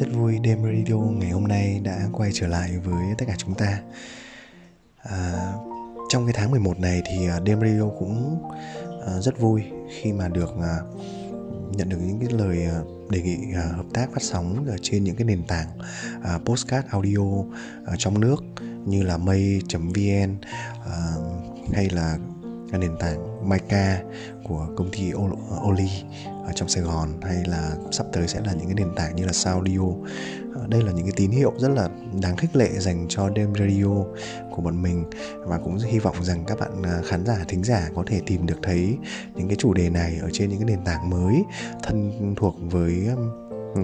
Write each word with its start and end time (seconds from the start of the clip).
rất 0.00 0.06
vui 0.12 0.38
đêm 0.38 0.62
radio 0.62 0.96
ngày 0.96 1.30
hôm 1.30 1.48
nay 1.48 1.80
đã 1.84 2.08
quay 2.12 2.30
trở 2.34 2.46
lại 2.46 2.78
với 2.84 3.04
tất 3.18 3.24
cả 3.28 3.34
chúng 3.38 3.54
ta. 3.54 3.80
À, 5.02 5.52
trong 6.08 6.26
cái 6.26 6.34
tháng 6.36 6.50
11 6.50 6.78
này 6.78 7.02
thì 7.06 7.28
à, 7.28 7.40
đêm 7.40 7.60
radio 7.60 7.88
cũng 7.98 8.48
à, 9.06 9.20
rất 9.20 9.38
vui 9.40 9.62
khi 10.00 10.12
mà 10.12 10.28
được 10.28 10.54
à, 10.62 10.78
nhận 11.70 11.88
được 11.88 11.96
những 12.00 12.20
cái 12.20 12.28
lời 12.32 12.68
đề 13.10 13.22
nghị 13.22 13.52
hợp 13.52 13.86
tác 13.94 14.10
phát 14.12 14.22
sóng 14.22 14.66
ở 14.68 14.76
trên 14.82 15.04
những 15.04 15.16
cái 15.16 15.24
nền 15.24 15.46
tảng 15.46 15.68
postcard 16.44 16.88
audio 16.88 17.44
trong 17.98 18.20
nước 18.20 18.44
như 18.86 19.02
là 19.02 19.16
mây.vn 19.16 20.36
hay 21.72 21.90
là 21.90 22.18
nền 22.72 22.96
tảng 22.98 23.48
Mica 23.48 24.02
của 24.44 24.66
công 24.76 24.90
ty 24.90 25.12
Oli 25.68 25.90
ở 26.46 26.52
trong 26.54 26.68
Sài 26.68 26.82
Gòn 26.82 27.08
hay 27.22 27.36
là 27.46 27.72
sắp 27.90 28.06
tới 28.12 28.28
sẽ 28.28 28.40
là 28.40 28.52
những 28.52 28.66
cái 28.66 28.74
nền 28.74 28.94
tảng 28.94 29.16
như 29.16 29.26
là 29.26 29.32
Saudio. 29.32 29.80
Ờ, 30.54 30.66
đây 30.68 30.82
là 30.82 30.92
những 30.92 31.04
cái 31.04 31.12
tín 31.16 31.30
hiệu 31.30 31.52
rất 31.58 31.68
là 31.68 31.88
đáng 32.22 32.36
khích 32.36 32.56
lệ 32.56 32.70
dành 32.78 33.06
cho 33.08 33.28
đêm 33.28 33.52
radio 33.54 34.04
của 34.50 34.62
bọn 34.62 34.82
mình 34.82 35.04
và 35.38 35.58
cũng 35.58 35.78
hy 35.78 35.98
vọng 35.98 36.24
rằng 36.24 36.44
các 36.46 36.58
bạn 36.60 36.82
à, 36.82 37.00
khán 37.04 37.26
giả, 37.26 37.44
thính 37.48 37.64
giả 37.64 37.90
có 37.94 38.04
thể 38.06 38.20
tìm 38.26 38.46
được 38.46 38.58
thấy 38.62 38.96
những 39.34 39.48
cái 39.48 39.56
chủ 39.56 39.74
đề 39.74 39.90
này 39.90 40.18
ở 40.22 40.28
trên 40.32 40.48
những 40.48 40.58
cái 40.58 40.66
nền 40.66 40.84
tảng 40.84 41.10
mới 41.10 41.44
thân 41.82 42.34
thuộc 42.36 42.56
với 42.60 43.08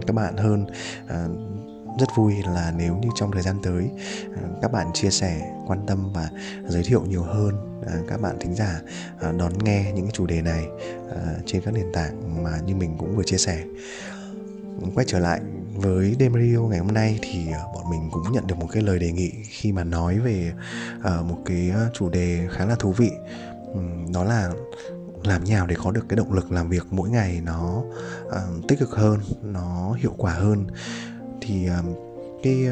các 0.07 0.13
bạn 0.15 0.37
hơn. 0.37 0.67
Ờ, 1.09 1.29
rất 2.01 2.09
vui 2.17 2.35
là 2.47 2.73
nếu 2.77 2.97
như 2.97 3.09
trong 3.17 3.33
thời 3.33 3.43
gian 3.43 3.57
tới 3.63 3.91
ờ, 4.37 4.43
các 4.63 4.73
bạn 4.73 4.87
chia 4.95 5.11
sẻ, 5.11 5.53
quan 5.67 5.87
tâm 5.87 6.13
và 6.13 6.31
giới 6.69 6.83
thiệu 6.83 7.03
nhiều 7.09 7.23
hơn 7.23 7.72
À, 7.87 7.95
các 8.09 8.21
bạn 8.21 8.37
thính 8.41 8.55
giả 8.55 8.81
à, 9.21 9.33
đón 9.33 9.53
nghe 9.65 9.93
những 9.95 10.05
cái 10.05 10.13
chủ 10.15 10.27
đề 10.27 10.43
này 10.43 10.67
à, 11.17 11.35
trên 11.47 11.63
các 11.63 11.75
nền 11.75 11.93
tảng 11.93 12.45
mà 12.45 12.59
như 12.67 12.75
mình 12.75 12.95
cũng 12.99 13.17
vừa 13.17 13.25
chia 13.25 13.37
sẻ. 13.37 13.65
Quay 14.95 15.07
trở 15.09 15.19
lại 15.19 15.41
với 15.75 16.17
đêm 16.19 16.33
radio 16.33 16.59
ngày 16.59 16.79
hôm 16.79 16.95
nay 16.95 17.19
thì 17.23 17.53
à, 17.53 17.61
bọn 17.75 17.91
mình 17.91 18.11
cũng 18.13 18.33
nhận 18.33 18.47
được 18.47 18.59
một 18.59 18.69
cái 18.73 18.83
lời 18.83 18.99
đề 18.99 19.13
nghị 19.13 19.31
khi 19.49 19.73
mà 19.73 19.85
nói 19.85 20.19
về 20.19 20.53
à, 21.03 21.23
một 21.29 21.39
cái 21.47 21.73
chủ 21.95 22.09
đề 22.09 22.49
khá 22.51 22.65
là 22.67 22.75
thú 22.75 22.93
vị. 22.93 23.11
Đó 24.13 24.25
là 24.25 24.51
làm 25.25 25.45
nhào 25.45 25.67
để 25.67 25.77
có 25.85 25.91
được 25.91 26.07
cái 26.09 26.17
động 26.17 26.33
lực 26.33 26.53
làm 26.53 26.69
việc 26.69 26.87
mỗi 26.91 27.11
ngày 27.11 27.41
nó 27.45 27.83
à, 28.33 28.41
tích 28.69 28.79
cực 28.79 28.91
hơn 28.91 29.21
nó 29.43 29.93
hiệu 29.93 30.15
quả 30.17 30.33
hơn. 30.33 30.67
Thì 31.41 31.69
cái 32.43 32.67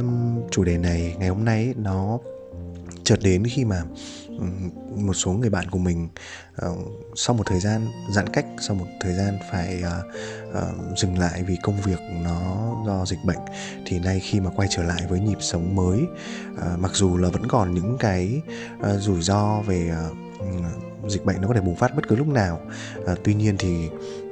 chủ 0.50 0.64
đề 0.64 0.78
này 0.78 1.16
ngày 1.18 1.28
hôm 1.28 1.44
nay 1.44 1.74
nó 1.76 2.18
chợt 3.04 3.18
đến 3.22 3.44
khi 3.46 3.64
mà 3.64 3.82
một 4.96 5.14
số 5.14 5.32
người 5.32 5.50
bạn 5.50 5.70
của 5.70 5.78
mình 5.78 6.08
uh, 6.66 6.78
sau 7.16 7.36
một 7.36 7.42
thời 7.46 7.60
gian 7.60 7.86
giãn 8.10 8.28
cách 8.28 8.46
sau 8.60 8.76
một 8.76 8.86
thời 9.00 9.14
gian 9.14 9.38
phải 9.52 9.82
uh, 9.82 10.14
uh, 10.58 10.98
dừng 10.98 11.18
lại 11.18 11.42
vì 11.42 11.56
công 11.62 11.80
việc 11.80 12.00
nó 12.24 12.74
do 12.86 13.06
dịch 13.06 13.24
bệnh 13.24 13.38
thì 13.86 13.98
nay 13.98 14.20
khi 14.20 14.40
mà 14.40 14.50
quay 14.56 14.68
trở 14.70 14.82
lại 14.82 15.06
với 15.08 15.20
nhịp 15.20 15.38
sống 15.40 15.74
mới 15.76 16.00
uh, 16.52 16.78
mặc 16.78 16.90
dù 16.94 17.16
là 17.16 17.28
vẫn 17.28 17.48
còn 17.48 17.74
những 17.74 17.96
cái 17.98 18.42
uh, 18.78 19.00
rủi 19.00 19.22
ro 19.22 19.60
về 19.60 19.94
uh, 20.10 21.10
dịch 21.10 21.24
bệnh 21.24 21.40
nó 21.40 21.48
có 21.48 21.54
thể 21.54 21.60
bùng 21.60 21.76
phát 21.76 21.94
bất 21.96 22.08
cứ 22.08 22.16
lúc 22.16 22.28
nào 22.28 22.60
uh, 22.98 23.18
tuy 23.24 23.34
nhiên 23.34 23.56
thì 23.58 23.88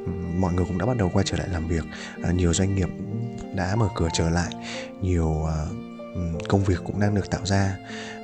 ừ, 0.06 0.12
mọi 0.38 0.52
người 0.52 0.64
cũng 0.64 0.78
đã 0.78 0.86
bắt 0.86 0.96
đầu 0.96 1.10
quay 1.12 1.24
trở 1.28 1.36
lại 1.36 1.48
làm 1.48 1.68
việc 1.68 1.84
uh, 2.28 2.34
nhiều 2.34 2.54
doanh 2.54 2.74
nghiệp 2.74 2.88
đã 3.54 3.76
mở 3.76 3.88
cửa 3.94 4.08
trở 4.12 4.30
lại 4.30 4.52
nhiều 5.02 5.28
uh, 5.28 5.87
công 6.48 6.64
việc 6.64 6.78
cũng 6.84 7.00
đang 7.00 7.14
được 7.14 7.30
tạo 7.30 7.46
ra. 7.46 7.76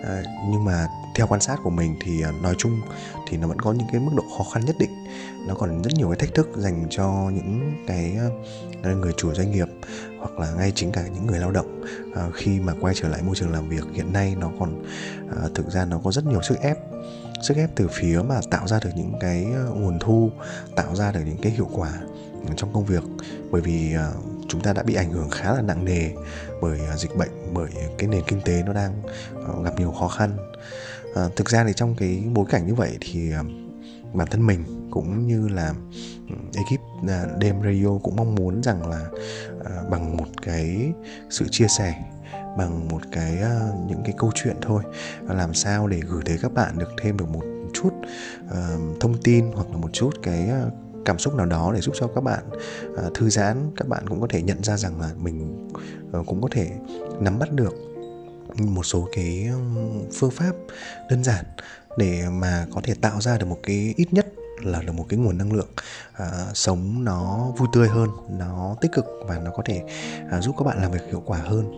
À, 0.04 0.22
nhưng 0.50 0.64
mà 0.64 0.86
theo 1.14 1.26
quan 1.26 1.40
sát 1.40 1.56
của 1.62 1.70
mình 1.70 1.96
thì 2.04 2.20
ờ, 2.20 2.32
nói 2.42 2.54
chung 2.58 2.80
thì 3.28 3.36
nó 3.36 3.48
vẫn 3.48 3.60
có 3.60 3.72
những 3.72 3.86
cái 3.92 4.00
mức 4.00 4.12
độ 4.16 4.24
khó 4.38 4.44
khăn 4.52 4.64
nhất 4.64 4.76
định. 4.78 4.90
Nó 5.46 5.54
còn 5.54 5.82
rất 5.82 5.92
nhiều 5.94 6.08
cái 6.08 6.16
thách 6.16 6.34
thức 6.34 6.50
dành 6.56 6.86
cho 6.90 7.30
những 7.34 7.84
cái 7.86 8.16
ờ, 8.82 8.94
người 8.94 9.12
chủ 9.16 9.34
doanh 9.34 9.50
nghiệp 9.50 9.68
hoặc 10.18 10.38
là 10.38 10.52
ngay 10.52 10.72
chính 10.74 10.92
cả 10.92 11.04
những 11.14 11.26
người 11.26 11.38
lao 11.38 11.50
động. 11.50 11.84
À, 12.14 12.28
khi 12.34 12.60
mà 12.60 12.72
quay 12.80 12.94
trở 12.96 13.08
lại 13.08 13.22
môi 13.22 13.36
trường 13.36 13.52
làm 13.52 13.68
việc 13.68 13.84
hiện 13.94 14.12
nay 14.12 14.36
nó 14.40 14.50
còn 14.60 14.82
à, 15.36 15.48
thực 15.54 15.70
ra 15.70 15.84
nó 15.84 16.00
có 16.04 16.12
rất 16.12 16.26
nhiều 16.26 16.42
sức 16.42 16.58
ép. 16.60 16.78
Sức 17.42 17.56
ép 17.56 17.70
từ 17.74 17.88
phía 17.92 18.20
mà 18.28 18.40
tạo 18.50 18.68
ra 18.68 18.80
được 18.84 18.90
những 18.96 19.12
cái 19.20 19.44
nguồn 19.74 19.98
thu 19.98 20.30
tạo 20.76 20.94
ra 20.94 21.12
được 21.12 21.20
những 21.26 21.38
cái 21.42 21.52
hiệu 21.52 21.68
quả 21.72 21.92
ừ, 22.48 22.54
trong 22.56 22.72
công 22.72 22.84
việc. 22.84 23.02
Bởi 23.50 23.62
vì 23.62 23.94
chúng 24.54 24.62
ta 24.62 24.72
đã 24.72 24.82
bị 24.82 24.94
ảnh 24.94 25.10
hưởng 25.10 25.30
khá 25.30 25.54
là 25.54 25.62
nặng 25.62 25.84
nề 25.84 26.10
bởi 26.60 26.78
à, 26.90 26.96
dịch 26.96 27.16
bệnh 27.16 27.30
bởi 27.54 27.70
cái 27.98 28.08
nền 28.08 28.22
kinh 28.26 28.40
tế 28.40 28.62
nó 28.66 28.72
đang 28.72 29.02
à, 29.46 29.52
gặp 29.64 29.78
nhiều 29.78 29.92
khó 29.92 30.08
khăn. 30.08 30.36
À, 31.14 31.28
thực 31.36 31.48
ra 31.48 31.64
thì 31.64 31.72
trong 31.76 31.94
cái 31.94 32.22
bối 32.32 32.44
cảnh 32.48 32.66
như 32.66 32.74
vậy 32.74 32.98
thì 33.00 33.32
à, 33.32 33.42
bản 34.12 34.28
thân 34.30 34.46
mình 34.46 34.88
cũng 34.90 35.26
như 35.26 35.48
là 35.48 35.74
ừ, 36.28 36.34
ekip 36.54 36.80
đêm 37.38 37.62
radio 37.62 37.98
cũng 38.02 38.16
mong 38.16 38.34
muốn 38.34 38.62
rằng 38.62 38.90
là 38.90 39.00
bằng 39.90 40.16
một 40.16 40.26
cái 40.42 40.92
sự 41.30 41.48
chia 41.50 41.66
sẻ 41.68 41.94
bằng 42.58 42.88
một 42.88 43.00
cái 43.12 43.32
những 43.86 44.02
cái 44.04 44.14
câu 44.18 44.30
chuyện 44.34 44.56
thôi 44.62 44.82
làm 45.28 45.54
sao 45.54 45.86
để 45.86 46.00
gửi 46.08 46.22
tới 46.24 46.38
các 46.42 46.54
bạn 46.54 46.78
được 46.78 46.90
thêm 47.02 47.16
được 47.16 47.28
một 47.28 47.44
chút 47.74 47.90
uh, 48.44 49.00
thông 49.00 49.22
tin 49.24 49.52
hoặc 49.54 49.70
là 49.70 49.76
một 49.76 49.90
chút 49.92 50.10
cái 50.22 50.48
uh, 50.66 50.83
cảm 51.04 51.18
xúc 51.18 51.34
nào 51.34 51.46
đó 51.46 51.72
để 51.74 51.80
giúp 51.80 51.94
cho 52.00 52.06
các 52.14 52.20
bạn 52.20 52.44
uh, 52.92 53.14
thư 53.14 53.30
giãn 53.30 53.70
các 53.76 53.88
bạn 53.88 54.08
cũng 54.08 54.20
có 54.20 54.26
thể 54.30 54.42
nhận 54.42 54.64
ra 54.64 54.76
rằng 54.76 55.00
là 55.00 55.10
mình 55.16 55.68
uh, 56.20 56.26
cũng 56.26 56.42
có 56.42 56.48
thể 56.52 56.70
nắm 57.20 57.38
bắt 57.38 57.52
được 57.52 57.74
một 58.58 58.82
số 58.82 59.08
cái 59.12 59.48
phương 60.12 60.30
pháp 60.30 60.52
đơn 61.10 61.24
giản 61.24 61.44
để 61.96 62.24
mà 62.32 62.66
có 62.74 62.80
thể 62.84 62.94
tạo 62.94 63.20
ra 63.20 63.38
được 63.38 63.46
một 63.46 63.58
cái 63.62 63.94
ít 63.96 64.12
nhất 64.12 64.26
là 64.62 64.82
được 64.82 64.92
một 64.92 65.06
cái 65.08 65.18
nguồn 65.18 65.38
năng 65.38 65.52
lượng 65.52 65.68
à, 66.12 66.46
sống 66.54 67.04
nó 67.04 67.52
vui 67.56 67.68
tươi 67.72 67.88
hơn 67.88 68.10
nó 68.28 68.76
tích 68.80 68.92
cực 68.92 69.04
và 69.26 69.38
nó 69.38 69.50
có 69.50 69.62
thể 69.66 69.82
à, 70.30 70.40
giúp 70.40 70.54
các 70.58 70.64
bạn 70.64 70.82
làm 70.82 70.92
việc 70.92 71.02
hiệu 71.06 71.22
quả 71.26 71.38
hơn. 71.38 71.76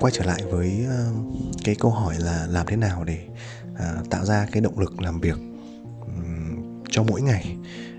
Quay 0.00 0.12
trở 0.16 0.24
lại 0.24 0.42
với 0.50 0.86
uh, 0.86 1.36
cái 1.64 1.74
câu 1.74 1.90
hỏi 1.90 2.14
là 2.18 2.46
làm 2.50 2.66
thế 2.66 2.76
nào 2.76 3.04
để 3.04 3.18
à, 3.76 3.94
tạo 4.10 4.24
ra 4.24 4.46
cái 4.52 4.60
động 4.60 4.78
lực 4.78 5.00
làm 5.00 5.20
việc? 5.20 5.53
Cho 6.94 7.02
mỗi 7.02 7.22
ngày. 7.22 7.56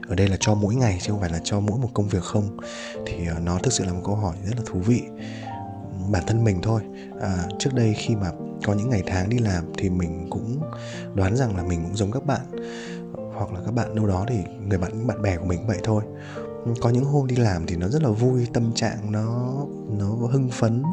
Ở 0.08 0.16
đây 0.16 0.28
là 0.28 0.38
cho 0.40 0.56
mỗi 0.56 0.76
ngày 0.76 1.00
chứ 1.02 1.12
không 1.12 1.22
phải 1.22 1.30
là 1.30 1.40
cho 1.44 1.60
mỗi 1.60 1.80
một 1.80 1.90
công 1.94 2.08
việc 2.08 2.24
không. 2.24 2.58
Thì 3.06 3.28
ờ, 3.28 3.40
nó 3.40 3.60
thực 3.64 3.74
sự 3.74 3.86
là 3.86 3.94
một 3.94 4.02
câu 4.06 4.16
hỏi 4.16 4.36
rất 4.44 4.54
là 4.58 4.64
thú 4.66 4.80
vị. 4.80 5.02
Bản 6.12 6.24
thân 6.28 6.44
mình 6.44 6.60
thôi. 6.62 6.82
À, 7.22 7.46
trước 7.60 7.74
đây 7.74 7.94
khi 7.98 8.16
mà 8.16 8.32
có 8.66 8.74
những 8.74 8.90
ngày 8.90 9.04
tháng 9.06 9.30
đi 9.30 9.38
làm 9.38 9.64
thì 9.78 9.90
mình 9.90 10.28
cũng 10.30 10.62
đoán 11.14 11.36
rằng 11.36 11.58
là 11.58 11.64
mình 11.64 11.84
cũng 11.84 11.96
giống 11.96 12.12
các 12.12 12.26
bạn. 12.26 12.42
Hoặc 13.38 13.54
là 13.54 13.60
các 13.66 13.74
bạn 13.74 13.96
đâu 13.96 14.08
đó 14.08 14.26
thì 14.28 14.36
người 14.68 14.78
bạn 14.78 15.08
bạn 15.08 15.22
bè 15.22 15.38
của 15.38 15.46
mình 15.46 15.58
cũng 15.58 15.68
vậy 15.68 15.80
thôi. 15.84 16.04
Có 16.82 16.90
những 16.90 17.06
hôm 17.06 17.28
đi 17.28 17.36
làm 17.36 17.66
thì 17.68 17.76
nó 17.76 17.88
rất 17.88 18.04
là 18.04 18.10
vui 18.10 18.48
tâm 18.54 18.74
trạng 18.74 19.12
nó 19.12 19.54
nó 19.98 20.08
hưng 20.08 20.50
phấn. 20.50 20.84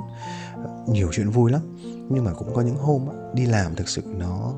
Nhiều 0.87 1.09
chuyện 1.13 1.31
vui 1.31 1.53
lắm. 1.53 1.61
Nhưng 2.11 2.25
mà 2.25 2.33
cũng 2.33 2.55
có 2.55 2.63
những 2.63 2.77
hôm 2.77 3.07
đi 3.35 3.47
làm 3.47 3.75
thực 3.75 3.89
sự 3.89 4.03
nó 4.07 4.55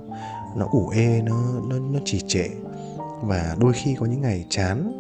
nó 0.57 0.69
ủ 0.71 0.89
ê 0.89 1.23
nó 1.23 1.37
nó 1.69 1.79
nó 1.79 1.99
trì 2.05 2.21
trệ 2.29 2.49
và 3.23 3.57
đôi 3.61 3.73
khi 3.73 3.97
có 4.01 4.07
những 4.07 4.21
ngày 4.21 4.45
chán 4.49 4.93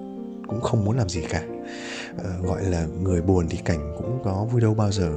cũng 0.49 0.61
không 0.61 0.85
muốn 0.85 0.97
làm 0.97 1.09
gì 1.09 1.23
cả. 1.31 1.43
Uh, 2.15 2.47
gọi 2.47 2.65
là 2.65 2.87
người 3.03 3.23
buồn 3.23 3.47
thì 3.51 3.59
cảnh 3.65 3.95
cũng 3.99 4.21
có 4.25 4.45
vui 4.45 4.61
đâu 4.61 4.75
bao 4.75 4.93
giờ. 4.93 5.13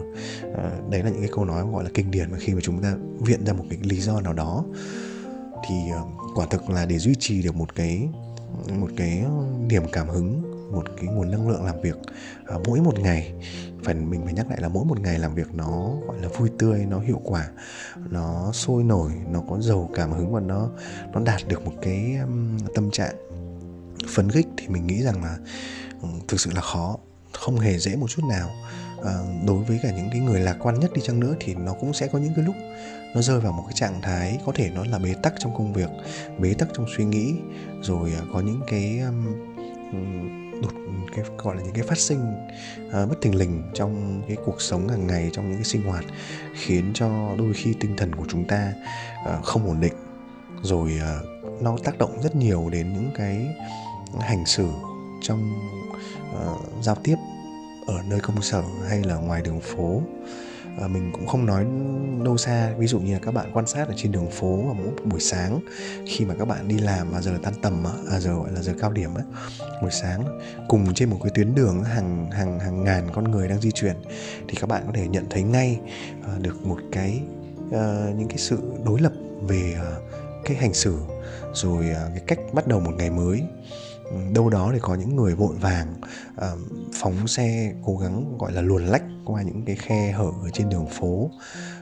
Uh, 0.51 0.89
đấy 0.89 1.03
là 1.03 1.09
những 1.09 1.19
cái 1.19 1.29
câu 1.31 1.45
nói 1.45 1.65
gọi 1.73 1.83
là 1.83 1.89
kinh 1.93 2.11
điển 2.11 2.31
mà 2.31 2.37
khi 2.39 2.53
mà 2.53 2.61
chúng 2.63 2.81
ta 2.81 2.95
viện 3.19 3.45
ra 3.45 3.53
một 3.53 3.63
cái 3.69 3.79
lý 3.81 4.01
do 4.01 4.21
nào 4.21 4.33
đó 4.33 4.63
thì 5.67 5.75
uh, 6.01 6.37
quả 6.37 6.45
thực 6.49 6.69
là 6.69 6.85
để 6.85 6.97
duy 6.97 7.15
trì 7.19 7.41
được 7.41 7.55
một 7.55 7.75
cái 7.75 8.07
một 8.79 8.89
cái 8.97 9.23
niềm 9.67 9.83
cảm 9.91 10.07
hứng 10.07 10.46
một 10.71 10.83
cái 10.97 11.05
nguồn 11.05 11.31
năng 11.31 11.49
lượng 11.49 11.65
làm 11.65 11.81
việc 11.81 11.95
à, 12.45 12.55
mỗi 12.67 12.81
một 12.81 12.99
ngày. 12.99 13.33
Phần 13.83 14.09
mình 14.09 14.21
phải 14.25 14.33
nhắc 14.33 14.49
lại 14.49 14.61
là 14.61 14.67
mỗi 14.67 14.85
một 14.85 14.99
ngày 14.99 15.19
làm 15.19 15.35
việc 15.35 15.53
nó 15.53 15.91
gọi 16.07 16.21
là 16.21 16.27
vui 16.27 16.49
tươi 16.59 16.85
nó 16.89 16.99
hiệu 16.99 17.21
quả 17.23 17.47
nó 18.09 18.51
sôi 18.53 18.83
nổi 18.83 19.11
nó 19.29 19.41
có 19.49 19.61
giàu 19.61 19.89
cảm 19.93 20.11
hứng 20.11 20.33
và 20.33 20.39
nó 20.39 20.69
nó 21.13 21.19
đạt 21.19 21.41
được 21.47 21.65
một 21.65 21.73
cái 21.81 22.15
um, 22.21 22.57
tâm 22.75 22.91
trạng 22.91 23.15
phấn 24.07 24.31
khích 24.31 24.47
thì 24.57 24.67
mình 24.67 24.87
nghĩ 24.87 25.03
rằng 25.03 25.23
là 25.23 25.37
um, 26.01 26.19
thực 26.27 26.39
sự 26.39 26.51
là 26.55 26.61
khó 26.61 26.97
không 27.33 27.59
hề 27.59 27.77
dễ 27.79 27.95
một 27.95 28.07
chút 28.09 28.21
nào. 28.29 28.49
À, 29.05 29.13
đối 29.47 29.63
với 29.63 29.79
cả 29.83 29.91
những 29.91 30.09
cái 30.11 30.19
người 30.19 30.39
lạc 30.39 30.57
quan 30.59 30.79
nhất 30.79 30.93
đi 30.93 31.01
chăng 31.05 31.19
nữa 31.19 31.35
thì 31.39 31.55
nó 31.55 31.73
cũng 31.73 31.93
sẽ 31.93 32.07
có 32.07 32.19
những 32.19 32.33
cái 32.35 32.45
lúc 32.45 32.55
nó 33.15 33.21
rơi 33.21 33.39
vào 33.39 33.51
một 33.51 33.63
cái 33.65 33.73
trạng 33.75 34.01
thái 34.01 34.39
có 34.45 34.51
thể 34.55 34.69
nó 34.69 34.83
là 34.85 34.99
bế 34.99 35.13
tắc 35.23 35.33
trong 35.39 35.53
công 35.57 35.73
việc 35.73 35.89
bế 36.39 36.53
tắc 36.53 36.67
trong 36.73 36.85
suy 36.97 37.05
nghĩ 37.05 37.33
rồi 37.81 38.11
à, 38.13 38.21
có 38.33 38.39
những 38.39 38.61
cái 38.67 38.99
um, 38.99 40.46
đột 40.61 40.71
cái 41.15 41.25
gọi 41.37 41.55
là 41.55 41.61
những 41.61 41.73
cái 41.73 41.83
phát 41.83 41.97
sinh 41.97 42.33
uh, 42.87 43.09
bất 43.09 43.21
thình 43.21 43.35
lình 43.35 43.63
trong 43.73 44.21
cái 44.27 44.37
cuộc 44.45 44.61
sống 44.61 44.87
hàng 44.87 45.07
ngày 45.07 45.29
trong 45.33 45.47
những 45.47 45.57
cái 45.57 45.65
sinh 45.65 45.83
hoạt 45.83 46.05
khiến 46.53 46.91
cho 46.93 47.35
đôi 47.37 47.53
khi 47.53 47.73
tinh 47.79 47.95
thần 47.97 48.15
của 48.15 48.25
chúng 48.29 48.45
ta 48.45 48.73
uh, 49.21 49.45
không 49.45 49.67
ổn 49.67 49.81
định. 49.81 49.93
Rồi 50.63 50.91
uh, 51.21 51.61
nó 51.61 51.77
tác 51.83 51.97
động 51.97 52.21
rất 52.23 52.35
nhiều 52.35 52.69
đến 52.71 52.93
những 52.93 53.11
cái 53.15 53.47
hành 54.19 54.45
xử 54.45 54.67
trong 55.21 55.53
uh, 56.35 56.83
giao 56.83 56.95
tiếp 56.95 57.15
ở 57.87 58.01
nơi 58.09 58.19
công 58.19 58.41
sở 58.41 58.63
hay 58.89 59.03
là 59.03 59.15
ngoài 59.15 59.41
đường 59.41 59.61
phố 59.61 60.01
à, 60.81 60.87
mình 60.87 61.11
cũng 61.13 61.27
không 61.27 61.45
nói 61.45 61.65
đâu 62.25 62.37
xa. 62.37 62.73
Ví 62.77 62.87
dụ 62.87 62.99
như 62.99 63.13
là 63.13 63.19
các 63.19 63.33
bạn 63.33 63.51
quan 63.53 63.67
sát 63.67 63.87
ở 63.87 63.93
trên 63.97 64.11
đường 64.11 64.31
phố 64.31 64.57
vào 64.57 64.73
mỗi 64.73 64.93
buổi 65.05 65.19
sáng 65.19 65.59
khi 66.05 66.25
mà 66.25 66.33
các 66.39 66.45
bạn 66.45 66.67
đi 66.67 66.77
làm 66.77 67.11
và 67.11 67.21
giờ 67.21 67.31
là 67.31 67.39
tan 67.43 67.53
tầm 67.61 67.87
à, 68.11 68.19
giờ 68.19 68.33
gọi 68.33 68.51
là 68.51 68.61
giờ 68.61 68.73
cao 68.79 68.91
điểm 68.91 69.15
á 69.15 69.23
buổi 69.81 69.91
sáng 69.91 70.39
cùng 70.67 70.93
trên 70.93 71.09
một 71.09 71.17
cái 71.23 71.31
tuyến 71.35 71.55
đường 71.55 71.83
hàng 71.83 72.31
hàng 72.31 72.59
hàng 72.59 72.83
ngàn 72.83 73.07
con 73.13 73.31
người 73.31 73.47
đang 73.47 73.61
di 73.61 73.71
chuyển 73.71 73.95
thì 74.47 74.55
các 74.59 74.69
bạn 74.69 74.83
có 74.85 74.91
thể 74.95 75.07
nhận 75.07 75.25
thấy 75.29 75.43
ngay 75.43 75.79
à, 76.27 76.33
được 76.41 76.65
một 76.65 76.79
cái 76.91 77.21
à, 77.71 78.11
những 78.17 78.27
cái 78.27 78.37
sự 78.37 78.59
đối 78.85 78.99
lập 78.99 79.11
về 79.41 79.75
à, 79.79 79.91
cái 80.45 80.57
hành 80.57 80.73
xử 80.73 80.97
rồi 81.53 81.89
à, 81.89 82.09
cái 82.09 82.23
cách 82.27 82.39
bắt 82.53 82.67
đầu 82.67 82.79
một 82.79 82.91
ngày 82.97 83.09
mới 83.09 83.43
đâu 84.33 84.49
đó 84.49 84.69
thì 84.73 84.79
có 84.81 84.95
những 84.95 85.15
người 85.15 85.35
vội 85.35 85.55
vàng 85.55 85.93
uh, 86.37 86.59
phóng 86.93 87.27
xe 87.27 87.73
cố 87.85 87.97
gắng 87.97 88.37
gọi 88.39 88.51
là 88.51 88.61
luồn 88.61 88.85
lách 88.85 89.03
qua 89.25 89.41
những 89.41 89.65
cái 89.65 89.75
khe 89.75 90.11
hở 90.11 90.31
ở 90.43 90.49
trên 90.53 90.69
đường 90.69 90.87
phố. 90.87 91.29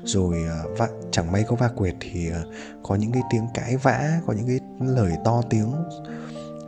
Rồi 0.04 0.44
ờ, 0.50 0.72
uh, 0.72 0.78
và 0.78 0.90
chẳng 1.12 1.32
may 1.32 1.44
có 1.48 1.56
va 1.56 1.70
quệt 1.76 1.96
thì 2.00 2.30
uh, 2.30 2.36
có 2.84 2.96
những 2.96 3.12
cái 3.12 3.22
tiếng 3.32 3.48
cãi 3.54 3.78
vã 3.78 4.20
có 4.28 4.34
những 4.34 4.48
cái 4.48 4.60
lời 4.80 5.12
to 5.26 5.42
tiếng 5.50 5.72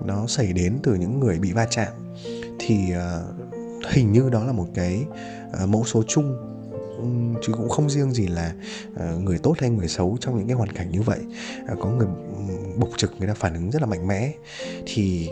nó 0.05 0.27
xảy 0.27 0.53
đến 0.53 0.79
từ 0.83 0.95
những 0.95 1.19
người 1.19 1.39
bị 1.39 1.51
va 1.51 1.67
chạm. 1.69 1.93
Thì 2.59 2.93
uh, 2.93 3.35
hình 3.91 4.11
như 4.11 4.29
đó 4.29 4.43
là 4.43 4.51
một 4.51 4.67
cái 4.73 5.05
uh, 5.63 5.69
mẫu 5.69 5.83
số 5.85 6.03
chung 6.07 6.56
chứ 7.41 7.53
cũng 7.53 7.69
không 7.69 7.89
riêng 7.89 8.11
gì 8.11 8.27
là 8.27 8.53
uh, 8.93 9.21
người 9.21 9.37
tốt 9.37 9.55
hay 9.59 9.69
người 9.69 9.87
xấu 9.87 10.17
trong 10.21 10.37
những 10.37 10.47
cái 10.47 10.55
hoàn 10.55 10.71
cảnh 10.71 10.91
như 10.91 11.01
vậy. 11.01 11.19
Uh, 11.73 11.79
có 11.79 11.89
người 11.89 12.07
bộc 12.77 12.89
trực 12.97 13.13
người 13.19 13.27
ta 13.27 13.33
phản 13.33 13.53
ứng 13.53 13.71
rất 13.71 13.81
là 13.81 13.87
mạnh 13.87 14.07
mẽ. 14.07 14.31
Thì 14.85 15.29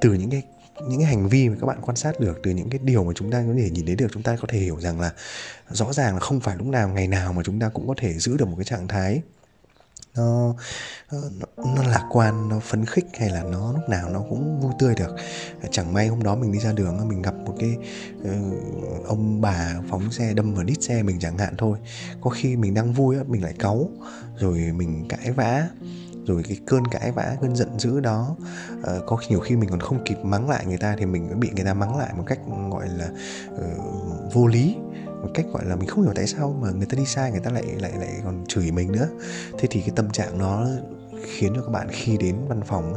từ 0.00 0.12
những 0.12 0.30
cái 0.30 0.42
những 0.88 1.00
cái 1.00 1.08
hành 1.08 1.28
vi 1.28 1.48
mà 1.48 1.56
các 1.60 1.66
bạn 1.66 1.78
quan 1.82 1.96
sát 1.96 2.20
được 2.20 2.40
từ 2.42 2.50
những 2.50 2.70
cái 2.70 2.80
điều 2.82 3.04
mà 3.04 3.12
chúng 3.14 3.30
ta 3.30 3.44
có 3.48 3.54
thể 3.58 3.70
nhìn 3.70 3.86
thấy 3.86 3.96
được 3.96 4.06
chúng 4.12 4.22
ta 4.22 4.36
có 4.36 4.48
thể 4.48 4.58
hiểu 4.58 4.80
rằng 4.80 5.00
là 5.00 5.12
rõ 5.70 5.92
ràng 5.92 6.14
là 6.14 6.20
không 6.20 6.40
phải 6.40 6.56
lúc 6.56 6.66
nào 6.66 6.88
ngày 6.88 7.08
nào 7.08 7.32
mà 7.32 7.42
chúng 7.42 7.58
ta 7.58 7.68
cũng 7.68 7.88
có 7.88 7.94
thể 7.96 8.12
giữ 8.18 8.36
được 8.36 8.48
một 8.48 8.56
cái 8.56 8.64
trạng 8.64 8.88
thái 8.88 9.22
nó 10.16 10.54
ờ, 11.08 11.30
nó, 11.38 11.64
nó 11.76 11.82
lạc 11.82 12.06
quan 12.10 12.48
nó 12.48 12.60
phấn 12.60 12.84
khích 12.84 13.06
hay 13.18 13.30
là 13.30 13.42
nó 13.42 13.72
lúc 13.72 13.88
nào 13.88 14.10
nó 14.10 14.20
cũng 14.28 14.60
vui 14.60 14.72
tươi 14.78 14.94
được. 14.94 15.16
Ờ, 15.62 15.68
chẳng 15.70 15.92
may 15.92 16.08
hôm 16.08 16.22
đó 16.22 16.36
mình 16.36 16.52
đi 16.52 16.58
ra 16.58 16.72
đường 16.72 17.08
mình 17.08 17.22
gặp 17.22 17.34
một 17.34 17.54
cái 17.58 17.76
uh, 18.20 19.06
ông 19.06 19.40
bà 19.40 19.74
phóng 19.90 20.12
xe 20.12 20.34
đâm 20.34 20.54
vào 20.54 20.64
đít 20.64 20.82
xe 20.82 21.02
mình 21.02 21.18
chẳng 21.20 21.38
hạn 21.38 21.54
thôi. 21.58 21.78
Có 22.20 22.30
khi 22.30 22.56
mình 22.56 22.74
đang 22.74 22.92
vui 22.92 23.16
mình 23.26 23.42
lại 23.42 23.54
cáu 23.58 23.88
rồi 24.36 24.58
mình 24.58 25.08
cãi 25.08 25.30
vã 25.30 25.68
rồi 26.26 26.42
cái 26.48 26.60
cơn 26.66 26.86
cãi 26.90 27.12
vã 27.12 27.36
cơn 27.40 27.56
giận 27.56 27.78
dữ 27.78 28.00
đó 28.00 28.36
uh, 28.80 28.86
có 29.06 29.18
nhiều 29.28 29.40
khi 29.40 29.56
mình 29.56 29.70
còn 29.70 29.80
không 29.80 30.04
kịp 30.04 30.18
mắng 30.22 30.48
lại 30.48 30.66
người 30.66 30.78
ta 30.78 30.96
thì 30.98 31.06
mình 31.06 31.40
bị 31.40 31.50
người 31.56 31.64
ta 31.64 31.74
mắng 31.74 31.96
lại 31.96 32.12
một 32.16 32.24
cách 32.26 32.38
gọi 32.70 32.88
là 32.88 33.08
uh, 33.54 34.32
vô 34.32 34.46
lý 34.46 34.76
một 35.22 35.28
cách, 35.34 35.46
gọi 35.52 35.64
là, 35.64 35.76
mình 35.76 35.88
không 35.88 36.02
hiểu 36.02 36.12
tại 36.14 36.26
sao 36.26 36.56
mà 36.60 36.70
người 36.70 36.86
ta 36.86 36.96
đi 36.96 37.04
sai, 37.06 37.30
người 37.30 37.40
ta 37.40 37.50
lại 37.50 37.64
lại 37.78 37.92
lại 37.98 38.20
còn 38.24 38.44
chửi 38.48 38.70
mình 38.70 38.92
nữa. 38.92 39.08
Thế 39.58 39.68
thì 39.70 39.80
cái 39.80 39.90
tâm 39.96 40.10
trạng 40.10 40.38
nó 40.38 40.66
khiến 41.24 41.52
cho 41.56 41.62
các 41.62 41.70
bạn 41.70 41.88
khi 41.90 42.16
đến 42.16 42.36
văn 42.48 42.60
phòng 42.66 42.94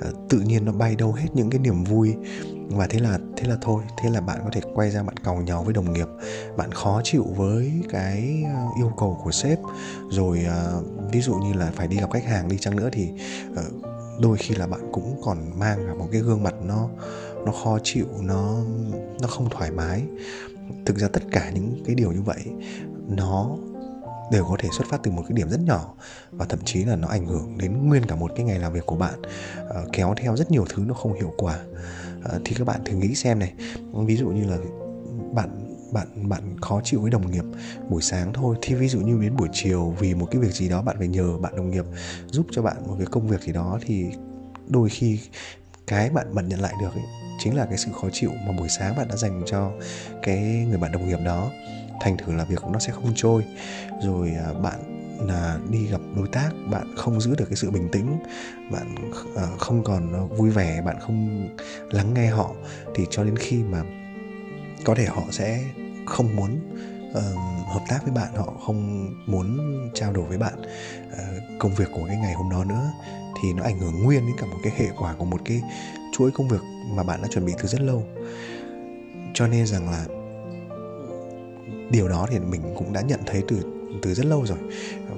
ờ, 0.00 0.12
tự 0.28 0.40
nhiên 0.40 0.64
nó 0.64 0.72
bay 0.72 0.96
đâu 0.96 1.12
hết 1.12 1.28
những 1.34 1.50
cái 1.50 1.58
niềm 1.58 1.84
vui. 1.84 2.14
Và 2.68 2.86
thế 2.86 2.98
là 2.98 3.18
thế 3.36 3.48
là 3.48 3.56
thôi, 3.60 3.82
thế 3.98 4.10
là 4.10 4.20
bạn 4.20 4.40
có 4.44 4.50
thể 4.52 4.60
quay 4.74 4.90
ra 4.90 5.02
bạn 5.02 5.16
càu 5.16 5.36
nhau 5.36 5.62
với 5.62 5.74
đồng 5.74 5.92
nghiệp. 5.92 6.08
Bạn 6.56 6.72
khó 6.72 7.00
chịu 7.04 7.24
với 7.36 7.72
cái 7.90 8.44
ờ, 8.54 8.66
yêu 8.78 8.92
cầu 8.96 9.20
của 9.24 9.30
sếp. 9.30 9.58
Rồi 10.10 10.44
ờ, 10.48 10.82
ví 11.12 11.20
dụ 11.20 11.34
như 11.34 11.52
là 11.52 11.72
phải 11.74 11.88
đi 11.88 11.96
gặp 11.96 12.10
khách 12.12 12.24
hàng 12.24 12.48
đi 12.48 12.58
chăng 12.58 12.76
nữa 12.76 12.88
thì 12.92 13.10
đôi 14.20 14.36
khi 14.36 14.54
là 14.54 14.66
bạn 14.66 14.80
cũng 14.92 15.20
còn 15.24 15.58
mang 15.58 15.86
cả 15.86 15.94
một 15.94 16.08
cái 16.12 16.20
gương 16.20 16.42
mặt 16.42 16.54
nó 16.62 16.88
nó 17.46 17.52
khó 17.52 17.78
chịu, 17.82 18.06
nó 18.20 18.56
nó 19.20 19.28
không 19.28 19.50
thoải 19.50 19.70
mái 19.70 20.02
thực 20.86 20.98
ra 20.98 21.08
tất 21.08 21.22
cả 21.30 21.50
những 21.54 21.82
cái 21.86 21.94
điều 21.94 22.12
như 22.12 22.22
vậy 22.22 22.44
nó 23.08 23.56
đều 24.32 24.44
có 24.44 24.56
thể 24.58 24.68
xuất 24.72 24.86
phát 24.90 25.00
từ 25.02 25.10
một 25.10 25.22
cái 25.28 25.36
điểm 25.36 25.48
rất 25.50 25.60
nhỏ 25.60 25.94
và 26.30 26.44
thậm 26.44 26.58
chí 26.64 26.84
là 26.84 26.96
nó 26.96 27.08
ảnh 27.08 27.26
hưởng 27.26 27.58
đến 27.58 27.88
nguyên 27.88 28.06
cả 28.06 28.16
một 28.16 28.32
cái 28.36 28.44
ngày 28.46 28.58
làm 28.58 28.72
việc 28.72 28.86
của 28.86 28.96
bạn. 28.96 29.22
Ờ, 29.68 29.86
kéo 29.92 30.14
theo 30.16 30.36
rất 30.36 30.50
nhiều 30.50 30.64
thứ 30.68 30.84
nó 30.86 30.94
không 30.94 31.14
hiệu 31.14 31.32
quả. 31.36 31.58
Ờ, 32.24 32.40
thì 32.44 32.54
các 32.58 32.66
bạn 32.66 32.80
thử 32.84 32.96
nghĩ 32.96 33.14
xem 33.14 33.38
này 33.38 33.52
ví 34.06 34.16
dụ 34.16 34.28
như 34.28 34.44
là 34.44 34.58
bạn 35.34 35.76
bạn 35.92 36.28
bạn 36.28 36.60
khó 36.60 36.80
chịu 36.84 37.00
với 37.00 37.10
đồng 37.10 37.30
nghiệp 37.30 37.44
buổi 37.88 38.02
sáng 38.02 38.32
thôi 38.32 38.56
thì 38.62 38.74
ví 38.74 38.88
dụ 38.88 39.00
như 39.00 39.18
đến 39.22 39.36
buổi 39.36 39.48
chiều 39.52 39.94
vì 39.98 40.14
một 40.14 40.28
cái 40.30 40.40
việc 40.40 40.52
gì 40.52 40.68
đó 40.68 40.82
bạn 40.82 40.96
phải 40.98 41.08
nhờ 41.08 41.38
bạn 41.38 41.56
đồng 41.56 41.70
nghiệp 41.70 41.84
giúp 42.26 42.46
cho 42.50 42.62
bạn 42.62 42.76
một 42.86 42.94
cái 42.98 43.06
công 43.06 43.28
việc 43.28 43.40
gì 43.40 43.52
đó 43.52 43.78
thì 43.86 44.06
đôi 44.68 44.88
khi 44.88 45.20
cái 45.86 46.10
bạn 46.10 46.34
bạn 46.34 46.48
nhận 46.48 46.60
lại 46.60 46.74
được 46.80 46.94
ấy, 46.94 47.25
chính 47.38 47.56
là 47.56 47.66
cái 47.66 47.78
sự 47.78 47.92
khó 47.92 48.08
chịu 48.12 48.30
mà 48.46 48.52
buổi 48.52 48.68
sáng 48.68 48.96
bạn 48.96 49.08
đã 49.08 49.16
dành 49.16 49.42
cho 49.46 49.72
cái 50.22 50.66
người 50.68 50.78
bạn 50.78 50.92
đồng 50.92 51.08
nghiệp 51.08 51.18
đó. 51.24 51.50
Thành 52.00 52.16
thử 52.16 52.32
là 52.32 52.44
việc 52.44 52.64
nó 52.72 52.78
sẽ 52.78 52.92
không 52.92 53.12
trôi. 53.14 53.44
Rồi 54.02 54.32
à, 54.44 54.52
bạn 54.62 54.96
là 55.20 55.58
đi 55.70 55.86
gặp 55.86 56.00
đối 56.16 56.28
tác 56.28 56.50
bạn 56.70 56.94
không 56.96 57.20
giữ 57.20 57.34
được 57.38 57.44
cái 57.44 57.56
sự 57.56 57.70
bình 57.70 57.88
tĩnh 57.92 58.18
bạn 58.70 59.12
à, 59.36 59.46
không 59.58 59.84
còn 59.84 60.28
vui 60.28 60.50
vẻ 60.50 60.82
bạn 60.82 60.96
không 61.00 61.48
lắng 61.90 62.14
nghe 62.14 62.26
họ 62.26 62.50
thì 62.94 63.06
cho 63.10 63.24
đến 63.24 63.36
khi 63.36 63.62
mà 63.62 63.82
có 64.84 64.94
thể 64.94 65.04
họ 65.04 65.22
sẽ 65.30 65.64
không 66.06 66.36
muốn 66.36 66.60
uh, 67.10 67.68
hợp 67.68 67.80
tác 67.88 67.98
với 68.02 68.12
bạn 68.12 68.34
họ 68.36 68.52
không 68.66 69.10
muốn 69.26 69.58
trao 69.94 70.12
đổi 70.12 70.24
với 70.24 70.38
bạn 70.38 70.54
uh, 71.12 71.58
công 71.58 71.74
việc 71.74 71.88
của 71.92 72.04
cái 72.06 72.16
ngày 72.16 72.34
hôm 72.34 72.50
đó 72.50 72.64
nữa 72.64 72.90
thì 73.46 73.52
nó 73.52 73.62
ảnh 73.62 73.78
hưởng 73.78 74.02
nguyên 74.02 74.26
đến 74.26 74.36
cả 74.38 74.46
một 74.46 74.56
cái 74.62 74.72
hệ 74.76 74.86
quả 74.98 75.14
của 75.18 75.24
một 75.24 75.40
cái 75.44 75.62
chuỗi 76.12 76.30
công 76.30 76.48
việc 76.48 76.60
mà 76.96 77.02
bạn 77.02 77.22
đã 77.22 77.28
chuẩn 77.28 77.46
bị 77.46 77.52
từ 77.62 77.68
rất 77.68 77.80
lâu. 77.80 78.02
Cho 79.34 79.46
nên 79.46 79.66
rằng 79.66 79.90
là 79.90 80.06
điều 81.90 82.08
đó 82.08 82.26
thì 82.30 82.38
mình 82.38 82.62
cũng 82.78 82.92
đã 82.92 83.00
nhận 83.00 83.20
thấy 83.26 83.42
từ 83.48 83.62
từ 84.02 84.14
rất 84.14 84.26
lâu 84.26 84.46
rồi. 84.46 84.58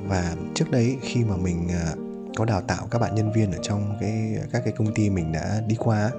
Và 0.08 0.34
trước 0.54 0.70
đấy 0.70 0.96
khi 1.02 1.24
mà 1.24 1.36
mình 1.36 1.68
à, 1.68 1.92
có 2.36 2.44
đào 2.44 2.60
tạo 2.60 2.86
các 2.90 2.98
bạn 2.98 3.14
nhân 3.14 3.32
viên 3.32 3.52
ở 3.52 3.58
trong 3.62 3.96
cái 4.00 4.38
các 4.52 4.62
cái 4.64 4.74
công 4.76 4.94
ty 4.94 5.10
mình 5.10 5.32
đã 5.32 5.62
đi 5.66 5.76
qua 5.78 6.10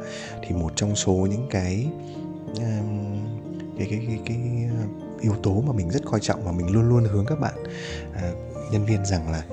thì 0.48 0.56
một 0.56 0.72
trong 0.76 0.96
số 0.96 1.14
những 1.14 1.48
cái 1.50 1.88
cái 3.78 3.88
cái 3.90 4.04
cái, 4.08 4.20
cái 4.26 4.38
à, 4.70 4.86
yếu 5.22 5.34
tố 5.44 5.64
mà 5.68 5.74
mình 5.74 5.90
rất 5.90 6.02
coi 6.06 6.20
trọng 6.20 6.46
và 6.46 6.52
mình 6.52 6.72
luôn 6.72 6.90
luôn 6.90 7.04
hướng 7.04 7.26
các 7.26 7.40
bạn 7.40 7.54
à, 8.16 8.32
nhân 8.72 8.86
viên 8.86 9.06
rằng 9.06 9.32
là 9.32 9.44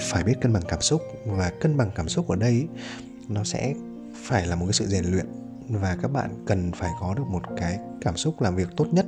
phải 0.00 0.24
biết 0.24 0.34
cân 0.40 0.52
bằng 0.52 0.62
cảm 0.68 0.80
xúc 0.80 1.02
và 1.26 1.50
cân 1.60 1.76
bằng 1.76 1.90
cảm 1.94 2.08
xúc 2.08 2.28
ở 2.28 2.36
đây 2.36 2.68
nó 3.28 3.44
sẽ 3.44 3.74
phải 4.24 4.46
là 4.46 4.56
một 4.56 4.66
cái 4.66 4.72
sự 4.72 4.86
rèn 4.86 5.04
luyện 5.04 5.26
và 5.68 5.96
các 6.02 6.08
bạn 6.12 6.44
cần 6.46 6.72
phải 6.72 6.90
có 7.00 7.14
được 7.14 7.26
một 7.28 7.42
cái 7.56 7.78
cảm 8.00 8.16
xúc 8.16 8.40
làm 8.40 8.56
việc 8.56 8.68
tốt 8.76 8.86
nhất 8.92 9.06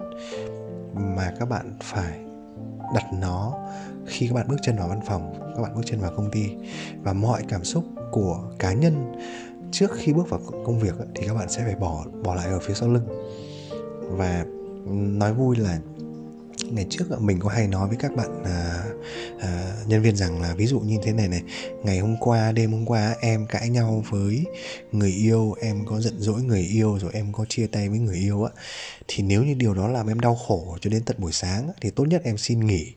mà 0.94 1.32
các 1.38 1.48
bạn 1.48 1.76
phải 1.82 2.18
đặt 2.94 3.04
nó 3.20 3.58
khi 4.06 4.26
các 4.26 4.34
bạn 4.34 4.48
bước 4.48 4.56
chân 4.62 4.76
vào 4.76 4.88
văn 4.88 5.00
phòng 5.06 5.42
các 5.56 5.62
bạn 5.62 5.74
bước 5.74 5.82
chân 5.84 6.00
vào 6.00 6.12
công 6.16 6.30
ty. 6.30 6.48
Và 7.02 7.12
mọi 7.12 7.42
cảm 7.48 7.64
xúc 7.64 7.84
của 8.10 8.50
cá 8.58 8.72
nhân 8.72 9.12
trước 9.72 9.90
khi 9.96 10.12
bước 10.12 10.30
vào 10.30 10.40
công 10.66 10.78
việc 10.78 10.94
thì 11.14 11.26
các 11.26 11.34
bạn 11.34 11.48
sẽ 11.48 11.62
phải 11.64 11.74
bỏ 11.74 12.04
bỏ 12.24 12.34
lại 12.34 12.46
ở 12.46 12.58
phía 12.58 12.74
sau 12.74 12.88
lưng. 12.88 13.06
Và 14.10 14.44
nói 14.86 15.34
vui 15.34 15.56
là 15.56 15.78
ngày 16.70 16.86
trước 16.90 17.20
mình 17.20 17.38
có 17.40 17.48
hay 17.48 17.68
nói 17.68 17.88
với 17.88 17.96
các 17.96 18.16
bạn 18.16 18.44
à, 18.44 18.71
à, 19.42 19.74
nhân 19.86 20.02
viên 20.02 20.16
rằng 20.16 20.42
là 20.42 20.54
ví 20.54 20.66
dụ 20.66 20.80
như 20.80 20.96
thế 21.02 21.12
này 21.12 21.28
này 21.28 21.42
ngày 21.84 21.98
hôm 21.98 22.16
qua 22.20 22.52
đêm 22.52 22.72
hôm 22.72 22.86
qua 22.86 23.14
em 23.20 23.46
cãi 23.46 23.68
nhau 23.68 24.04
với 24.10 24.44
người 24.92 25.10
yêu 25.10 25.54
em 25.60 25.84
có 25.86 26.00
giận 26.00 26.14
dỗi 26.18 26.42
người 26.42 26.60
yêu 26.60 26.98
rồi 26.98 27.10
em 27.14 27.32
có 27.32 27.44
chia 27.48 27.66
tay 27.66 27.88
với 27.88 27.98
người 27.98 28.16
yêu 28.16 28.44
á 28.44 28.50
thì 29.08 29.22
nếu 29.22 29.44
như 29.44 29.54
điều 29.54 29.74
đó 29.74 29.88
làm 29.88 30.06
em 30.06 30.20
đau 30.20 30.34
khổ 30.34 30.76
cho 30.80 30.90
đến 30.90 31.02
tận 31.04 31.16
buổi 31.20 31.32
sáng 31.32 31.70
thì 31.80 31.90
tốt 31.90 32.04
nhất 32.04 32.22
em 32.24 32.38
xin 32.38 32.60
nghỉ. 32.60 32.92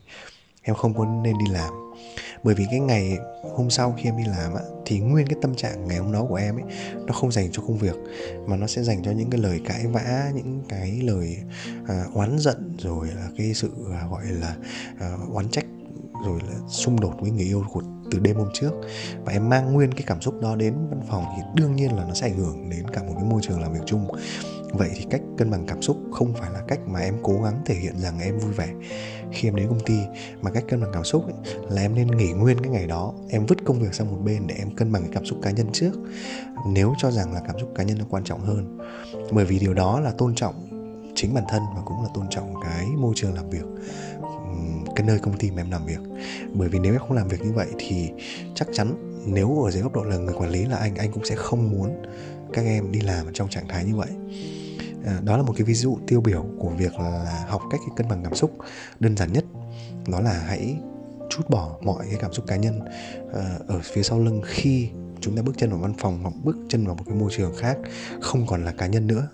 Em 0.62 0.76
không 0.76 0.94
có 0.94 1.04
nên 1.04 1.38
đi 1.38 1.50
làm. 1.52 1.74
Bởi 2.42 2.54
vì 2.54 2.66
cái 2.70 2.80
ngày 2.80 3.18
hôm 3.54 3.70
sau 3.70 3.94
khi 3.98 4.04
em 4.04 4.16
đi 4.16 4.24
làm 4.24 4.54
á 4.54 4.62
thì 4.86 4.98
nguyên 4.98 5.26
cái 5.26 5.38
tâm 5.42 5.54
trạng 5.54 5.88
ngày 5.88 5.98
hôm 5.98 6.12
đó 6.12 6.26
của 6.28 6.34
em 6.34 6.56
ấy 6.56 6.64
nó 7.06 7.12
không 7.12 7.32
dành 7.32 7.52
cho 7.52 7.62
công 7.62 7.78
việc 7.78 7.94
mà 8.46 8.56
nó 8.56 8.66
sẽ 8.66 8.82
dành 8.82 9.02
cho 9.04 9.10
những 9.10 9.30
cái 9.30 9.40
lời 9.40 9.60
cãi 9.64 9.86
vã 9.86 10.30
những 10.34 10.62
cái 10.68 11.00
lời 11.02 11.36
à, 11.88 12.04
oán 12.14 12.38
giận 12.38 12.76
rồi 12.78 13.08
là 13.08 13.28
cái 13.38 13.54
sự 13.54 13.70
à, 13.92 14.06
gọi 14.10 14.24
là 14.26 14.56
à, 15.00 15.16
oán 15.32 15.48
trách 15.50 15.66
rồi 16.24 16.40
là 16.48 16.54
xung 16.68 17.00
đột 17.00 17.14
với 17.20 17.30
người 17.30 17.44
yêu 17.44 17.64
của 17.72 17.82
từ 18.10 18.18
đêm 18.18 18.36
hôm 18.36 18.48
trước. 18.54 18.70
Và 19.24 19.32
em 19.32 19.48
mang 19.48 19.72
nguyên 19.72 19.92
cái 19.92 20.04
cảm 20.06 20.20
xúc 20.20 20.40
đó 20.40 20.56
đến 20.56 20.74
văn 20.90 21.00
phòng 21.08 21.24
thì 21.36 21.42
đương 21.54 21.76
nhiên 21.76 21.96
là 21.96 22.04
nó 22.04 22.14
sẽ 22.14 22.26
ảnh 22.26 22.36
hưởng 22.36 22.70
đến 22.70 22.90
cả 22.90 23.02
một 23.02 23.12
cái 23.14 23.24
môi 23.24 23.40
trường 23.42 23.60
làm 23.60 23.72
việc 23.72 23.80
chung. 23.86 24.06
Vậy 24.72 24.90
thì 24.94 25.06
cách 25.10 25.20
cân 25.38 25.50
bằng 25.50 25.64
cảm 25.66 25.82
xúc 25.82 25.96
không 26.12 26.34
phải 26.34 26.50
là 26.50 26.60
cách 26.68 26.80
mà 26.86 27.00
em 27.00 27.14
cố 27.22 27.42
gắng 27.44 27.62
thể 27.66 27.74
hiện 27.74 27.98
rằng 27.98 28.20
em 28.20 28.38
vui 28.38 28.52
vẻ 28.52 28.68
khi 29.32 29.48
em 29.48 29.56
đến 29.56 29.68
công 29.68 29.80
ty 29.80 29.98
mà 30.42 30.50
cách 30.50 30.64
cân 30.68 30.80
bằng 30.80 30.90
cảm 30.92 31.04
xúc 31.04 31.24
ấy, 31.24 31.54
là 31.70 31.82
em 31.82 31.94
nên 31.94 32.06
nghỉ 32.06 32.32
nguyên 32.32 32.58
cái 32.62 32.68
ngày 32.68 32.86
đó 32.86 33.12
em 33.30 33.46
vứt 33.46 33.58
công 33.64 33.80
việc 33.80 33.94
sang 33.94 34.10
một 34.10 34.18
bên 34.24 34.46
để 34.46 34.54
em 34.58 34.76
cân 34.76 34.92
bằng 34.92 35.02
cái 35.02 35.10
cảm 35.14 35.24
xúc 35.24 35.38
cá 35.42 35.50
nhân 35.50 35.66
trước 35.72 35.92
nếu 36.66 36.94
cho 36.98 37.10
rằng 37.10 37.32
là 37.32 37.40
cảm 37.46 37.58
xúc 37.58 37.72
cá 37.74 37.82
nhân 37.82 37.98
nó 37.98 38.04
quan 38.10 38.24
trọng 38.24 38.40
hơn. 38.40 38.78
Bởi 39.32 39.44
vì 39.44 39.58
điều 39.58 39.74
đó 39.74 40.00
là 40.00 40.10
tôn 40.10 40.34
trọng 40.34 40.54
chính 41.14 41.34
bản 41.34 41.44
thân 41.48 41.62
và 41.74 41.82
cũng 41.84 42.02
là 42.02 42.08
tôn 42.14 42.28
trọng 42.30 42.54
cái 42.64 42.86
môi 42.86 43.12
trường 43.16 43.34
làm 43.34 43.50
việc 43.50 43.64
cái 44.96 45.06
nơi 45.06 45.18
công 45.18 45.38
ty 45.38 45.50
mà 45.50 45.62
em 45.62 45.70
làm 45.70 45.86
việc. 45.86 45.98
Bởi 46.52 46.68
vì 46.68 46.78
nếu 46.78 46.92
em 46.92 47.00
không 47.00 47.12
làm 47.12 47.28
việc 47.28 47.40
như 47.40 47.52
vậy 47.52 47.66
thì 47.78 48.10
chắc 48.54 48.68
chắn 48.72 48.94
nếu 49.26 49.64
ở 49.64 49.70
dưới 49.70 49.82
góc 49.82 49.92
độ 49.92 50.04
là 50.04 50.16
người 50.16 50.34
quản 50.34 50.50
lý 50.50 50.64
là 50.64 50.76
anh 50.76 50.96
anh 50.96 51.12
cũng 51.12 51.24
sẽ 51.24 51.34
không 51.34 51.70
muốn 51.70 52.02
các 52.52 52.64
em 52.64 52.92
đi 52.92 53.00
làm 53.00 53.26
trong 53.32 53.48
trạng 53.48 53.68
thái 53.68 53.84
như 53.84 53.96
vậy. 53.96 54.08
À, 55.04 55.20
đó 55.24 55.36
là 55.36 55.42
một 55.42 55.52
cái 55.56 55.64
ví 55.64 55.74
dụ 55.74 55.98
tiêu 56.06 56.20
biểu 56.20 56.46
của 56.58 56.68
việc 56.68 56.94
là 56.98 57.44
học 57.48 57.62
cách 57.70 57.80
cân 57.96 58.08
bằng 58.08 58.20
cảm 58.24 58.34
xúc 58.34 58.50
đơn 59.00 59.16
giản 59.16 59.32
nhất. 59.32 59.44
Đó 60.08 60.20
là 60.20 60.32
hãy 60.32 60.76
chút 61.30 61.50
bỏ 61.50 61.76
mọi 61.82 62.04
cái 62.10 62.18
cảm 62.20 62.32
xúc 62.32 62.46
cá 62.46 62.56
nhân 62.56 62.80
ờ, 63.32 63.58
ở 63.68 63.80
phía 63.84 64.02
sau 64.02 64.20
lưng 64.20 64.42
khi 64.44 64.88
chúng 65.20 65.36
ta 65.36 65.42
bước 65.42 65.52
chân 65.58 65.70
vào 65.70 65.78
văn 65.78 65.94
phòng 65.98 66.18
hoặc 66.22 66.34
bước 66.44 66.56
chân 66.68 66.86
vào 66.86 66.94
một 66.94 67.04
cái 67.06 67.14
môi 67.14 67.30
trường 67.36 67.54
khác 67.56 67.78
không 68.20 68.46
còn 68.46 68.64
là 68.64 68.72
cá 68.72 68.86
nhân 68.86 69.06
nữa. 69.06 69.28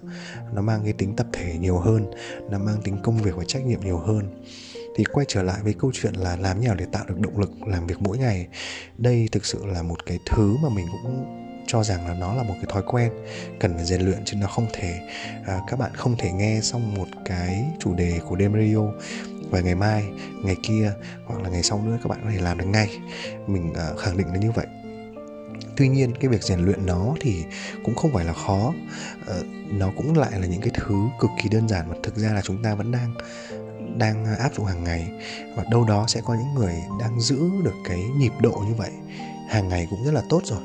Nó 0.54 0.62
mang 0.62 0.80
cái 0.84 0.92
tính 0.92 1.16
tập 1.16 1.26
thể 1.32 1.58
nhiều 1.58 1.78
hơn 1.78 2.10
nó 2.50 2.58
mang 2.58 2.76
tính 2.84 2.96
công 3.02 3.16
việc 3.16 3.36
và 3.36 3.44
trách 3.44 3.66
nhiệm 3.66 3.80
nhiều 3.80 3.98
hơn 3.98 4.44
thì 4.96 5.04
quay 5.04 5.26
trở 5.28 5.42
lại 5.42 5.60
với 5.64 5.74
câu 5.78 5.90
chuyện 5.94 6.14
là 6.14 6.36
làm 6.36 6.60
như 6.60 6.66
nào 6.66 6.76
để 6.76 6.86
tạo 6.92 7.04
được 7.08 7.20
động 7.20 7.38
lực 7.38 7.50
làm 7.66 7.86
việc 7.86 7.96
mỗi 8.00 8.18
ngày. 8.18 8.46
Đây 8.98 9.28
thực 9.32 9.46
sự 9.46 9.66
là 9.66 9.82
một 9.82 10.06
cái 10.06 10.18
thứ 10.26 10.56
mà 10.62 10.68
mình 10.68 10.86
cũng 11.02 11.24
cho 11.66 11.82
rằng 11.82 12.08
là 12.08 12.14
nó 12.14 12.34
là 12.34 12.42
một 12.42 12.54
cái 12.54 12.64
thói 12.68 12.82
quen 12.86 13.12
cần 13.60 13.74
phải 13.74 13.84
rèn 13.84 14.00
luyện 14.00 14.18
chứ 14.24 14.36
nó 14.36 14.46
không 14.46 14.66
thể. 14.72 15.00
À, 15.46 15.60
các 15.66 15.78
bạn 15.78 15.90
không 15.94 16.16
thể 16.18 16.32
nghe 16.32 16.60
xong 16.62 16.94
một 16.94 17.08
cái 17.24 17.64
chủ 17.80 17.94
đề 17.94 18.20
của 18.28 18.36
Demario 18.38 18.92
và 19.50 19.60
ngày 19.60 19.74
mai 19.74 20.04
ngày 20.44 20.56
kia 20.62 20.92
hoặc 21.26 21.42
là 21.42 21.48
ngày 21.48 21.62
sau 21.62 21.82
nữa 21.86 21.98
các 22.02 22.08
bạn 22.08 22.20
có 22.24 22.30
thể 22.30 22.40
làm 22.40 22.58
được 22.58 22.66
ngay. 22.66 22.98
Mình 23.46 23.74
à, 23.74 23.88
khẳng 23.98 24.16
định 24.16 24.26
là 24.26 24.36
như 24.36 24.50
vậy. 24.50 24.66
Tuy 25.76 25.88
nhiên 25.88 26.12
cái 26.20 26.28
việc 26.28 26.42
rèn 26.42 26.60
luyện 26.60 26.86
nó 26.86 27.14
thì 27.20 27.44
cũng 27.84 27.94
không 27.94 28.12
phải 28.14 28.24
là 28.24 28.32
khó. 28.32 28.72
À, 29.28 29.34
nó 29.70 29.90
cũng 29.96 30.18
lại 30.18 30.40
là 30.40 30.46
những 30.46 30.60
cái 30.60 30.70
thứ 30.74 30.94
cực 31.20 31.30
kỳ 31.42 31.48
đơn 31.48 31.68
giản 31.68 31.88
mà 31.88 31.96
thực 32.02 32.16
ra 32.16 32.32
là 32.32 32.40
chúng 32.40 32.62
ta 32.62 32.74
vẫn 32.74 32.92
đang 32.92 33.14
đang 33.98 34.36
áp 34.36 34.54
dụng 34.54 34.66
hàng 34.66 34.84
ngày 34.84 35.10
và 35.56 35.64
đâu 35.70 35.84
đó 35.84 36.04
sẽ 36.08 36.20
có 36.24 36.34
những 36.34 36.54
người 36.54 36.74
đang 37.00 37.20
giữ 37.20 37.40
được 37.64 37.74
cái 37.84 37.98
nhịp 38.16 38.32
độ 38.40 38.64
như 38.68 38.74
vậy. 38.74 38.90
Hàng 39.48 39.68
ngày 39.68 39.86
cũng 39.90 40.04
rất 40.04 40.14
là 40.14 40.22
tốt 40.28 40.40
rồi. 40.44 40.60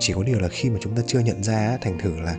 Chỉ 0.00 0.12
có 0.12 0.22
điều 0.22 0.40
là 0.40 0.48
khi 0.48 0.70
mà 0.70 0.78
chúng 0.80 0.96
ta 0.96 1.02
chưa 1.06 1.20
nhận 1.20 1.42
ra 1.42 1.78
thành 1.80 1.98
thử 1.98 2.20
là 2.20 2.36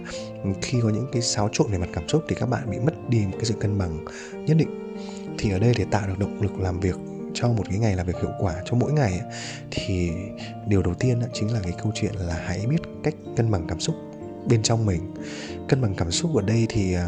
khi 0.61 0.79
có 0.83 0.89
những 0.89 1.07
cái 1.11 1.21
xáo 1.21 1.49
trộn 1.51 1.71
về 1.71 1.77
mặt 1.77 1.89
cảm 1.93 2.07
xúc 2.07 2.23
thì 2.29 2.35
các 2.39 2.49
bạn 2.49 2.71
bị 2.71 2.79
mất 2.79 3.09
đi 3.09 3.19
một 3.19 3.33
cái 3.33 3.45
sự 3.45 3.53
cân 3.59 3.77
bằng 3.77 4.05
nhất 4.45 4.57
định. 4.57 4.97
Thì 5.37 5.51
ở 5.51 5.59
đây 5.59 5.73
để 5.77 5.85
tạo 5.91 6.07
được 6.07 6.19
động 6.19 6.41
lực 6.41 6.59
làm 6.59 6.79
việc 6.79 6.95
cho 7.33 7.47
một 7.47 7.63
cái 7.69 7.79
ngày 7.79 7.95
làm 7.95 8.05
việc 8.05 8.15
hiệu 8.21 8.31
quả 8.39 8.55
cho 8.65 8.75
mỗi 8.75 8.91
ngày 8.91 9.21
thì 9.71 10.11
điều 10.67 10.81
đầu 10.81 10.93
tiên 10.93 11.21
chính 11.33 11.53
là 11.53 11.59
cái 11.63 11.73
câu 11.83 11.91
chuyện 11.95 12.15
là 12.15 12.41
hãy 12.45 12.65
biết 12.69 12.81
cách 13.03 13.13
cân 13.35 13.51
bằng 13.51 13.65
cảm 13.67 13.79
xúc 13.79 13.95
bên 14.49 14.63
trong 14.63 14.85
mình. 14.85 15.13
Cân 15.67 15.81
bằng 15.81 15.95
cảm 15.95 16.11
xúc 16.11 16.35
ở 16.35 16.41
đây 16.41 16.65
thì 16.69 16.93
à, 16.93 17.07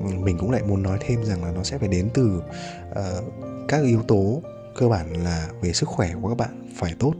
mình 0.00 0.38
cũng 0.38 0.50
lại 0.50 0.62
muốn 0.62 0.82
nói 0.82 0.98
thêm 1.00 1.24
rằng 1.24 1.44
là 1.44 1.50
nó 1.50 1.62
sẽ 1.62 1.78
phải 1.78 1.88
đến 1.88 2.08
từ 2.14 2.42
uh, 2.90 3.24
các 3.68 3.82
yếu 3.84 4.02
tố 4.02 4.42
cơ 4.76 4.88
bản 4.88 5.24
là 5.24 5.48
về 5.62 5.72
sức 5.72 5.88
khỏe 5.88 6.10
của 6.22 6.28
các 6.28 6.38
bạn 6.38 6.68
phải 6.76 6.94
tốt. 6.98 7.14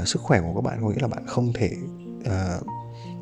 Uh, 0.00 0.08
sức 0.08 0.22
khỏe 0.22 0.40
của 0.40 0.54
các 0.54 0.60
bạn 0.60 0.78
có 0.82 0.88
nghĩa 0.88 1.00
là 1.00 1.08
bạn 1.08 1.26
không 1.26 1.52
thể 1.52 1.70
uh, 2.20 2.66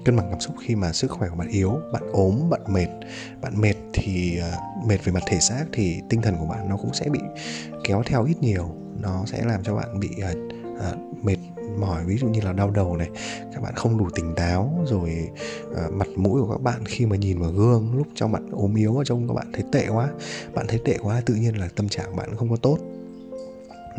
cân 0.05 0.17
bằng 0.17 0.31
cảm 0.31 0.41
xúc 0.41 0.55
khi 0.61 0.77
mà 0.77 0.93
sức 0.93 1.11
khỏe 1.11 1.29
của 1.29 1.37
bạn 1.37 1.49
yếu 1.49 1.79
bạn 1.93 2.03
ốm 2.13 2.51
bạn 2.51 2.61
mệt. 2.69 2.89
Bạn 3.43 3.61
mệt 3.61 3.75
thì 3.93 4.41
uh, 4.41 4.87
mệt 4.87 5.05
về 5.05 5.13
mặt 5.13 5.23
thể 5.27 5.41
xác 5.41 5.65
thì 5.73 6.01
tinh 6.09 6.23
thần 6.23 6.37
của 6.39 6.47
bạn 6.47 6.69
nó 6.69 6.77
cũng 6.77 6.95
sẽ 6.95 7.09
bị 7.09 7.21
kéo 7.85 8.03
theo 8.07 8.25
ít 8.25 8.37
nhiều. 8.41 8.75
Nó 9.01 9.25
sẽ 9.27 9.45
làm 9.45 9.63
cho 9.63 9.75
bạn 9.75 10.01
bị 10.01 10.09
uh, 10.09 10.37
uh, 10.77 11.25
mệt 11.25 11.37
mỏi 11.81 12.05
ví 12.05 12.19
dụ 12.19 12.27
như 12.27 12.41
là 12.41 12.53
đau 12.53 12.71
đầu 12.71 12.97
này 12.97 13.09
các 13.55 13.63
bạn 13.63 13.75
không 13.77 13.99
đủ 13.99 14.09
tỉnh 14.15 14.35
táo 14.35 14.85
rồi 14.87 15.29
uh, 15.71 15.93
mặt 15.93 16.09
mũi 16.17 16.43
của 16.43 16.53
các 16.53 16.61
bạn 16.61 16.85
khi 16.87 17.07
mà 17.07 17.17
nhìn 17.17 17.39
vào 17.39 17.51
gương 17.51 17.97
lúc 17.97 18.07
trong 18.15 18.33
bạn 18.33 18.51
ốm 18.53 18.75
yếu 18.75 18.97
ở 18.97 19.05
trong 19.05 19.29
các 19.29 19.35
bạn 19.35 19.53
thấy 19.53 19.65
tệ 19.73 19.89
quá 19.89 20.11
bạn 20.55 20.67
thấy 20.69 20.81
tệ 20.85 20.99
quá 21.03 21.23
tự 21.27 21.35
nhiên 21.35 21.59
là 21.59 21.69
tâm 21.77 21.89
trạng 21.89 22.17
bạn 22.17 22.37
không 22.37 22.51
có 22.51 22.57
tốt. 22.57 22.79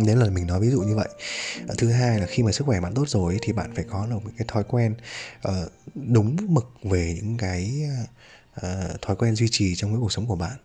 Đấy 0.05 0.15
là 0.15 0.29
mình 0.29 0.47
nói 0.47 0.59
ví 0.59 0.69
dụ 0.69 0.81
như 0.81 0.95
vậy. 0.95 1.09
Ờ, 1.67 1.75
thứ 1.77 1.89
hai 1.89 2.19
là 2.19 2.25
khi 2.25 2.43
mà 2.43 2.51
sức 2.51 2.67
khỏe 2.67 2.79
bạn 2.79 2.93
tốt 2.93 3.09
rồi 3.09 3.37
thì 3.41 3.53
bạn 3.53 3.71
phải 3.75 3.85
có 3.89 4.07
được 4.09 4.15
một 4.23 4.31
cái 4.37 4.45
thói 4.47 4.63
quen 4.63 4.95
uh, 5.47 5.71
đúng 5.95 6.35
mực 6.47 6.71
về 6.83 7.17
những 7.21 7.37
cái 7.37 7.83
uh, 8.57 9.01
thói 9.01 9.15
quen 9.15 9.35
duy 9.35 9.47
trì 9.51 9.75
trong 9.75 9.91
cái 9.91 9.99
cuộc 10.01 10.11
sống 10.11 10.27
của 10.27 10.35
bạn. 10.35 10.57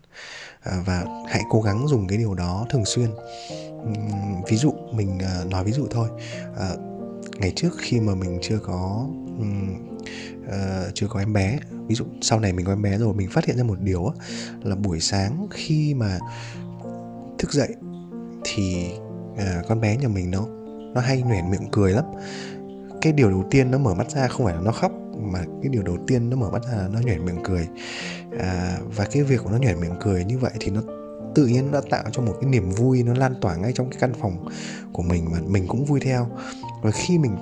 Uh, 0.69 0.85
và 0.85 1.05
hãy 1.29 1.41
cố 1.49 1.61
gắng 1.61 1.87
dùng 1.87 2.07
cái 2.07 2.17
điều 2.17 2.33
đó 2.33 2.65
thường 2.69 2.85
xuyên. 2.85 3.09
Um, 3.83 4.43
ví 4.47 4.57
dụ 4.57 4.73
mình 4.91 5.17
uh, 5.17 5.51
nói 5.51 5.63
ví 5.63 5.71
dụ 5.71 5.87
thôi. 5.91 6.09
Uh, 6.51 6.96
ngày 7.39 7.51
trước 7.55 7.69
khi 7.77 7.99
mà 7.99 8.15
mình 8.15 8.39
chưa 8.41 8.59
có 8.59 9.07
um, 9.37 9.75
uh, 10.45 10.93
chưa 10.93 11.07
có 11.07 11.19
em 11.19 11.33
bé 11.33 11.59
ví 11.87 11.95
dụ 11.95 12.05
sau 12.21 12.39
này 12.39 12.53
mình 12.53 12.65
có 12.65 12.71
em 12.71 12.81
bé 12.81 12.97
rồi 12.97 13.13
mình 13.13 13.29
phát 13.29 13.45
hiện 13.45 13.57
ra 13.57 13.63
một 13.63 13.79
điều 13.81 14.11
là 14.63 14.75
buổi 14.75 14.99
sáng 14.99 15.47
khi 15.51 15.93
mà 15.93 16.19
thức 17.37 17.53
dậy 17.53 17.75
thì 18.43 18.91
uh, 19.33 19.67
con 19.67 19.81
bé 19.81 19.97
nhà 19.97 20.07
mình 20.07 20.31
nó 20.31 20.47
nó 20.93 21.01
hay 21.01 21.21
nhoẻn 21.21 21.51
miệng 21.51 21.67
cười 21.71 21.91
lắm. 21.93 22.05
Cái 23.01 23.13
điều 23.13 23.29
đầu 23.29 23.43
tiên 23.51 23.71
nó 23.71 23.77
mở 23.77 23.93
mắt 23.93 24.11
ra 24.11 24.27
không 24.27 24.45
phải 24.45 24.55
là 24.55 24.61
nó 24.61 24.71
khóc 24.71 24.91
mà 25.17 25.39
cái 25.39 25.69
điều 25.69 25.83
đầu 25.83 25.97
tiên 26.07 26.29
nó 26.29 26.37
mở 26.37 26.49
mắt 26.49 26.63
ra 26.71 26.77
là 26.77 26.87
nó 26.87 26.99
nhoẻn 26.99 27.25
miệng 27.25 27.43
cười. 27.43 27.67
À, 28.39 28.77
và 28.95 29.05
cái 29.11 29.23
việc 29.23 29.43
của 29.43 29.51
nó 29.51 29.57
nhoẻn 29.57 29.79
miệng 29.81 29.95
cười 29.99 30.25
như 30.25 30.37
vậy 30.37 30.51
thì 30.59 30.71
nó 30.71 30.81
tự 31.35 31.45
nhiên 31.45 31.71
nó 31.71 31.81
tạo 31.89 32.03
cho 32.11 32.21
một 32.21 32.33
cái 32.41 32.49
niềm 32.49 32.69
vui 32.69 33.03
nó 33.03 33.13
lan 33.13 33.35
tỏa 33.41 33.55
ngay 33.55 33.71
trong 33.73 33.89
cái 33.89 33.99
căn 33.99 34.13
phòng 34.21 34.49
của 34.93 35.03
mình 35.03 35.27
và 35.31 35.39
mình 35.47 35.67
cũng 35.67 35.85
vui 35.85 35.99
theo 35.99 36.27
và 36.81 36.91
khi 36.91 37.17
mình 37.17 37.35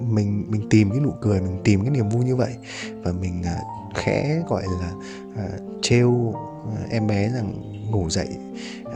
mình 0.00 0.46
mình 0.48 0.66
tìm 0.70 0.90
cái 0.90 1.00
nụ 1.00 1.10
cười 1.20 1.40
mình 1.40 1.60
tìm 1.64 1.80
cái 1.80 1.90
niềm 1.90 2.08
vui 2.08 2.24
như 2.24 2.36
vậy 2.36 2.54
và 3.02 3.12
mình 3.12 3.42
à, 3.42 3.60
khẽ 3.94 4.42
gọi 4.48 4.62
là 4.80 4.92
à, 5.36 5.48
trêu 5.82 6.34
à, 6.76 6.86
em 6.90 7.06
bé 7.06 7.28
rằng 7.28 7.52
ngủ 7.90 8.10
dậy 8.10 8.28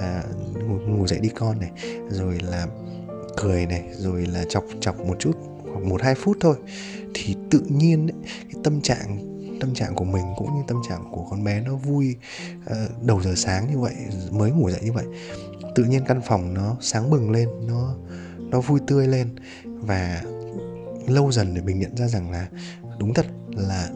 à, 0.01 0.23
ngủ, 0.55 0.79
ngủ 0.87 1.07
dậy 1.07 1.19
đi 1.23 1.29
con 1.29 1.61
này 1.61 1.71
rồi 2.11 2.39
là 2.41 2.67
cười 3.37 3.67
này 3.67 3.85
rồi 3.93 4.27
là 4.27 4.45
chọc 4.49 4.65
chọc 4.81 5.01
một 5.01 5.17
chút 5.19 5.33
khoảng 5.73 5.89
một 5.89 6.03
hai 6.03 6.15
phút 6.15 6.37
thôi 6.41 6.57
thì 7.15 7.37
tự 7.51 7.61
nhiên 7.69 8.07
ấy, 8.07 8.15
cái 8.53 8.63
tâm 8.65 8.81
trạng 8.81 9.37
tâm 9.61 9.75
trạng 9.75 9.95
của 9.95 10.05
mình 10.05 10.25
cũng 10.37 10.57
như 10.57 10.63
tâm 10.67 10.77
trạng 10.89 11.05
của 11.11 11.27
con 11.31 11.45
bé 11.45 11.61
nó 11.61 11.75
vui 11.77 12.17
uh, 12.71 13.03
đầu 13.03 13.23
giờ 13.23 13.35
sáng 13.37 13.71
như 13.71 13.79
vậy 13.79 13.95
mới 14.31 14.51
ngủ 14.51 14.71
dậy 14.71 14.81
như 14.85 14.93
vậy. 14.93 15.05
Tự 15.75 15.85
nhiên 15.85 16.05
căn 16.09 16.21
phòng 16.27 16.55
nó 16.55 16.77
sáng 16.81 17.11
bừng 17.11 17.31
lên 17.31 17.49
nó 17.67 17.95
nó 18.39 18.61
vui 18.61 18.81
tươi 18.87 19.07
lên 19.09 19.29
và 19.87 20.23
lâu 21.07 21.33
dần 21.33 21.55
để 21.55 21.63
mình 21.63 21.79
nhận 21.79 21.97
ra 21.97 22.09
rằng 22.09 22.31
là 22.31 22.49
đúng 22.99 23.15
thật 23.15 23.27
là 23.51 23.89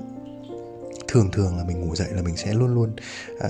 thường 1.08 1.30
thường 1.32 1.56
là 1.56 1.64
mình 1.64 1.80
ngủ 1.80 1.96
dậy 1.96 2.08
là 2.10 2.22
mình 2.22 2.36
sẽ 2.36 2.54
luôn 2.54 2.74
luôn 2.74 2.96
uh, 3.36 3.46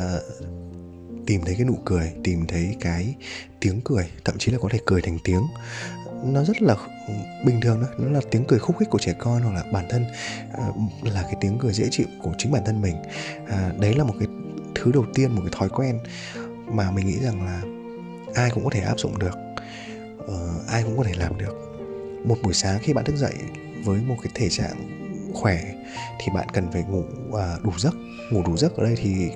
tìm 1.27 1.41
thấy 1.45 1.55
cái 1.55 1.65
nụ 1.65 1.79
cười 1.85 2.13
tìm 2.25 2.47
thấy 2.47 2.77
cái 2.81 3.15
tiếng 3.61 3.81
cười 3.85 4.11
thậm 4.25 4.39
chí 4.39 4.53
là 4.53 4.59
có 4.59 4.69
thể 4.73 4.79
cười 4.87 5.03
thành 5.03 5.19
tiếng. 5.25 5.43
Nó 6.25 6.45
rất 6.45 6.63
là 6.63 6.77
bình 7.47 7.61
thường 7.61 7.81
đó 7.83 7.89
nó 7.99 8.11
là 8.11 8.21
tiếng 8.31 8.45
cười 8.49 8.59
khúc 8.59 8.79
khích 8.79 8.91
của 8.91 8.99
trẻ 8.99 9.15
con 9.19 9.43
hoặc 9.43 9.55
là 9.55 9.65
bản 9.73 9.87
thân 9.91 10.05
uh, 10.69 10.77
là 11.05 11.23
cái 11.23 11.35
tiếng 11.41 11.59
cười 11.59 11.73
dễ 11.73 11.89
chịu 11.91 12.07
của 12.23 12.33
chính 12.39 12.53
bản 12.53 12.63
thân 12.67 12.83
mình. 12.83 12.97
Uh, 13.43 13.81
đấy 13.81 13.95
là 13.95 14.05
một 14.05 14.15
cái 14.19 14.29
thứ 14.75 14.93
đầu 14.93 15.05
tiên 15.15 15.33
một 15.33 15.43
cái 15.45 15.53
thói 15.59 15.69
quen 15.69 15.99
mà 16.67 16.91
mình 16.91 17.07
nghĩ 17.07 17.19
rằng 17.19 17.47
là 17.47 17.63
ai 18.35 18.51
cũng 18.51 18.65
có 18.65 18.71
thể 18.73 18.81
áp 18.81 18.99
dụng 18.99 19.19
được 19.19 19.39
uh, 20.25 20.67
ai 20.69 20.83
cũng 20.83 20.97
có 20.97 21.05
thể 21.05 21.13
làm 21.17 21.39
được 21.39 21.70
một 22.25 22.37
buổi 22.43 22.55
sáng 22.55 22.79
khi 22.83 22.93
bạn 22.93 23.05
thức 23.05 23.17
dậy 23.17 23.35
với 23.85 24.01
một 24.01 24.17
cái 24.23 24.33
thể 24.35 24.49
trạng 24.49 25.01
khỏe 25.35 25.63
thì 26.19 26.27
bạn 26.35 26.49
cần 26.53 26.73
phải 26.73 26.83
ngủ 26.83 27.03
à, 27.39 27.57
đủ 27.63 27.73
giấc. 27.79 27.95
Ngủ 28.31 28.43
đủ 28.47 28.57
giấc 28.57 28.77
ở 28.77 28.85
đây 28.85 28.95
thì 28.99 29.31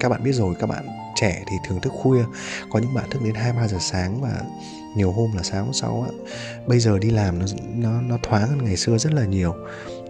các 0.00 0.08
bạn 0.08 0.22
biết 0.22 0.32
rồi 0.32 0.54
các 0.58 0.66
bạn 0.66 0.86
trẻ 1.16 1.42
thì 1.50 1.56
thường 1.66 1.80
thức 1.80 1.92
khuya. 1.92 2.24
Có 2.70 2.78
những 2.78 2.94
bạn 2.94 3.10
thức 3.10 3.22
đến 3.24 3.34
hai 3.34 3.52
ba 3.52 3.68
giờ 3.68 3.78
sáng 3.80 4.20
và 4.20 4.42
nhiều 4.96 5.12
hôm 5.12 5.32
là 5.36 5.42
sáng 5.42 5.64
hôm 5.64 5.72
sau 5.72 6.06
á. 6.10 6.32
Bây 6.66 6.80
giờ 6.80 6.98
đi 6.98 7.10
làm 7.10 7.38
nó 7.38 7.46
nó 7.76 8.00
nó 8.00 8.18
thoáng 8.22 8.48
hơn 8.48 8.64
ngày 8.64 8.76
xưa 8.76 8.98
rất 8.98 9.12
là 9.12 9.24
nhiều 9.24 9.54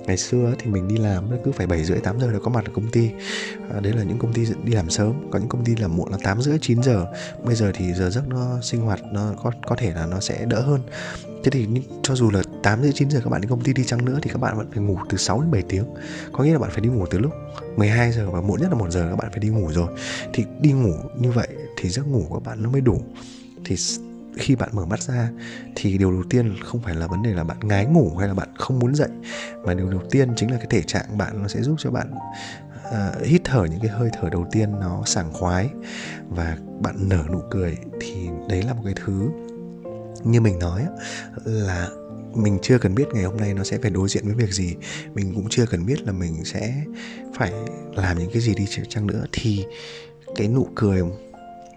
ngày 0.08 0.16
xưa 0.16 0.54
thì 0.58 0.70
mình 0.70 0.88
đi 0.88 0.96
làm 0.96 1.24
cứ 1.44 1.52
phải 1.52 1.66
bảy 1.66 1.84
rưỡi 1.84 1.98
tám 1.98 2.20
giờ 2.20 2.30
là 2.30 2.38
có 2.38 2.50
mặt 2.50 2.64
ở 2.64 2.72
công 2.74 2.90
ty. 2.90 3.10
À, 3.74 3.80
đấy 3.80 3.92
là 3.92 4.02
những 4.02 4.18
công 4.18 4.32
ty 4.32 4.46
đi 4.64 4.72
làm 4.72 4.90
sớm. 4.90 5.30
Có 5.30 5.38
những 5.38 5.48
công 5.48 5.64
ty 5.64 5.76
làm 5.76 5.96
muộn 5.96 6.10
là 6.10 6.18
tám 6.22 6.42
rưỡi 6.42 6.58
chín 6.60 6.82
giờ. 6.82 7.06
Bây 7.44 7.54
giờ 7.54 7.72
thì 7.74 7.94
giờ 7.94 8.10
giấc 8.10 8.28
nó 8.28 8.58
sinh 8.62 8.80
hoạt 8.80 9.00
nó 9.12 9.32
có 9.42 9.52
có 9.66 9.76
thể 9.76 9.92
là 9.92 10.06
nó 10.06 10.20
sẽ 10.20 10.44
đỡ 10.44 10.60
hơn. 10.60 10.80
Thế 11.44 11.50
thì 11.50 11.66
cho 12.02 12.14
dù 12.14 12.30
là 12.30 12.42
8 12.62 12.82
rưỡi 12.82 12.92
9 12.92 13.10
giờ 13.10 13.20
các 13.24 13.30
bạn 13.30 13.40
đến 13.40 13.50
công 13.50 13.60
ty 13.60 13.72
đi 13.72 13.84
chăng 13.84 14.04
nữa 14.04 14.18
thì 14.22 14.30
các 14.30 14.40
bạn 14.40 14.56
vẫn 14.56 14.70
phải 14.70 14.82
ngủ 14.82 14.98
từ 15.08 15.16
6 15.18 15.40
đến 15.40 15.50
7 15.50 15.62
tiếng. 15.62 15.84
Có 16.32 16.44
nghĩa 16.44 16.52
là 16.52 16.58
bạn 16.58 16.70
phải 16.70 16.80
đi 16.80 16.88
ngủ 16.88 17.06
từ 17.10 17.18
lúc 17.18 17.32
12 17.76 18.12
giờ 18.12 18.30
và 18.30 18.40
muộn 18.40 18.60
nhất 18.60 18.68
là 18.70 18.78
một 18.78 18.90
giờ 18.90 19.06
các 19.10 19.16
bạn 19.16 19.28
phải 19.30 19.40
đi 19.40 19.48
ngủ 19.48 19.72
rồi. 19.72 19.88
Thì 20.32 20.44
đi 20.60 20.72
ngủ 20.72 20.94
như 21.18 21.30
vậy 21.30 21.48
thì 21.76 21.88
giấc 21.88 22.06
ngủ 22.06 22.26
của 22.28 22.40
bạn 22.40 22.62
nó 22.62 22.70
mới 22.70 22.80
đủ. 22.80 23.02
Thì 23.64 23.76
khi 24.38 24.56
bạn 24.56 24.68
mở 24.72 24.86
mắt 24.86 25.02
ra 25.02 25.30
thì 25.74 25.98
điều 25.98 26.12
đầu 26.12 26.22
tiên 26.30 26.56
không 26.64 26.82
phải 26.82 26.94
là 26.94 27.06
vấn 27.06 27.22
đề 27.22 27.34
là 27.34 27.44
bạn 27.44 27.58
ngái 27.62 27.86
ngủ 27.86 28.16
hay 28.16 28.28
là 28.28 28.34
bạn 28.34 28.48
không 28.58 28.78
muốn 28.78 28.94
dậy 28.94 29.10
mà 29.64 29.74
điều 29.74 29.90
đầu 29.90 30.02
tiên 30.10 30.32
chính 30.36 30.50
là 30.50 30.56
cái 30.56 30.66
thể 30.70 30.82
trạng 30.82 31.18
bạn 31.18 31.42
nó 31.42 31.48
sẽ 31.48 31.62
giúp 31.62 31.74
cho 31.78 31.90
bạn 31.90 32.10
uh, 32.88 33.26
hít 33.26 33.40
thở 33.44 33.64
những 33.64 33.80
cái 33.80 33.90
hơi 33.90 34.10
thở 34.20 34.28
đầu 34.30 34.46
tiên 34.52 34.80
nó 34.80 35.02
sảng 35.06 35.32
khoái 35.32 35.70
và 36.28 36.56
bạn 36.80 37.08
nở 37.08 37.24
nụ 37.32 37.40
cười. 37.50 37.76
Thì 38.00 38.28
đấy 38.48 38.62
là 38.62 38.74
một 38.74 38.82
cái 38.84 38.94
thứ 39.04 39.28
như 40.24 40.40
mình 40.40 40.58
nói 40.58 40.86
là 41.44 41.88
mình 42.34 42.58
chưa 42.62 42.78
cần 42.78 42.94
biết 42.94 43.04
ngày 43.12 43.24
hôm 43.24 43.36
nay 43.36 43.54
nó 43.54 43.64
sẽ 43.64 43.78
phải 43.78 43.90
đối 43.90 44.08
diện 44.08 44.24
với 44.24 44.34
việc 44.34 44.52
gì. 44.52 44.74
Mình 45.14 45.34
cũng 45.34 45.46
chưa 45.50 45.66
cần 45.66 45.86
biết 45.86 46.02
là 46.02 46.12
mình 46.12 46.44
sẽ 46.44 46.74
phải 47.34 47.52
làm 47.94 48.18
những 48.18 48.30
cái 48.32 48.42
gì 48.42 48.54
đi 48.54 48.66
chăng 48.88 49.06
nữa. 49.06 49.24
Thì 49.32 49.64
cái 50.36 50.48
nụ 50.48 50.68
cười 50.74 51.02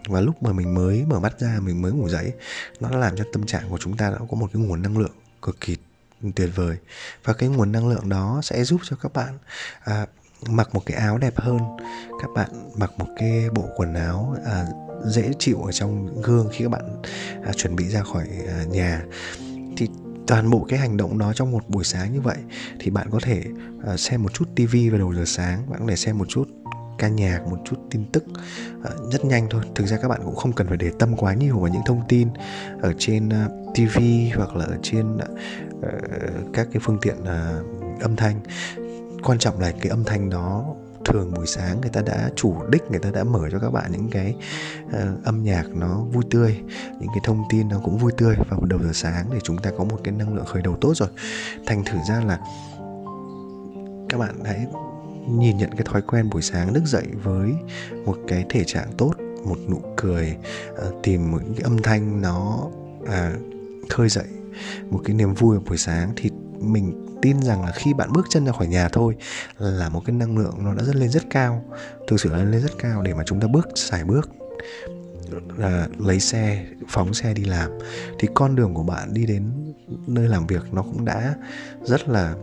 và 0.08 0.22
lúc 0.22 0.44
mà 0.44 0.52
mình 0.52 0.74
mới 0.74 1.06
mở 1.06 1.20
mắt 1.20 1.40
ra 1.40 1.60
mình 1.62 1.82
mới 1.82 1.92
ngủ 1.92 2.10
dậy 2.10 2.34
nó 2.80 2.90
đã 2.90 2.98
làm 2.98 3.16
cho 3.18 3.24
tâm 3.34 3.46
trạng 3.46 3.70
của 3.70 3.78
chúng 3.78 3.98
ta 3.98 4.10
đã 4.10 4.18
có 4.30 4.38
một 4.38 4.50
cái 4.54 4.62
nguồn 4.62 4.82
năng 4.82 4.98
lượng 4.98 5.16
cực 5.42 5.62
kỳ 5.62 5.78
tuyệt 6.36 6.50
vời. 6.56 6.78
Và 7.24 7.34
cái 7.34 7.50
nguồn 7.50 7.72
năng 7.72 7.90
lượng 7.90 8.10
đó 8.10 8.40
sẽ 8.44 8.64
giúp 8.64 8.82
cho 8.84 8.96
các 9.02 9.14
bạn 9.14 9.38
à, 9.84 10.06
mặc 10.50 10.70
một 10.74 10.86
cái 10.86 10.98
áo 10.98 11.18
đẹp 11.18 11.34
hơn 11.36 11.60
các 12.22 12.30
bạn 12.36 12.50
mặc 12.78 12.92
một 12.98 13.08
cái 13.18 13.50
bộ 13.50 13.66
quần 13.76 13.94
áo 13.94 14.36
à, 14.46 14.66
dễ 15.06 15.32
chịu 15.40 15.62
ở 15.64 15.72
trong 15.72 16.22
gương 16.22 16.50
khi 16.52 16.66
các 16.66 16.70
bạn 16.70 17.02
à, 17.46 17.54
chuẩn 17.54 17.76
bị 17.76 17.88
ra 17.88 18.04
khỏi 18.04 18.28
à, 18.48 18.64
nhà. 18.64 19.04
Thì 19.78 19.90
toàn 20.28 20.50
bộ 20.50 20.66
cái 20.70 20.80
hành 20.80 20.98
động 20.98 21.18
đó 21.18 21.34
trong 21.34 21.52
một 21.52 21.70
buổi 21.70 21.84
sáng 21.84 22.14
như 22.14 22.22
vậy 22.22 22.38
thì 22.80 22.92
bạn 22.92 23.08
có 23.12 23.20
thể 23.24 23.44
uh, 23.94 24.00
xem 24.00 24.24
một 24.24 24.34
chút 24.34 24.50
tivi 24.56 24.90
vào 24.90 25.00
đầu 25.00 25.14
giờ 25.14 25.24
sáng 25.26 25.70
bạn 25.70 25.80
có 25.80 25.86
thể 25.90 25.96
xem 25.96 26.18
một 26.18 26.26
chút 26.30 26.48
ca 27.02 27.08
nhạc 27.08 27.48
một 27.48 27.58
chút 27.66 27.76
tin 27.90 28.06
tức 28.12 28.24
uh, 28.80 29.12
rất 29.12 29.26
nhanh 29.26 29.48
thôi. 29.50 29.62
Thực 29.76 29.88
ra 29.88 29.98
các 29.98 30.08
bạn 30.08 30.22
cũng 30.26 30.36
không 30.36 30.54
cần 30.54 30.68
phải 30.68 30.78
để 30.78 30.92
tâm 31.00 31.16
quá 31.18 31.34
nhiều 31.34 31.60
vào 31.60 31.68
những 31.68 31.82
thông 31.86 32.02
tin 32.08 32.28
ở 32.82 32.94
trên 32.98 33.30
ờ, 33.30 33.46
uh, 33.46 33.76
tv 33.76 34.00
hoặc 34.36 34.56
là 34.56 34.66
ở 34.66 34.78
trên 34.82 35.16
uh, 35.16 35.22
các 36.54 36.68
cái 36.72 36.82
phương 36.86 36.98
tiện 37.02 37.16
uh, 37.22 38.02
âm 38.02 38.16
thanh. 38.16 38.40
Quan 39.24 39.40
trọng 39.40 39.60
là 39.60 39.72
cái 39.72 39.90
âm 39.90 40.04
thanh 40.04 40.30
đó 40.30 40.66
thường 41.06 41.34
buổi 41.36 41.48
sáng 41.48 41.82
người 41.82 41.90
ta 41.90 42.02
đã 42.02 42.30
chủ 42.36 42.56
đích 42.70 42.84
người 42.92 43.00
ta 43.00 43.12
đã 43.12 43.24
mở 43.24 43.50
cho 43.52 43.60
các 43.60 43.72
bạn 43.72 43.92
những 43.92 44.10
cái 44.10 44.36
uh, 44.86 45.24
âm 45.24 45.44
nhạc 45.44 45.64
nó 45.76 46.04
vui 46.14 46.24
tươi 46.32 46.58
những 47.00 47.10
cái 47.10 47.22
thông 47.24 47.44
tin 47.50 47.70
nó 47.70 47.80
cũng 47.84 47.98
vui 47.98 48.12
tươi. 48.18 48.36
Vào 48.50 48.66
đầu 48.66 48.80
giờ 48.80 48.92
sáng 48.94 49.26
để 49.34 49.40
chúng 49.44 49.58
ta 49.58 49.72
có 49.78 49.84
một 49.84 49.98
cái 50.04 50.14
năng 50.14 50.36
lượng 50.36 50.46
khởi 50.46 50.62
đầu 50.62 50.78
tốt 50.82 50.94
rồi. 50.96 51.10
Thành 51.66 51.84
thử 51.86 51.98
ra 52.10 52.22
là 52.22 52.40
các 54.10 54.18
bạn 54.18 54.36
hãy 54.46 54.66
nhìn 55.40 55.58
nhận 55.58 55.72
cái 55.72 55.86
thói 55.86 56.02
quen 56.02 56.30
buổi 56.30 56.42
sáng 56.42 56.74
thức 56.74 56.84
dậy 56.86 57.08
với 57.24 57.52
một 58.06 58.18
cái 58.28 58.46
thể 58.50 58.64
trạng 58.64 58.92
tốt 58.98 59.14
một 59.46 59.58
nụ 59.70 59.82
cười 59.98 60.38
ờ, 60.76 60.92
tìm 61.04 61.32
một 61.32 61.40
cái 61.56 61.64
âm 61.64 61.82
thanh 61.82 62.22
nó 62.22 62.68
à, 63.08 63.34
khơi 63.90 64.10
dậy 64.10 64.26
một 64.90 65.02
cái 65.06 65.16
niềm 65.16 65.34
vui 65.34 65.56
vào 65.56 65.64
buổi 65.68 65.78
sáng 65.78 66.14
thì 66.16 66.30
mình 66.60 67.08
tin 67.22 67.42
rằng 67.42 67.66
là 67.66 67.72
khi 67.72 67.94
bạn 67.94 68.12
bước 68.14 68.26
chân 68.30 68.46
ra 68.46 68.52
khỏi 68.52 68.68
nhà 68.68 68.90
thôi 68.90 69.16
là 69.58 69.90
một 69.90 70.02
cái 70.06 70.16
năng 70.16 70.38
lượng 70.38 70.56
nó 70.64 70.74
đã 70.74 70.84
rất 70.84 70.96
lên 70.96 71.10
rất 71.10 71.24
cao 71.30 71.66
thực 72.08 72.20
sự 72.20 72.30
là 72.30 72.44
lên 72.44 72.62
rất 72.62 72.72
cao 72.78 73.02
để 73.02 73.14
mà 73.14 73.24
chúng 73.26 73.40
ta 73.40 73.48
bước 73.48 73.68
xài 73.76 74.04
bước 74.04 74.30
là 75.58 75.88
lấy 76.00 76.20
xe 76.20 76.66
phóng 76.88 77.14
xe 77.14 77.34
đi 77.34 77.46
làm. 77.46 77.72
Thì 78.20 78.28
con 78.34 78.56
đường 78.56 78.74
của 78.74 78.84
bạn 78.84 79.14
đi 79.14 79.26
đến 79.26 79.74
nơi 80.08 80.28
làm 80.28 80.48
việc 80.48 80.74
nó 80.74 80.82
cũng 80.82 81.06
đã 81.06 81.36
rất 81.84 82.10
là 82.10 82.36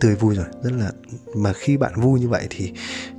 tươi 0.00 0.14
vui 0.14 0.34
rồi 0.34 0.46
rất 0.62 0.72
là 0.72 0.92
mà 1.36 1.52
khi 1.52 1.76
bạn 1.76 1.92
vui 2.00 2.20
như 2.20 2.28
vậy 2.28 2.46
thì 2.50 2.72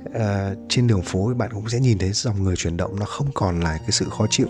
uh, 0.06 0.58
trên 0.68 0.86
đường 0.86 1.02
phố 1.02 1.34
bạn 1.34 1.50
cũng 1.52 1.68
sẽ 1.68 1.80
nhìn 1.80 1.98
thấy 1.98 2.12
dòng 2.12 2.42
người 2.42 2.56
chuyển 2.56 2.76
động 2.76 2.98
nó 3.00 3.06
không 3.06 3.26
còn 3.34 3.60
là 3.60 3.78
cái 3.78 3.90
sự 3.90 4.06
khó 4.18 4.26
chịu. 4.30 4.48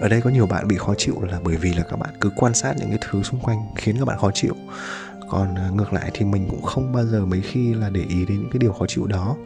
Ở 0.00 0.08
đây 0.08 0.20
có 0.20 0.30
nhiều 0.30 0.46
bạn 0.46 0.68
bị 0.68 0.76
khó 0.76 0.94
chịu 0.98 1.20
là 1.20 1.40
bởi 1.44 1.56
vì 1.56 1.74
là 1.74 1.82
các 1.82 1.96
bạn 1.96 2.10
cứ 2.20 2.30
quan 2.36 2.54
sát 2.54 2.74
những 2.78 2.88
cái 2.88 2.98
thứ 3.10 3.22
xung 3.22 3.40
quanh 3.40 3.58
khiến 3.76 3.98
các 3.98 4.04
bạn 4.04 4.18
khó 4.18 4.30
chịu. 4.34 4.54
Còn 5.30 5.54
ờ, 5.54 5.70
ngược 5.70 5.92
lại 5.92 6.10
thì 6.14 6.24
mình 6.24 6.46
cũng 6.50 6.62
không 6.62 6.92
bao 6.92 7.06
giờ 7.06 7.24
mấy 7.24 7.40
khi 7.40 7.74
là 7.74 7.90
để 7.90 8.00
ý 8.08 8.24
đến 8.24 8.40
những 8.40 8.50
cái 8.52 8.58
điều 8.58 8.72
khó 8.72 8.86
chịu 8.86 9.06
đó. 9.06 9.36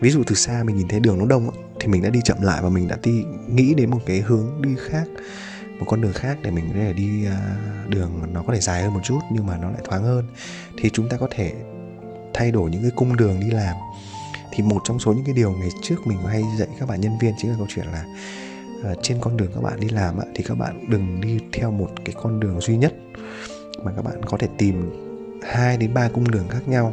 Ví 0.00 0.10
dụ 0.10 0.22
từ 0.26 0.34
xa 0.34 0.62
mình 0.64 0.76
nhìn 0.76 0.88
thấy 0.88 1.00
đường 1.00 1.18
nó 1.18 1.26
đông 1.26 1.50
thì 1.80 1.86
mình 1.86 2.02
đã 2.02 2.10
đi 2.10 2.20
chậm 2.24 2.42
lại 2.42 2.62
và 2.62 2.68
mình 2.68 2.88
đã 2.88 2.96
đi 3.02 3.24
nghĩ 3.48 3.74
đến 3.74 3.90
một 3.90 4.00
cái 4.06 4.20
hướng 4.20 4.62
đi 4.62 4.70
khác 4.88 5.04
một 5.78 5.86
con 5.88 6.00
đường 6.00 6.12
khác 6.12 6.38
để 6.42 6.50
mình 6.50 6.68
có 6.68 6.74
thể 6.74 6.92
đi 6.92 7.24
ờ, 7.24 7.36
đường 7.88 8.10
nó 8.32 8.42
có 8.46 8.54
thể 8.54 8.60
dài 8.60 8.82
hơn 8.82 8.94
một 8.94 9.00
chút 9.04 9.18
nhưng 9.32 9.46
mà 9.46 9.56
nó 9.56 9.70
lại 9.70 9.80
thoáng 9.84 10.02
hơn 10.02 10.26
thì 10.78 10.90
chúng 10.92 11.08
ta 11.08 11.16
có 11.16 11.28
thể 11.30 11.52
thay 12.34 12.50
đổi 12.50 12.70
những 12.70 12.82
cái 12.82 12.90
cung 12.96 13.16
đường 13.16 13.40
đi 13.40 13.50
làm. 13.50 13.76
Thì 14.52 14.62
một 14.62 14.80
trong 14.84 14.98
số 14.98 15.12
những 15.12 15.24
cái 15.24 15.34
điều 15.34 15.52
ngày 15.52 15.68
trước 15.82 15.96
mình 16.04 16.18
hay 16.18 16.42
dạy 16.58 16.68
các 16.80 16.88
bạn 16.88 17.00
nhân 17.00 17.18
viên 17.20 17.34
chính 17.38 17.50
là 17.50 17.56
câu 17.58 17.66
chuyện 17.70 17.86
là 17.86 18.04
uh, 18.90 18.98
trên 19.02 19.18
con 19.20 19.36
đường 19.36 19.50
các 19.54 19.62
bạn 19.62 19.80
đi 19.80 19.88
làm 19.88 20.14
thì 20.34 20.44
các 20.44 20.58
bạn 20.58 20.84
đừng 20.90 21.20
đi 21.20 21.38
theo 21.52 21.70
một 21.70 21.88
cái 22.04 22.14
con 22.22 22.40
đường 22.40 22.60
duy 22.60 22.76
nhất 22.76 22.94
mà 23.84 23.92
các 23.96 24.04
bạn 24.04 24.22
có 24.22 24.38
thể 24.38 24.48
tìm 24.58 24.90
hai 25.42 25.76
đến 25.76 25.94
ba 25.94 26.08
cung 26.08 26.30
đường 26.30 26.48
khác 26.48 26.68
nhau 26.68 26.92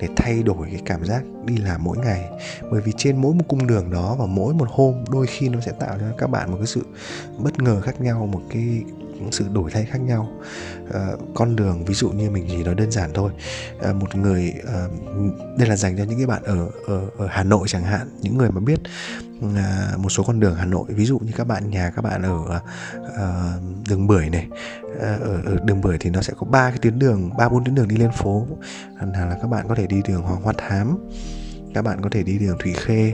để 0.00 0.08
thay 0.16 0.42
đổi 0.42 0.68
cái 0.70 0.80
cảm 0.84 1.04
giác 1.04 1.22
đi 1.44 1.56
làm 1.56 1.84
mỗi 1.84 1.96
ngày. 1.98 2.24
Bởi 2.70 2.80
vì 2.80 2.92
trên 2.96 3.16
mỗi 3.16 3.34
một 3.34 3.44
cung 3.48 3.66
đường 3.66 3.90
đó 3.90 4.16
và 4.18 4.26
mỗi 4.26 4.54
một 4.54 4.68
hôm 4.70 4.94
đôi 5.10 5.26
khi 5.26 5.48
nó 5.48 5.60
sẽ 5.60 5.72
tạo 5.72 5.96
cho 6.00 6.06
các 6.18 6.30
bạn 6.30 6.50
một 6.50 6.56
cái 6.56 6.66
sự 6.66 6.82
bất 7.38 7.62
ngờ 7.62 7.80
khác 7.80 8.00
nhau 8.00 8.26
một 8.26 8.42
cái 8.50 8.82
sự 9.30 9.44
đổi 9.52 9.70
thay 9.70 9.84
khác 9.84 9.98
nhau. 9.98 10.28
À, 10.92 11.06
con 11.34 11.56
đường 11.56 11.84
ví 11.84 11.94
dụ 11.94 12.10
như 12.10 12.30
mình 12.30 12.44
chỉ 12.48 12.64
nói 12.64 12.74
đơn 12.74 12.90
giản 12.90 13.10
thôi. 13.14 13.30
À, 13.82 13.92
một 13.92 14.14
người 14.14 14.52
à, 14.66 14.86
đây 15.58 15.68
là 15.68 15.76
dành 15.76 15.96
cho 15.96 16.04
những 16.04 16.18
cái 16.18 16.26
bạn 16.26 16.42
ở 16.42 16.68
ở 16.86 17.00
ở 17.18 17.26
Hà 17.30 17.44
Nội 17.44 17.68
chẳng 17.68 17.82
hạn 17.82 18.08
những 18.20 18.38
người 18.38 18.50
mà 18.50 18.60
biết 18.60 18.80
à, 19.56 19.92
một 19.96 20.08
số 20.08 20.22
con 20.26 20.40
đường 20.40 20.54
Hà 20.54 20.64
Nội. 20.64 20.84
Ví 20.88 21.04
dụ 21.04 21.18
như 21.18 21.32
các 21.36 21.46
bạn 21.46 21.70
nhà 21.70 21.90
các 21.96 22.02
bạn 22.02 22.22
ở 22.22 22.60
à, 23.18 23.52
đường 23.88 24.06
Bưởi 24.06 24.30
này 24.30 24.46
à, 25.00 25.18
ở, 25.20 25.40
ở 25.44 25.56
đường 25.64 25.80
Bưởi 25.80 25.96
thì 26.00 26.10
nó 26.10 26.22
sẽ 26.22 26.32
có 26.36 26.46
ba 26.46 26.70
cái 26.70 26.78
tuyến 26.78 26.98
đường 26.98 27.30
ba 27.38 27.48
bốn 27.48 27.64
tuyến 27.64 27.74
đường 27.74 27.88
đi 27.88 27.96
lên 27.96 28.10
phố. 28.12 28.46
Là 29.00 29.38
các 29.42 29.48
bạn 29.48 29.68
có 29.68 29.74
thể 29.74 29.86
đi 29.86 30.02
đường 30.08 30.22
Hoàng 30.22 30.42
Hoa 30.42 30.52
Thám 30.58 30.98
các 31.74 31.82
bạn 31.82 32.02
có 32.02 32.08
thể 32.12 32.22
đi 32.22 32.38
đường 32.38 32.56
Thủy 32.58 32.74
Khê 32.76 33.12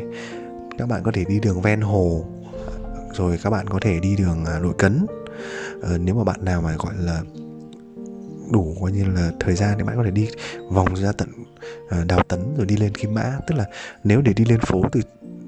các 0.78 0.88
bạn 0.88 1.02
có 1.02 1.10
thể 1.14 1.24
đi 1.24 1.40
đường 1.40 1.60
ven 1.60 1.80
hồ 1.80 2.24
rồi 3.12 3.38
các 3.42 3.50
bạn 3.50 3.68
có 3.68 3.78
thể 3.82 4.00
đi 4.00 4.16
đường 4.16 4.44
à, 4.44 4.58
nội 4.58 4.74
cấn 4.78 5.06
uh, 5.78 6.00
nếu 6.00 6.14
mà 6.14 6.24
bạn 6.24 6.44
nào 6.44 6.62
mà 6.62 6.76
gọi 6.78 6.94
là 6.98 7.22
đủ 8.50 8.76
coi 8.80 8.92
như 8.92 9.04
là 9.04 9.30
thời 9.40 9.54
gian 9.54 9.74
thì 9.78 9.84
bạn 9.84 9.96
có 9.96 10.04
thể 10.04 10.10
đi 10.10 10.28
vòng 10.70 10.96
ra 10.96 11.12
tận 11.12 11.28
uh, 11.84 12.06
đào 12.06 12.22
tấn 12.22 12.56
rồi 12.56 12.66
đi 12.66 12.76
lên 12.76 12.94
kim 12.94 13.14
mã. 13.14 13.38
Tức 13.46 13.54
là 13.54 13.64
nếu 14.04 14.20
để 14.20 14.32
đi 14.32 14.44
lên 14.44 14.60
phố 14.60 14.82
từ 14.92 15.00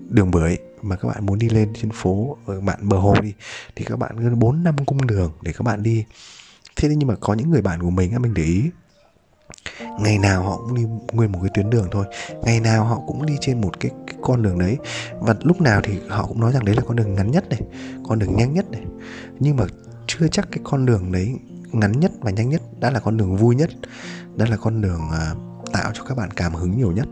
đường 0.08 0.30
bưởi 0.30 0.58
mà 0.82 0.96
các 0.96 1.08
bạn 1.08 1.26
muốn 1.26 1.38
đi 1.38 1.48
lên 1.48 1.72
trên 1.80 1.90
phố 1.90 2.36
ở 2.46 2.60
bạn 2.60 2.88
bờ 2.88 2.96
hồ 2.96 3.14
đi 3.22 3.32
thì 3.76 3.84
các 3.84 3.98
bạn 3.98 4.16
gần 4.16 4.38
bốn 4.38 4.62
năm 4.62 4.76
cung 4.86 5.06
đường 5.06 5.32
để 5.42 5.52
các 5.52 5.62
bạn 5.62 5.82
đi. 5.82 6.04
Thế 6.76 6.88
nhưng 6.88 7.08
mà 7.08 7.14
có 7.20 7.34
những 7.34 7.50
người 7.50 7.62
bạn 7.62 7.82
của 7.82 7.90
mình 7.90 8.12
á 8.12 8.18
mình 8.18 8.34
để 8.34 8.42
ý 8.42 8.62
ngày 9.98 10.18
nào 10.18 10.42
họ 10.42 10.56
cũng 10.56 10.74
đi 10.74 10.82
nguyên 11.12 11.32
một 11.32 11.38
cái 11.42 11.50
tuyến 11.54 11.70
đường 11.70 11.88
thôi. 11.90 12.06
Ngày 12.42 12.60
nào 12.60 12.84
họ 12.84 13.00
cũng 13.06 13.26
đi 13.26 13.34
trên 13.40 13.60
một 13.60 13.80
cái, 13.80 13.90
cái 14.06 14.16
con 14.22 14.42
đường 14.42 14.58
đấy. 14.58 14.78
Và 15.20 15.34
lúc 15.42 15.60
nào 15.60 15.80
thì 15.84 15.98
họ 16.08 16.26
cũng 16.26 16.40
nói 16.40 16.52
rằng 16.52 16.64
đấy 16.64 16.74
là 16.74 16.82
con 16.86 16.96
đường 16.96 17.14
ngắn 17.14 17.30
nhất 17.30 17.48
này 17.48 17.60
con 18.08 18.18
đường 18.18 18.36
nhanh 18.36 18.54
nhất 18.54 18.70
này. 18.70 18.82
Nhưng 19.40 19.56
mà 19.56 19.64
chưa 20.06 20.28
chắc 20.28 20.48
cái 20.50 20.60
con 20.64 20.86
đường 20.86 21.12
đấy 21.12 21.34
ngắn 21.72 22.00
nhất 22.00 22.12
và 22.20 22.30
nhanh 22.30 22.48
nhất 22.48 22.62
đã 22.80 22.90
là 22.90 23.00
con 23.00 23.16
đường 23.16 23.36
vui 23.36 23.56
nhất 23.56 23.70
đó 24.36 24.46
là 24.50 24.56
con 24.56 24.80
đường 24.80 25.00
à, 25.12 25.34
tạo 25.72 25.90
cho 25.94 26.04
các 26.04 26.16
bạn 26.16 26.30
cảm 26.30 26.54
hứng 26.54 26.76
nhiều 26.76 26.92
nhất. 26.92 27.06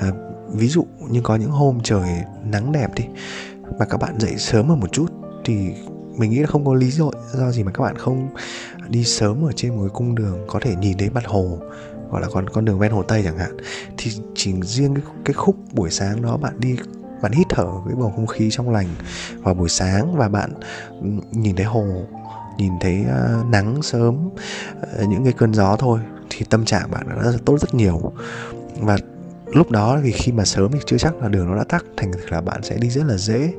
À, 0.00 0.08
ví 0.52 0.68
dụ 0.68 0.86
như 1.10 1.20
có 1.22 1.36
những 1.36 1.50
hôm 1.50 1.78
trời 1.82 2.08
nắng 2.44 2.72
đẹp 2.72 2.94
đi 2.94 3.04
mà 3.78 3.86
các 3.86 3.96
bạn 4.00 4.20
dậy 4.20 4.34
sớm 4.38 4.68
hơn 4.68 4.80
một 4.80 4.92
chút 4.92 5.06
thì 5.44 5.74
mình 6.16 6.30
nghĩ 6.30 6.38
là 6.38 6.46
không 6.46 6.64
có 6.64 6.74
lý 6.74 6.90
do 6.90 7.10
do 7.32 7.50
gì 7.50 7.62
mà 7.62 7.72
các 7.72 7.82
bạn 7.82 7.96
không 7.98 8.28
đi 8.88 9.04
sớm 9.04 9.44
ở 9.44 9.52
trên 9.56 9.74
một 9.76 9.82
cái 9.82 9.90
cung 9.94 10.14
đường 10.14 10.38
có 10.46 10.60
thể 10.60 10.74
nhìn 10.76 10.98
thấy 10.98 11.10
mặt 11.10 11.26
hồ 11.26 11.58
gọi 12.10 12.20
là 12.20 12.28
con 12.32 12.48
con 12.48 12.64
đường 12.64 12.78
ven 12.78 12.92
hồ 12.92 13.02
tây 13.02 13.22
chẳng 13.24 13.38
hạn 13.38 13.56
thì 13.96 14.10
chỉ 14.34 14.54
riêng 14.62 14.94
cái, 14.94 15.04
cái 15.24 15.34
khúc 15.34 15.56
buổi 15.72 15.90
sáng 15.90 16.22
đó 16.22 16.36
bạn 16.36 16.60
đi 16.60 16.76
bạn 17.22 17.32
hít 17.32 17.46
thở 17.48 17.66
cái 17.86 17.94
bầu 17.94 18.12
không 18.16 18.26
khí 18.26 18.48
trong 18.50 18.70
lành 18.70 18.88
vào 19.38 19.54
buổi 19.54 19.68
sáng 19.68 20.16
và 20.16 20.28
bạn 20.28 20.50
ừ, 21.02 21.08
nhìn 21.32 21.56
thấy 21.56 21.64
hồ 21.64 21.84
nhìn 22.58 22.72
thấy 22.80 23.04
uh, 23.04 23.46
nắng 23.46 23.82
sớm 23.82 24.28
uh, 24.28 25.08
những 25.08 25.24
cái 25.24 25.32
cơn 25.32 25.54
gió 25.54 25.76
thôi 25.76 26.00
thì 26.30 26.44
tâm 26.50 26.64
trạng 26.64 26.90
bạn 26.90 27.08
đã 27.08 27.32
rất 27.32 27.44
tốt 27.44 27.60
rất 27.60 27.74
nhiều. 27.74 28.12
Và 28.80 28.98
lúc 29.46 29.70
đó 29.70 29.98
thì 30.04 30.12
khi 30.12 30.32
mà 30.32 30.44
sớm 30.44 30.72
thì 30.72 30.78
chưa 30.86 30.98
chắc 30.98 31.22
là 31.22 31.28
đường 31.28 31.46
nó 31.46 31.56
đã 31.56 31.64
tắc 31.64 31.84
thành 31.96 32.12
là 32.30 32.40
bạn 32.40 32.62
sẽ 32.62 32.76
đi 32.76 32.90
rất 32.90 33.04
là 33.06 33.16
dễ 33.16 33.52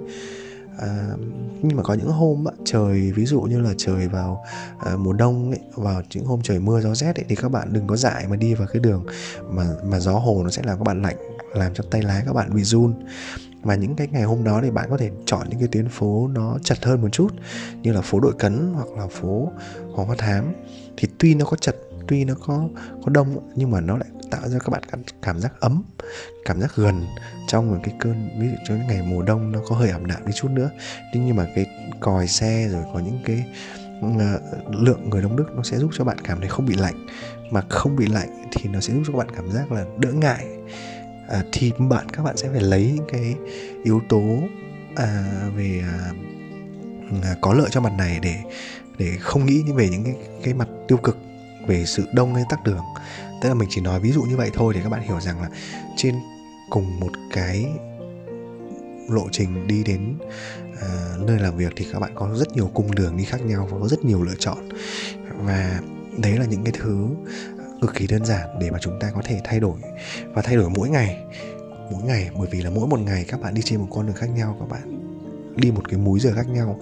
à, 0.82 1.10
nhưng 1.62 1.78
mà 1.78 1.84
có 1.84 1.94
những 1.94 2.12
hôm 2.12 2.46
á, 2.46 2.52
trời 2.66 3.12
ví 3.12 3.26
dụ 3.26 3.42
như 3.42 3.60
là 3.60 3.74
trời 3.78 4.08
vào 4.08 4.44
à, 4.80 4.96
mùa 4.96 5.14
đông 5.14 5.52
ấy, 5.52 5.60
vào 5.76 6.02
những 6.14 6.26
hôm 6.26 6.40
trời 6.44 6.60
mưa 6.60 6.82
gió 6.82 6.96
rét 6.96 7.20
ấy, 7.20 7.26
thì 7.30 7.36
các 7.36 7.50
bạn 7.50 7.74
đừng 7.74 7.88
có 7.88 7.96
dại 7.96 8.28
mà 8.28 8.36
đi 8.36 8.54
vào 8.54 8.68
cái 8.74 8.80
đường 8.80 9.06
mà 9.52 9.66
mà 9.84 10.00
gió 10.00 10.14
hồ 10.14 10.42
nó 10.44 10.50
sẽ 10.50 10.62
làm 10.66 10.78
các 10.78 10.84
bạn 10.84 11.02
lạnh 11.02 11.16
làm 11.54 11.74
cho 11.74 11.84
tay 11.92 12.02
lái 12.02 12.24
các 12.26 12.34
bạn 12.34 12.56
bị 12.56 12.64
run. 12.64 12.94
Và 13.62 13.76
những 13.76 13.96
cái 13.96 14.08
ngày 14.12 14.24
hôm 14.24 14.44
đó 14.44 14.60
thì 14.64 14.72
bạn 14.72 14.90
có 14.90 14.98
thể 14.98 15.12
chọn 15.26 15.50
những 15.50 15.60
cái 15.60 15.68
tuyến 15.72 15.90
phố 15.90 16.28
nó 16.28 16.58
chật 16.64 16.86
hơn 16.86 17.02
một 17.02 17.10
chút 17.12 17.34
như 17.82 17.94
là 17.94 18.02
phố 18.02 18.20
đội 18.20 18.34
cấn 18.40 18.74
hoặc 18.74 18.88
là 18.98 19.08
phố 19.08 19.52
hoàng 19.94 20.08
hoa 20.08 20.16
thám. 20.20 20.54
Thì 20.98 21.08
tuy 21.18 21.36
nó 21.36 21.46
có 21.46 21.58
chật 21.58 21.76
tuy 22.08 22.26
nó 22.26 22.34
có 22.46 22.68
có 23.06 23.12
đông 23.12 23.50
nhưng 23.56 23.72
mà 23.72 23.82
nó 23.82 23.98
lại 23.98 24.10
tạo 24.32 24.48
ra 24.48 24.60
các 24.60 24.70
bạn 24.70 24.84
cảm 24.92 25.02
cảm 25.22 25.40
giác 25.40 25.54
ấm 25.60 25.84
cảm 26.46 26.62
giác 26.62 26.76
gần 26.76 27.06
trong 27.48 27.72
một 27.72 27.78
cái 27.84 27.96
cơn 28.00 28.30
ví 28.40 28.48
dụ 28.48 28.56
cho 28.68 28.74
những 28.76 28.88
ngày 28.88 29.02
mùa 29.02 29.22
đông 29.22 29.52
nó 29.52 29.60
có 29.68 29.76
hơi 29.76 29.90
ẩm 29.90 30.06
đạm 30.06 30.26
đi 30.26 30.32
chút 30.36 30.52
nữa. 30.52 30.70
Nhưng 31.14 31.36
mà 31.36 31.46
cái 31.56 31.66
còi 32.00 32.28
xe 32.28 32.68
rồi 32.72 32.84
có 32.94 33.00
những 33.00 33.20
cái 33.26 33.46
uh, 34.06 34.76
lượng 34.76 35.10
người 35.10 35.22
đông 35.22 35.36
đức 35.36 35.46
nó 35.56 35.64
sẽ 35.64 35.78
giúp 35.78 35.92
cho 35.94 36.04
bạn 36.04 36.18
cảm 36.24 36.40
thấy 36.40 36.50
không 36.50 36.66
bị 36.66 36.76
lạnh. 36.76 37.08
Mà 37.52 37.62
không 37.70 37.96
bị 37.96 38.08
lạnh 38.08 38.46
thì 38.52 38.70
nó 38.70 38.80
sẽ 38.80 38.94
giúp 38.94 39.04
cho 39.08 39.14
bạn 39.14 39.28
cảm 39.36 39.52
giác 39.52 39.72
là 39.72 39.86
đỡ 39.98 40.12
ngại. 40.12 40.46
À, 41.30 41.44
thì 41.52 41.72
bạn 41.90 42.10
các 42.10 42.24
bạn 42.24 42.38
sẽ 42.38 42.50
phải 42.50 42.62
lấy 42.62 42.92
những 42.96 43.08
cái 43.12 43.36
yếu 43.84 44.02
tố 44.10 44.24
à, 44.96 45.32
về 45.56 45.84
à, 45.84 46.12
à, 47.24 47.36
có 47.42 47.54
lợi 47.54 47.68
cho 47.72 47.82
mặt 47.82 47.94
này 47.98 48.20
để 48.22 48.36
để 48.98 49.18
không 49.20 49.46
nghĩ 49.46 49.64
về 49.76 49.90
những 49.90 50.04
cái 50.04 50.16
cái 50.44 50.54
mặt 50.54 50.68
tiêu 50.88 50.98
cực 50.98 51.18
về 51.68 51.86
sự 51.86 52.04
đông 52.14 52.36
hay 52.36 52.44
tắc 52.50 52.64
đường 52.64 52.84
tức 53.42 53.50
là 53.50 53.56
mình 53.56 53.70
chỉ 53.72 53.82
nói 53.82 54.00
ví 54.00 54.12
dụ 54.12 54.22
như 54.22 54.38
vậy 54.38 54.50
thôi 54.54 54.74
để 54.74 54.82
các 54.84 54.90
bạn 54.90 55.02
hiểu 55.02 55.20
rằng 55.20 55.42
là 55.42 55.50
trên 55.96 56.16
cùng 56.70 57.00
một 57.00 57.12
cái 57.34 57.66
lộ 59.10 59.28
trình 59.32 59.68
đi 59.68 59.84
đến 59.84 60.18
uh, 60.74 61.28
nơi 61.28 61.40
làm 61.40 61.58
việc 61.58 61.74
thì 61.76 61.88
các 61.94 62.00
bạn 62.00 62.12
có 62.16 62.36
rất 62.36 62.52
nhiều 62.52 62.72
cung 62.74 62.96
đường 62.96 63.18
đi 63.18 63.24
khác 63.24 63.42
nhau 63.46 63.68
và 63.72 63.78
có 63.80 63.88
rất 63.88 64.06
nhiều 64.06 64.24
lựa 64.24 64.36
chọn. 64.40 64.70
Và 65.38 65.82
đấy 66.18 66.38
là 66.38 66.46
những 66.46 66.64
cái 66.64 66.74
thứ 66.78 67.08
cực 67.82 67.96
kỳ 67.96 68.08
đơn 68.08 68.26
giản 68.26 68.50
để 68.60 68.72
mà 68.72 68.78
chúng 68.82 69.00
ta 69.00 69.12
có 69.16 69.22
thể 69.26 69.42
thay 69.44 69.60
đổi 69.60 69.80
và 70.34 70.42
thay 70.42 70.56
đổi 70.56 70.70
mỗi 70.70 70.90
ngày. 70.90 71.18
Mỗi 71.92 72.04
ngày 72.04 72.30
bởi 72.38 72.48
vì 72.52 72.62
là 72.62 72.70
mỗi 72.70 72.88
một 72.88 73.00
ngày 73.00 73.26
các 73.28 73.42
bạn 73.42 73.54
đi 73.54 73.62
trên 73.66 73.80
một 73.80 73.88
con 73.92 74.08
đường 74.08 74.16
khác 74.16 74.30
nhau 74.36 74.58
các 74.60 74.70
bạn 74.70 75.00
đi 75.56 75.72
một 75.72 75.90
cái 75.90 76.00
múi 76.00 76.20
giờ 76.20 76.34
khác 76.36 76.48
nhau 76.50 76.80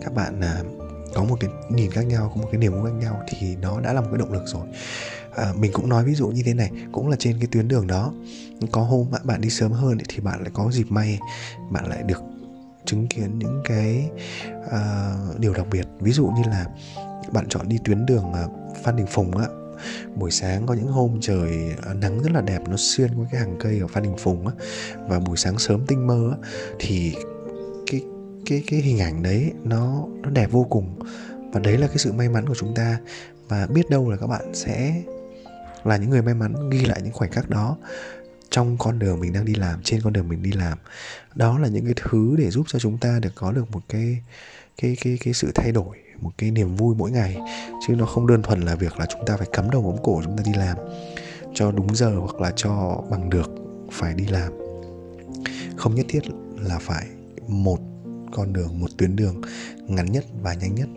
các 0.00 0.14
bạn 0.14 0.40
uh, 0.40 0.88
có 1.14 1.24
một 1.24 1.36
cái 1.40 1.50
nhìn 1.70 1.90
khác 1.90 2.02
nhau 2.02 2.32
có 2.34 2.42
một 2.42 2.48
cái 2.52 2.58
niềm 2.58 2.72
vui 2.72 2.90
khác 2.90 2.96
nhau 3.00 3.22
thì 3.28 3.56
nó 3.56 3.80
đã 3.80 3.92
là 3.92 4.00
một 4.00 4.06
cái 4.10 4.18
động 4.18 4.32
lực 4.32 4.42
rồi 4.46 4.66
à, 5.36 5.52
mình 5.58 5.72
cũng 5.74 5.88
nói 5.88 6.04
ví 6.04 6.14
dụ 6.14 6.28
như 6.28 6.42
thế 6.44 6.54
này 6.54 6.70
cũng 6.92 7.08
là 7.08 7.16
trên 7.18 7.38
cái 7.38 7.48
tuyến 7.52 7.68
đường 7.68 7.86
đó. 7.86 8.12
Có 8.72 8.82
hôm 8.82 9.10
bạn, 9.10 9.20
bạn 9.24 9.40
đi 9.40 9.50
sớm 9.50 9.72
hơn 9.72 9.98
thì 10.08 10.20
bạn 10.20 10.40
lại 10.40 10.50
có 10.54 10.70
dịp 10.70 10.86
may 10.88 11.18
bạn 11.70 11.88
lại 11.88 12.02
được 12.02 12.22
chứng 12.84 13.06
kiến 13.06 13.38
những 13.38 13.62
cái 13.64 14.10
uh, 14.66 15.38
điều 15.38 15.54
đặc 15.54 15.66
biệt. 15.70 15.86
Ví 16.00 16.12
dụ 16.12 16.26
như 16.26 16.42
là 16.50 16.66
bạn 17.32 17.46
chọn 17.48 17.68
đi 17.68 17.78
tuyến 17.84 18.06
đường 18.06 18.32
à, 18.32 18.46
Phan 18.82 18.96
Đình 18.96 19.06
Phùng 19.06 19.36
á 19.36 19.46
buổi 20.14 20.30
sáng 20.30 20.66
có 20.66 20.74
những 20.74 20.88
hôm 20.88 21.18
trời 21.20 21.72
à, 21.86 21.94
nắng 21.94 22.22
rất 22.22 22.32
là 22.32 22.40
đẹp 22.40 22.60
nó 22.68 22.76
xuyên 22.76 23.14
qua 23.16 23.26
cái 23.30 23.40
hàng 23.40 23.56
cây 23.60 23.78
ở 23.80 23.86
Phan 23.86 24.02
Đình 24.02 24.16
Phùng 24.18 24.46
á 24.46 24.52
và 25.08 25.20
buổi 25.20 25.36
sáng 25.36 25.58
sớm 25.58 25.86
tinh 25.86 26.06
mơ 26.06 26.30
á 26.30 26.48
thì 26.78 27.14
cái 27.90 28.02
cái 28.46 28.64
cái 28.66 28.80
hình 28.80 28.98
ảnh 29.00 29.22
đấy 29.22 29.52
nó 29.64 30.04
nó 30.22 30.30
đẹp 30.30 30.50
vô 30.50 30.66
cùng. 30.70 30.98
Và 31.52 31.60
đấy 31.60 31.78
là 31.78 31.86
cái 31.86 31.98
sự 31.98 32.12
may 32.12 32.28
mắn 32.28 32.46
của 32.48 32.54
chúng 32.54 32.74
ta. 32.74 32.98
Và 33.48 33.66
biết 33.66 33.90
đâu 33.90 34.10
là 34.10 34.16
các 34.16 34.26
bạn 34.26 34.54
sẽ 34.54 35.02
là 35.84 35.96
những 35.96 36.10
người 36.10 36.22
may 36.22 36.34
mắn 36.34 36.70
ghi 36.70 36.84
lại 36.84 37.00
những 37.02 37.12
khoảnh 37.12 37.30
khắc 37.30 37.50
đó 37.50 37.76
trong 38.50 38.76
con 38.78 38.98
đường 38.98 39.20
mình 39.20 39.32
đang 39.32 39.44
đi 39.44 39.54
làm 39.54 39.80
trên 39.82 40.00
con 40.00 40.12
đường 40.12 40.28
mình 40.28 40.42
đi 40.42 40.52
làm. 40.52 40.78
Đó 41.34 41.58
là 41.58 41.68
những 41.68 41.84
cái 41.84 41.94
thứ 41.96 42.34
để 42.38 42.50
giúp 42.50 42.66
cho 42.68 42.78
chúng 42.78 42.98
ta 42.98 43.18
được 43.22 43.32
có 43.34 43.52
được 43.52 43.70
một 43.70 43.80
cái 43.88 44.22
cái 44.82 44.96
cái 45.00 45.18
cái 45.24 45.34
sự 45.34 45.52
thay 45.54 45.72
đổi 45.72 45.96
một 46.20 46.30
cái 46.38 46.50
niềm 46.50 46.76
vui 46.76 46.94
mỗi 46.98 47.10
ngày. 47.10 47.36
Chứ 47.86 47.94
nó 47.94 48.06
không 48.06 48.26
đơn 48.26 48.42
thuần 48.42 48.60
là 48.60 48.74
việc 48.74 48.98
là 48.98 49.06
chúng 49.06 49.26
ta 49.26 49.36
phải 49.36 49.46
cắm 49.52 49.70
đầu 49.70 49.82
bấm 49.82 50.04
cổ 50.04 50.20
chúng 50.24 50.36
ta 50.36 50.42
đi 50.46 50.52
làm 50.52 50.76
cho 51.54 51.72
đúng 51.72 51.94
giờ 51.94 52.10
hoặc 52.10 52.40
là 52.40 52.52
cho 52.56 53.02
bằng 53.10 53.30
được 53.30 53.50
phải 53.92 54.14
đi 54.14 54.26
làm. 54.26 54.52
Không 55.76 55.94
nhất 55.94 56.06
thiết 56.08 56.22
là 56.56 56.78
phải 56.78 57.06
một 57.48 57.78
con 58.32 58.52
đường 58.52 58.80
một 58.80 58.90
tuyến 58.98 59.16
đường 59.16 59.40
ngắn 59.86 60.12
nhất 60.12 60.24
và 60.42 60.54
nhanh 60.54 60.74
nhất. 60.74 60.88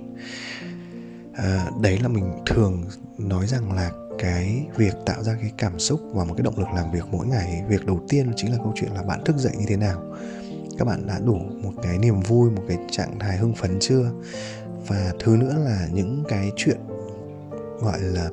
À, 1.34 1.70
đấy 1.82 2.00
là 2.00 2.08
mình 2.08 2.32
thường 2.46 2.86
nói 3.17 3.48
rằng 3.48 3.72
là 3.72 3.91
cái 4.22 4.66
việc 4.76 4.94
tạo 5.06 5.24
ra 5.24 5.36
cái 5.42 5.52
cảm 5.58 5.80
xúc 5.80 6.02
và 6.14 6.24
một 6.24 6.34
cái 6.38 6.44
động 6.44 6.60
lực 6.60 6.68
làm 6.76 6.92
việc 6.92 7.04
mỗi 7.12 7.28
ngày 7.28 7.64
việc 7.68 7.86
đầu 7.86 8.00
tiên 8.10 8.32
chính 8.36 8.52
là 8.52 8.58
câu 8.58 8.74
chuyện 8.76 8.92
là 8.94 9.04
bạn 9.04 9.24
thức 9.26 9.38
dậy 9.38 9.54
như 9.60 9.66
thế 9.68 9.78
nào. 9.78 10.02
Các 10.78 10.86
bạn 10.86 11.08
đã 11.08 11.20
đủ 11.20 11.36
một 11.64 11.72
cái 11.84 11.98
niềm 11.98 12.20
vui 12.20 12.50
một 12.50 12.62
cái 12.68 12.78
trạng 12.92 13.20
thái 13.20 13.38
hưng 13.38 13.54
phấn 13.54 13.78
chưa? 13.80 14.12
Và 14.88 15.14
thứ 15.20 15.38
nữa 15.38 15.56
là 15.66 15.88
những 15.94 16.24
cái 16.30 16.52
chuyện 16.56 16.78
gọi 17.80 18.02
là 18.02 18.30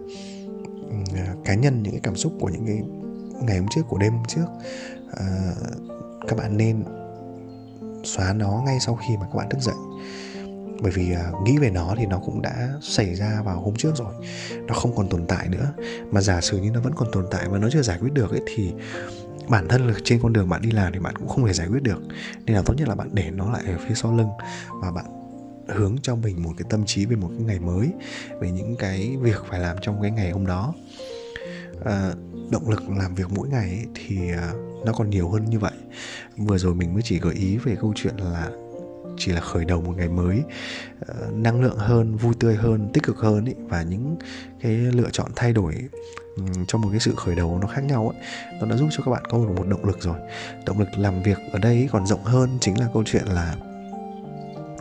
à, 1.17 1.35
cá 1.45 1.55
nhân 1.55 1.83
những 1.83 1.93
cái 1.93 2.01
cảm 2.03 2.17
xúc 2.17 2.33
của 2.41 2.49
những 2.49 2.67
cái 2.67 2.83
ngày 3.43 3.59
hôm 3.59 3.69
trước 3.75 3.83
của 3.89 3.99
đêm 3.99 4.13
hôm 4.13 4.25
trước 4.29 4.47
à, 5.17 5.27
các 6.29 6.39
bạn 6.39 6.57
nên 6.57 6.85
xóa 8.05 8.33
nó 8.33 8.63
ngay 8.67 8.79
sau 8.81 8.97
khi 8.97 9.17
mà 9.17 9.27
các 9.27 9.35
bạn 9.35 9.49
thức 9.49 9.61
dậy 9.61 9.75
bởi 10.83 10.93
vì 10.93 11.13
à, 11.13 11.31
nghĩ 11.45 11.59
về 11.59 11.71
nó 11.71 11.95
thì 11.99 12.07
nó 12.07 12.19
cũng 12.19 12.43
đã 12.43 12.69
xảy 12.83 13.15
ra 13.15 13.43
vào 13.45 13.61
hôm 13.61 13.77
trước 13.77 13.97
rồi. 13.97 14.13
Nó 14.67 14.75
không 14.75 14.97
còn 14.97 15.09
tồn 15.09 15.27
tại 15.27 15.49
nữa. 15.49 15.73
Mà 16.11 16.21
giả 16.21 16.41
sử 16.41 16.59
như 16.59 16.71
nó 16.71 16.81
vẫn 16.81 16.95
còn 16.95 17.09
tồn 17.13 17.27
tại 17.31 17.49
và 17.49 17.59
nó 17.59 17.69
chưa 17.71 17.83
giải 17.83 17.99
quyết 18.01 18.13
được 18.13 18.31
ấy 18.31 18.41
thì 18.47 18.73
bản 19.49 19.69
thân 19.69 19.87
là 19.87 19.95
trên 20.05 20.21
con 20.23 20.33
đường 20.33 20.49
bạn 20.49 20.63
đi 20.63 20.71
làm 20.71 20.93
thì 20.93 20.99
bạn 20.99 21.17
cũng 21.17 21.29
không 21.29 21.47
thể 21.47 21.53
giải 21.53 21.69
quyết 21.69 21.83
được. 21.83 22.03
Nên 22.47 22.57
là 22.57 22.63
tốt 22.67 22.75
nhất 22.77 22.89
là 22.89 22.95
bạn 22.95 23.09
để 23.13 23.31
nó 23.31 23.53
lại 23.53 23.63
ở 23.67 23.79
phía 23.89 23.95
sau 23.95 24.17
lưng 24.17 24.31
và 24.83 24.91
bạn 24.91 25.05
hướng 25.69 25.97
cho 26.03 26.17
mình 26.17 26.43
một 26.43 26.53
cái 26.59 26.67
tâm 26.71 26.87
trí 26.87 27.07
về 27.07 27.17
một 27.17 27.29
cái 27.29 27.47
ngày 27.47 27.59
mới 27.59 27.93
về 28.41 28.51
những 28.51 28.77
cái 28.77 29.17
việc 29.21 29.45
phải 29.49 29.61
làm 29.61 29.77
trong 29.83 30.03
cái 30.03 30.11
ngày 30.11 30.31
hôm 30.31 30.47
đó. 30.47 30.75
À, 31.85 32.13
động 32.51 32.69
lực 32.69 32.91
làm 32.91 33.15
việc 33.15 33.27
mỗi 33.31 33.49
ngày 33.49 33.71
ấy, 33.71 33.87
thì 33.95 34.33
à, 34.33 34.53
nó 34.87 34.93
còn 34.93 35.11
nhiều 35.11 35.29
hơn 35.29 35.45
như 35.45 35.59
vậy. 35.59 35.73
Vừa 36.37 36.59
rồi 36.59 36.75
mình 36.75 36.95
mới 36.95 37.03
chỉ 37.03 37.19
gợi 37.19 37.35
ý 37.35 37.57
về 37.57 37.77
câu 37.81 37.93
chuyện 37.97 38.17
là 38.17 38.49
chỉ 39.19 39.33
là 39.33 39.41
khởi 39.41 39.65
đầu 39.65 39.81
một 39.81 39.95
ngày 39.97 40.09
mới 40.09 40.43
uh, 41.11 41.33
năng 41.33 41.63
lượng 41.63 41.77
hơn 41.77 42.17
vui 42.17 42.35
tươi 42.41 42.57
hơn 42.57 42.91
tích 42.93 43.03
cực 43.03 43.17
hơn 43.19 43.45
ý, 43.45 43.55
và 43.69 43.83
những 43.83 44.17
cái 44.61 44.73
lựa 44.73 45.09
chọn 45.13 45.31
thay 45.37 45.53
đổi 45.53 45.75
um, 46.37 46.65
trong 46.69 46.81
một 46.81 46.89
cái 46.91 47.01
sự 47.01 47.15
khởi 47.17 47.35
đầu 47.35 47.59
nó 47.63 47.67
khác 47.67 47.85
nhau 47.85 48.13
ấy, 48.15 48.23
nó 48.61 48.67
đã 48.67 48.77
giúp 48.77 48.89
cho 48.91 49.03
các 49.05 49.11
bạn 49.11 49.23
có 49.31 49.39
được 49.39 49.55
một 49.57 49.67
động 49.69 49.85
lực 49.85 50.03
rồi. 50.03 50.17
Động 50.67 50.79
lực 50.79 50.89
làm 50.97 51.23
việc 51.23 51.39
ở 51.53 51.59
đây 51.59 51.89
còn 51.93 52.07
rộng 52.07 52.25
hơn 52.25 52.59
chính 52.61 52.81
là 52.81 52.89
câu 52.93 53.03
chuyện 53.07 53.25
là 53.27 53.57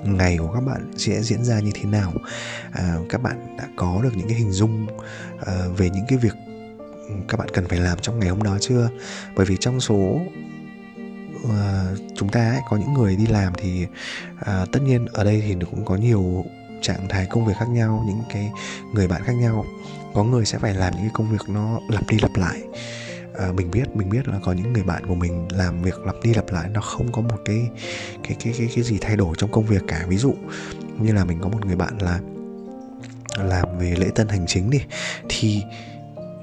ngày 0.03 0.37
của 0.37 0.51
các 0.53 0.61
bạn 0.61 0.91
sẽ 0.97 1.21
diễn 1.21 1.43
ra 1.43 1.59
như 1.59 1.71
thế 1.73 1.83
nào. 1.83 2.13
À, 2.71 2.95
các 3.09 3.21
bạn 3.21 3.57
đã 3.57 3.67
có 3.75 3.99
được 4.03 4.11
những 4.15 4.27
cái 4.27 4.37
hình 4.37 4.51
dung 4.51 4.87
à, 5.45 5.53
về 5.77 5.89
những 5.89 6.05
cái 6.07 6.17
việc 6.17 6.33
các 7.27 7.39
bạn 7.39 7.47
cần 7.53 7.67
phải 7.67 7.79
làm 7.79 7.99
trong 8.01 8.19
ngày 8.19 8.29
hôm 8.29 8.43
đó 8.43 8.57
chưa? 8.61 8.89
Bởi 9.35 9.45
vì 9.45 9.57
trong 9.59 9.79
số 9.79 10.19
uh, 11.43 11.99
chúng 12.15 12.29
ta 12.29 12.49
ấy, 12.49 12.59
có 12.69 12.77
những 12.77 12.93
người 12.93 13.15
đi 13.15 13.25
làm 13.25 13.53
thì 13.57 13.87
uh, 14.41 14.71
tất 14.71 14.79
nhiên 14.85 15.05
ở 15.05 15.23
đây 15.23 15.43
thì 15.47 15.55
cũng 15.71 15.85
có 15.85 15.95
nhiều 15.95 16.45
trạng 16.81 17.07
thái 17.09 17.25
công 17.25 17.45
việc 17.45 17.53
khác 17.57 17.69
nhau 17.69 18.03
những 18.07 18.21
cái 18.29 18.51
người 18.93 19.07
bạn 19.07 19.23
khác 19.23 19.33
nhau. 19.33 19.65
Có 20.13 20.23
người 20.23 20.45
sẽ 20.45 20.57
phải 20.57 20.73
làm 20.73 20.93
những 20.93 21.01
cái 21.01 21.11
công 21.13 21.31
việc 21.31 21.49
nó 21.49 21.79
lặp 21.89 22.07
đi 22.09 22.17
lặp 22.21 22.35
lại. 22.35 22.61
À, 23.37 23.51
mình 23.55 23.71
biết 23.71 23.95
mình 23.95 24.09
biết 24.09 24.27
là 24.27 24.39
có 24.43 24.51
những 24.51 24.73
người 24.73 24.83
bạn 24.83 25.05
của 25.07 25.15
mình 25.15 25.47
làm 25.51 25.81
việc 25.81 25.99
lặp 25.99 26.15
đi 26.23 26.33
lặp 26.33 26.51
lại 26.51 26.69
nó 26.73 26.81
không 26.81 27.11
có 27.11 27.21
một 27.21 27.37
cái 27.45 27.69
cái 28.23 28.37
cái 28.39 28.53
cái 28.57 28.69
cái 28.75 28.83
gì 28.83 28.97
thay 29.01 29.15
đổi 29.15 29.35
trong 29.37 29.51
công 29.51 29.65
việc 29.65 29.81
cả. 29.87 30.05
Ví 30.07 30.17
dụ 30.17 30.33
như 30.99 31.13
là 31.13 31.25
mình 31.25 31.39
có 31.41 31.49
một 31.49 31.65
người 31.65 31.75
bạn 31.75 31.97
là 32.01 32.19
làm 33.37 33.79
về 33.79 33.95
lễ 33.97 34.07
tân 34.15 34.27
hành 34.27 34.45
chính 34.47 34.69
đi 34.69 34.79
thì 35.29 35.63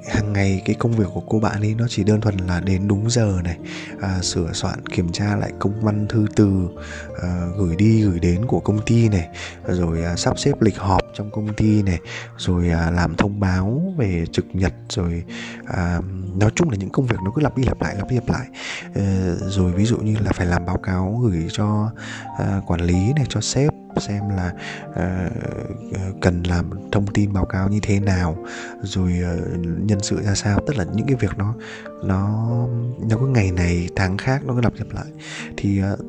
hàng 0.08 0.32
ngày 0.32 0.62
cái 0.64 0.76
công 0.78 0.92
việc 0.92 1.04
của 1.14 1.20
cô 1.20 1.40
bạn 1.40 1.60
ấy 1.60 1.74
nó 1.78 1.86
chỉ 1.88 2.04
đơn 2.04 2.20
thuần 2.20 2.36
là 2.36 2.60
đến 2.60 2.88
đúng 2.88 3.10
giờ 3.10 3.38
này 3.44 3.56
à, 4.00 4.18
sửa 4.22 4.52
soạn 4.52 4.86
kiểm 4.86 5.12
tra 5.12 5.36
lại 5.36 5.52
công 5.58 5.80
văn 5.80 6.06
thư 6.08 6.26
từ 6.36 6.68
à, 7.22 7.46
gửi 7.56 7.76
đi 7.76 8.02
gửi 8.02 8.18
đến 8.18 8.46
của 8.46 8.60
công 8.60 8.82
ty 8.86 9.08
này 9.08 9.28
rồi 9.66 10.04
à, 10.04 10.16
sắp 10.16 10.38
xếp 10.38 10.52
lịch 10.60 10.78
họp 10.78 11.03
trong 11.14 11.30
công 11.30 11.54
ty 11.54 11.82
này 11.82 12.00
rồi 12.36 12.70
à, 12.70 12.90
làm 12.90 13.14
thông 13.14 13.40
báo 13.40 13.94
về 13.96 14.24
trực 14.32 14.46
nhật 14.52 14.72
rồi 14.88 15.24
à, 15.66 16.00
nói 16.40 16.50
chung 16.54 16.70
là 16.70 16.76
những 16.76 16.90
công 16.90 17.06
việc 17.06 17.18
nó 17.24 17.30
cứ 17.34 17.42
lặp 17.42 17.56
đi 17.56 17.62
lặp 17.62 17.82
lại 17.82 17.94
lặp 17.98 18.10
đi 18.10 18.16
lặp 18.16 18.28
lại. 18.28 18.46
À, 18.94 19.34
rồi 19.48 19.72
ví 19.72 19.84
dụ 19.84 19.96
như 19.96 20.16
là 20.24 20.32
phải 20.32 20.46
làm 20.46 20.66
báo 20.66 20.76
cáo 20.76 21.20
gửi 21.22 21.46
cho 21.52 21.90
à, 22.38 22.60
quản 22.66 22.80
lý 22.80 23.12
này 23.16 23.26
cho 23.28 23.40
sếp 23.40 23.72
xem 24.00 24.28
là 24.28 24.52
uh, 24.90 26.20
cần 26.20 26.42
làm 26.42 26.70
thông 26.92 27.06
tin 27.06 27.32
báo 27.32 27.44
cáo 27.44 27.68
như 27.68 27.78
thế 27.82 28.00
nào 28.00 28.36
rồi 28.82 29.12
uh, 29.34 29.66
nhân 29.66 29.98
sự 30.02 30.22
ra 30.22 30.34
sao. 30.34 30.60
Tất 30.66 30.76
là 30.76 30.84
những 30.94 31.06
cái 31.06 31.16
việc 31.16 31.38
nó 31.38 31.54
nó 32.04 32.48
nó 33.08 33.16
cứ 33.20 33.26
ngày 33.26 33.50
này 33.50 33.88
tháng 33.96 34.16
khác 34.18 34.44
nó 34.44 34.54
cứ 34.54 34.60
lặp 34.60 34.72
lặp 34.76 34.92
lại. 34.92 35.06
Thì 35.56 35.82
uh, 35.92 36.00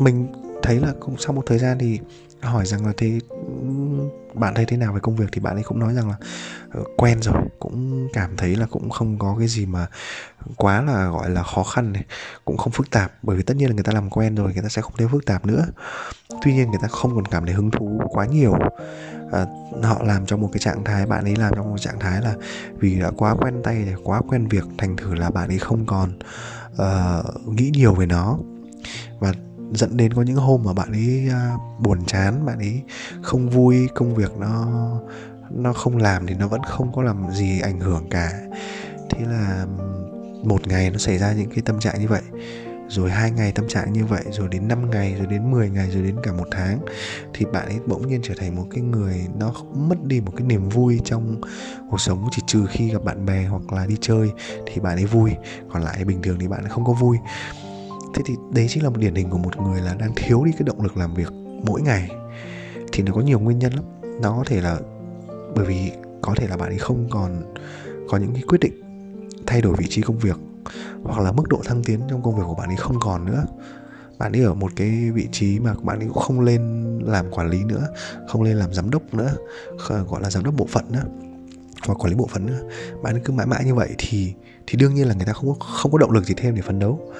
mình 0.00 0.26
thấy 0.62 0.80
là 0.80 0.92
cũng 1.00 1.16
sau 1.18 1.32
một 1.32 1.42
thời 1.46 1.58
gian 1.58 1.78
thì 1.78 2.00
hỏi 2.42 2.66
rằng 2.66 2.86
là 2.86 2.92
thế 2.96 3.18
bạn 4.34 4.54
thấy 4.54 4.64
thế 4.64 4.76
nào 4.76 4.92
về 4.92 5.00
công 5.00 5.16
việc? 5.16 5.26
Thì 5.32 5.40
bạn 5.40 5.56
ấy 5.56 5.62
cũng 5.62 5.78
nói 5.78 5.94
rằng 5.94 6.08
là 6.08 6.16
ờ, 6.70 6.84
quen 6.96 7.22
rồi 7.22 7.34
cũng 7.58 8.08
cảm 8.12 8.36
thấy 8.36 8.56
là 8.56 8.66
cũng 8.66 8.90
không 8.90 9.18
có 9.18 9.36
cái 9.38 9.48
gì 9.48 9.66
mà 9.66 9.86
quá 10.56 10.82
là 10.82 11.08
gọi 11.08 11.30
là 11.30 11.42
khó 11.42 11.62
khăn 11.62 11.92
này 11.92 12.04
cũng 12.44 12.56
không 12.56 12.72
phức 12.72 12.90
tạp 12.90 13.12
bởi 13.22 13.36
vì 13.36 13.42
tất 13.42 13.56
nhiên 13.56 13.68
là 13.68 13.74
người 13.74 13.84
ta 13.84 13.92
làm 13.92 14.10
quen 14.10 14.34
rồi 14.34 14.52
người 14.52 14.62
ta 14.62 14.68
sẽ 14.68 14.82
không 14.82 14.92
thấy 14.98 15.08
phức 15.08 15.26
tạp 15.26 15.46
nữa. 15.46 15.66
Tuy 16.42 16.54
nhiên 16.54 16.70
người 16.70 16.80
ta 16.82 16.88
không 16.88 17.14
còn 17.14 17.26
cảm 17.26 17.44
thấy 17.44 17.54
hứng 17.54 17.70
thú 17.70 18.00
quá 18.08 18.26
nhiều. 18.26 18.54
À, 19.32 19.46
họ 19.82 20.02
làm 20.04 20.26
trong 20.26 20.40
một 20.40 20.48
cái 20.52 20.58
trạng 20.58 20.84
thái 20.84 21.06
bạn 21.06 21.24
ấy 21.24 21.36
làm 21.36 21.52
trong 21.56 21.70
một 21.70 21.78
trạng 21.78 21.98
thái 21.98 22.22
là 22.22 22.34
vì 22.78 23.00
đã 23.00 23.10
quá 23.16 23.34
quen 23.34 23.54
tay 23.64 23.84
rồi 23.84 23.96
quá 24.04 24.20
quen 24.28 24.48
việc 24.48 24.64
thành 24.78 24.96
thử 24.96 25.14
là 25.14 25.30
bạn 25.30 25.48
ấy 25.48 25.58
không 25.58 25.86
còn 25.86 26.12
uh, 26.72 27.48
nghĩ 27.48 27.70
nhiều 27.74 27.94
về 27.94 28.06
nó. 28.06 28.38
Và 29.18 29.32
dẫn 29.72 29.96
đến 29.96 30.12
có 30.12 30.22
những 30.22 30.36
hôm 30.36 30.62
mà 30.64 30.72
bạn 30.72 30.92
ấy 30.92 31.28
uh, 31.28 31.80
buồn 31.80 32.04
chán 32.06 32.46
bạn 32.46 32.58
ấy 32.58 32.82
không 33.22 33.50
vui 33.50 33.88
công 33.94 34.14
việc 34.14 34.36
nó 34.38 34.66
nó 35.50 35.72
không 35.72 35.96
làm 35.96 36.26
thì 36.26 36.34
nó 36.34 36.48
vẫn 36.48 36.62
không 36.62 36.92
có 36.92 37.02
làm 37.02 37.32
gì 37.32 37.60
ảnh 37.60 37.80
hưởng 37.80 38.06
cả. 38.10 38.32
Thế 39.10 39.24
là 39.24 39.66
một 40.44 40.68
ngày 40.68 40.90
nó 40.90 40.98
xảy 40.98 41.18
ra 41.18 41.32
những 41.32 41.50
cái 41.50 41.62
tâm 41.64 41.80
trạng 41.80 42.00
như 42.00 42.08
vậy 42.08 42.22
rồi 42.88 43.10
hai 43.10 43.30
ngày 43.30 43.52
tâm 43.52 43.68
trạng 43.68 43.92
như 43.92 44.04
vậy 44.04 44.24
rồi 44.30 44.48
đến 44.48 44.68
5 44.68 44.90
ngày 44.90 45.14
rồi 45.18 45.26
đến 45.26 45.50
10 45.50 45.70
ngày 45.70 45.90
rồi 45.90 46.02
đến 46.02 46.16
cả 46.22 46.32
một 46.32 46.48
tháng 46.50 46.78
thì 47.34 47.44
bạn 47.52 47.66
ấy 47.66 47.78
bỗng 47.86 48.08
nhiên 48.08 48.20
trở 48.22 48.34
thành 48.38 48.56
một 48.56 48.66
cái 48.70 48.80
người 48.80 49.26
nó 49.38 49.54
mất 49.74 50.04
đi 50.04 50.20
một 50.20 50.32
cái 50.36 50.46
niềm 50.46 50.68
vui 50.68 51.00
trong 51.04 51.40
cuộc 51.90 52.00
sống. 52.00 52.28
Chỉ 52.30 52.42
trừ 52.46 52.66
khi 52.66 52.90
gặp 52.90 53.04
bạn 53.04 53.26
bè 53.26 53.44
hoặc 53.44 53.72
là 53.72 53.86
đi 53.86 53.96
chơi 54.00 54.30
thì 54.66 54.80
bạn 54.80 54.96
ấy 54.96 55.04
vui 55.04 55.30
còn 55.72 55.82
lại 55.82 56.04
bình 56.04 56.22
thường 56.22 56.38
thì 56.40 56.48
bạn 56.48 56.64
ấy 56.64 56.70
không 56.70 56.84
có 56.84 56.92
vui 56.92 57.18
thế 58.14 58.22
thì 58.26 58.36
đấy 58.52 58.66
chính 58.68 58.82
là 58.82 58.90
một 58.90 58.98
điển 58.98 59.14
hình 59.14 59.30
của 59.30 59.38
một 59.38 59.60
người 59.60 59.80
là 59.80 59.94
đang 59.94 60.12
thiếu 60.16 60.44
đi 60.44 60.52
cái 60.52 60.62
động 60.66 60.82
lực 60.82 60.96
làm 60.96 61.14
việc 61.14 61.32
mỗi 61.66 61.82
ngày. 61.82 62.10
Thì 62.92 63.02
nó 63.02 63.12
có 63.12 63.20
nhiều 63.20 63.40
nguyên 63.40 63.58
nhân 63.58 63.72
lắm. 63.72 63.84
Nó 64.22 64.36
có 64.38 64.44
thể 64.46 64.60
là 64.60 64.78
bởi 65.56 65.66
vì 65.66 65.92
có 66.22 66.34
thể 66.36 66.48
là 66.48 66.56
bạn 66.56 66.68
ấy 66.68 66.78
không 66.78 67.06
còn 67.10 67.54
có 68.08 68.18
những 68.18 68.32
cái 68.34 68.42
quyết 68.48 68.58
định 68.60 68.72
thay 69.46 69.60
đổi 69.60 69.74
vị 69.78 69.86
trí 69.88 70.02
công 70.02 70.18
việc 70.18 70.36
hoặc 71.02 71.22
là 71.22 71.32
mức 71.32 71.48
độ 71.48 71.60
thăng 71.64 71.84
tiến 71.84 72.00
trong 72.10 72.22
công 72.22 72.36
việc 72.36 72.42
của 72.46 72.54
bạn 72.54 72.68
ấy 72.68 72.76
không 72.76 72.96
còn 73.00 73.24
nữa. 73.24 73.46
Bạn 74.18 74.32
ấy 74.32 74.42
ở 74.42 74.54
một 74.54 74.72
cái 74.76 75.10
vị 75.14 75.28
trí 75.32 75.60
mà 75.60 75.74
bạn 75.82 75.98
ấy 75.98 76.08
cũng 76.08 76.22
không 76.22 76.40
lên 76.40 76.62
làm 77.04 77.30
quản 77.30 77.50
lý 77.50 77.64
nữa, 77.64 77.88
không 78.28 78.42
lên 78.42 78.56
làm 78.56 78.74
giám 78.74 78.90
đốc 78.90 79.14
nữa 79.14 79.36
gọi 80.08 80.22
là 80.22 80.30
giám 80.30 80.44
đốc 80.44 80.54
bộ 80.56 80.66
phận 80.68 80.84
nữa, 80.92 81.04
hoặc 81.86 81.94
quản 81.94 82.10
lý 82.10 82.16
bộ 82.16 82.26
phận 82.26 82.46
nữa. 82.46 82.60
Bạn 83.02 83.14
ấy 83.14 83.22
cứ 83.24 83.32
mãi 83.32 83.46
mãi 83.46 83.64
như 83.64 83.74
vậy 83.74 83.88
thì 83.98 84.34
thì 84.66 84.78
đương 84.78 84.94
nhiên 84.94 85.08
là 85.08 85.14
người 85.14 85.26
ta 85.26 85.32
không 85.32 85.48
có 85.48 85.66
không 85.66 85.92
có 85.92 85.98
động 85.98 86.10
lực 86.10 86.24
gì 86.24 86.34
thêm 86.36 86.54
để 86.54 86.62
phấn 86.62 86.78
đấu 86.78 87.12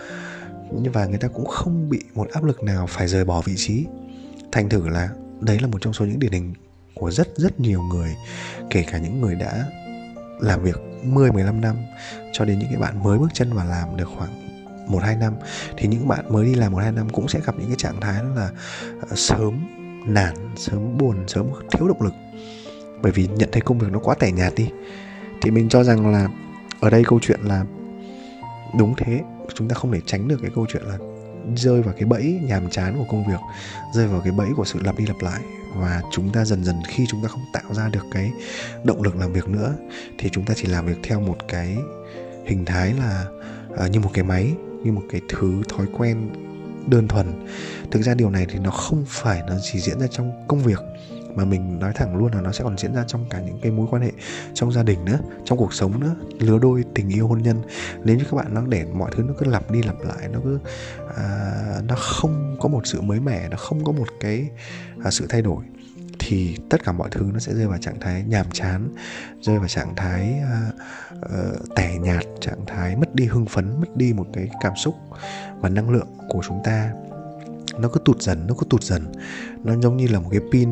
và 0.92 1.06
người 1.06 1.18
ta 1.18 1.28
cũng 1.28 1.46
không 1.46 1.88
bị 1.88 2.00
một 2.14 2.28
áp 2.32 2.44
lực 2.44 2.62
nào 2.62 2.86
phải 2.86 3.08
rời 3.08 3.24
bỏ 3.24 3.40
vị 3.40 3.54
trí. 3.56 3.86
Thành 4.52 4.68
thử 4.68 4.88
là 4.88 5.08
đấy 5.40 5.58
là 5.60 5.66
một 5.66 5.78
trong 5.80 5.92
số 5.92 6.04
những 6.04 6.18
điển 6.18 6.32
hình 6.32 6.54
của 6.94 7.10
rất 7.10 7.28
rất 7.36 7.60
nhiều 7.60 7.82
người, 7.82 8.16
kể 8.70 8.84
cả 8.90 8.98
những 8.98 9.20
người 9.20 9.34
đã 9.34 9.66
làm 10.40 10.62
việc 10.62 10.76
10 11.02 11.32
15 11.32 11.60
năm, 11.60 11.76
cho 12.32 12.44
đến 12.44 12.58
những 12.58 12.68
cái 12.68 12.78
bạn 12.78 13.02
mới 13.02 13.18
bước 13.18 13.28
chân 13.32 13.52
vào 13.52 13.66
làm 13.66 13.96
được 13.96 14.08
khoảng 14.18 14.48
một, 14.88 15.02
hai 15.02 15.16
năm. 15.16 15.34
Thì 15.76 15.88
những 15.88 16.08
bạn 16.08 16.32
mới 16.32 16.44
đi 16.44 16.54
làm 16.54 16.72
một, 16.72 16.78
hai 16.78 16.92
năm 16.92 17.10
cũng 17.10 17.28
sẽ 17.28 17.40
gặp 17.46 17.54
những 17.58 17.66
cái 17.66 17.76
trạng 17.76 18.00
thái 18.00 18.22
đó 18.22 18.28
là 18.34 18.50
ờ, 19.00 19.16
sớm 19.16 19.66
nản, 20.06 20.34
sớm 20.56 20.98
buồn, 20.98 21.28
sớm 21.28 21.46
thiếu 21.70 21.88
động 21.88 22.02
lực. 22.02 22.14
Bởi 23.02 23.12
vì 23.12 23.26
nhận 23.26 23.48
thấy 23.52 23.60
công 23.60 23.78
việc 23.78 23.88
nó 23.92 23.98
quá 23.98 24.14
tẻ 24.14 24.32
nhạt 24.32 24.52
đi. 24.56 24.70
Thì 25.42 25.50
mình 25.50 25.68
cho 25.68 25.84
rằng 25.84 26.12
là 26.12 26.28
ở 26.80 26.90
đây 26.90 27.04
câu 27.06 27.18
chuyện 27.22 27.40
là 27.40 27.64
đúng 28.78 28.94
thế 28.96 29.20
chúng 29.58 29.68
ta 29.68 29.74
không 29.74 29.92
thể 29.92 30.00
tránh 30.06 30.28
được 30.28 30.38
cái 30.42 30.50
câu 30.54 30.66
chuyện 30.68 30.82
là 30.82 30.98
rơi 31.56 31.82
vào 31.82 31.94
cái 31.94 32.04
bẫy 32.04 32.40
nhàm 32.42 32.70
chán 32.70 32.94
của 32.98 33.04
công 33.10 33.24
việc 33.28 33.40
rơi 33.94 34.06
vào 34.06 34.20
cái 34.20 34.32
bẫy 34.32 34.48
của 34.56 34.64
sự 34.64 34.78
lặp 34.82 34.98
đi 34.98 35.06
lặp 35.06 35.16
lại. 35.20 35.40
Và 35.74 36.02
chúng 36.12 36.32
ta 36.32 36.44
dần 36.44 36.64
dần 36.64 36.76
khi 36.88 37.06
chúng 37.10 37.22
ta 37.22 37.28
không 37.28 37.44
tạo 37.52 37.74
ra 37.74 37.88
được 37.88 38.04
cái 38.12 38.30
động 38.84 39.02
lực 39.02 39.16
làm 39.16 39.32
việc 39.32 39.48
nữa 39.48 39.74
thì 40.18 40.28
chúng 40.32 40.44
ta 40.44 40.54
chỉ 40.56 40.66
làm 40.66 40.86
việc 40.86 40.98
theo 41.02 41.20
một 41.20 41.36
cái 41.48 41.76
hình 42.46 42.64
thái 42.64 42.94
là 42.94 43.24
uh, 43.84 43.90
như 43.90 44.00
một 44.00 44.10
cái 44.14 44.24
máy 44.24 44.54
như 44.84 44.92
một 44.92 45.02
cái 45.10 45.20
thứ 45.28 45.62
thói 45.68 45.86
quen 45.98 46.30
đơn 46.86 47.08
thuần. 47.08 47.46
Thực 47.90 48.02
ra 48.02 48.14
điều 48.14 48.30
này 48.30 48.46
thì 48.48 48.58
nó 48.58 48.70
không 48.70 49.04
phải 49.08 49.42
nó 49.48 49.54
chỉ 49.62 49.80
diễn 49.80 50.00
ra 50.00 50.06
trong 50.06 50.32
công 50.48 50.60
việc 50.60 50.78
mà 51.34 51.44
mình 51.44 51.78
nói 51.78 51.92
thẳng 51.94 52.16
luôn 52.16 52.32
là 52.34 52.40
nó 52.40 52.52
sẽ 52.52 52.64
còn 52.64 52.78
diễn 52.78 52.94
ra 52.94 53.04
trong 53.06 53.26
cả 53.30 53.40
những 53.40 53.58
cái 53.62 53.72
mối 53.72 53.86
quan 53.90 54.02
hệ 54.02 54.12
trong 54.54 54.72
gia 54.72 54.82
đình 54.82 55.04
nữa 55.04 55.18
trong 55.44 55.58
cuộc 55.58 55.74
sống 55.74 56.00
nữa 56.00 56.14
lứa 56.38 56.58
đôi 56.58 56.84
tình 56.94 57.08
yêu 57.08 57.28
hôn 57.28 57.42
nhân. 57.42 57.62
Nếu 58.04 58.16
như 58.16 58.24
các 58.30 58.36
bạn 58.36 58.54
đang 58.54 58.70
để 58.70 58.84
mọi 58.94 59.10
thứ 59.16 59.22
nó 59.22 59.34
cứ 59.38 59.46
lặp 59.46 59.70
đi 59.70 59.82
lặp 59.82 59.96
lại 60.00 60.28
nó 60.32 60.40
cứ 60.44 60.58
à, 61.16 61.80
nó 61.88 61.94
không 61.98 62.56
có 62.60 62.68
một 62.68 62.86
sự 62.86 63.00
mới 63.00 63.20
mẻ 63.20 63.48
nó 63.48 63.56
không 63.56 63.84
có 63.84 63.92
một 63.92 64.08
cái 64.20 64.48
à, 65.04 65.10
sự 65.10 65.26
thay 65.28 65.42
đổi 65.42 65.64
thì 66.18 66.56
tất 66.70 66.84
cả 66.84 66.92
mọi 66.92 67.08
thứ 67.10 67.30
nó 67.32 67.38
sẽ 67.38 67.54
rơi 67.54 67.66
vào 67.66 67.78
trạng 67.78 68.00
thái 68.00 68.24
nhàm 68.28 68.46
chán 68.52 68.94
rơi 69.40 69.58
vào 69.58 69.68
trạng 69.68 69.96
thái 69.96 70.34
uh, 70.42 70.74
uh, 71.16 71.76
tẻ 71.76 71.98
nhạt 71.98 72.24
trạng 72.40 72.66
thái 72.66 72.96
mất 72.96 73.14
đi 73.14 73.24
hưng 73.24 73.46
phấn 73.46 73.80
mất 73.80 73.96
đi 73.96 74.12
một 74.12 74.26
cái 74.32 74.48
cảm 74.60 74.76
xúc 74.76 74.94
và 75.60 75.68
năng 75.68 75.90
lượng 75.90 76.08
của 76.28 76.40
chúng 76.48 76.60
ta. 76.64 76.92
Nó 77.78 77.88
cứ 77.88 78.00
tụt 78.04 78.22
dần 78.22 78.46
nó 78.46 78.54
cứ 78.58 78.66
tụt 78.70 78.82
dần. 78.82 79.12
Nó 79.64 79.76
giống 79.76 79.96
như 79.96 80.06
là 80.08 80.20
một 80.20 80.28
cái 80.30 80.40
pin 80.52 80.68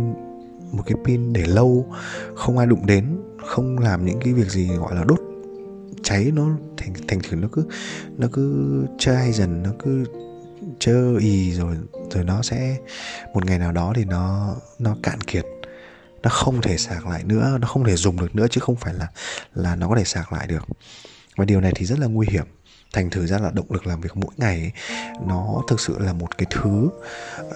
một 0.73 0.83
cái 0.87 0.97
pin 1.05 1.33
để 1.33 1.47
lâu 1.47 1.95
không 2.35 2.59
ai 2.59 2.67
đụng 2.67 2.87
đến 2.87 3.17
không 3.47 3.79
làm 3.79 4.05
những 4.05 4.21
cái 4.25 4.33
việc 4.33 4.51
gì 4.51 4.69
gọi 4.69 4.95
là 4.95 5.05
đốt 5.05 5.21
cháy 6.03 6.31
nó 6.35 6.49
thành 6.77 6.95
thành 7.09 7.21
thử 7.21 7.37
nó 7.37 7.49
cứ 7.53 7.65
nó 8.17 8.29
cứ 8.33 8.87
chai 8.99 9.33
dần 9.33 9.63
nó 9.63 9.71
cứ 9.79 10.05
chơ 10.79 11.17
ì 11.19 11.53
rồi 11.53 11.77
rồi 12.11 12.25
nó 12.25 12.43
sẽ 12.43 12.77
một 13.35 13.47
ngày 13.47 13.59
nào 13.59 13.73
đó 13.73 13.93
thì 13.97 14.05
nó 14.05 14.55
nó 14.79 14.97
cạn 15.03 15.21
kiệt. 15.21 15.45
Nó 16.23 16.31
không 16.31 16.63
thể 16.63 16.77
sạc 16.77 17.07
lại 17.07 17.25
nữa 17.25 17.59
nó 17.61 17.69
không 17.69 17.85
thể 17.85 17.97
dùng 17.97 18.17
được 18.17 18.35
nữa 18.35 18.47
chứ 18.51 18.61
không 18.61 18.77
phải 18.77 18.95
là 18.95 19.09
là 19.55 19.77
nó 19.77 19.89
có 19.89 19.97
thể 19.97 20.05
sạc 20.05 20.33
lại 20.33 20.47
được. 20.47 20.65
Và 21.37 21.45
điều 21.45 21.61
này 21.61 21.73
thì 21.75 21.87
rất 21.87 21.99
là 21.99 22.07
nguy 22.07 22.27
hiểm. 22.31 22.45
Thành 22.93 23.11
thử 23.11 23.27
ra 23.27 23.39
là 23.39 23.51
động 23.51 23.67
lực 23.71 23.87
làm 23.87 24.01
việc 24.01 24.17
mỗi 24.17 24.35
ngày 24.37 24.61
ấy, 24.61 24.73
nó 25.27 25.63
thực 25.69 25.81
sự 25.81 25.99
là 25.99 26.13
một 26.13 26.39
cái 26.39 26.47
thứ 26.51 26.89
uh, 27.49 27.55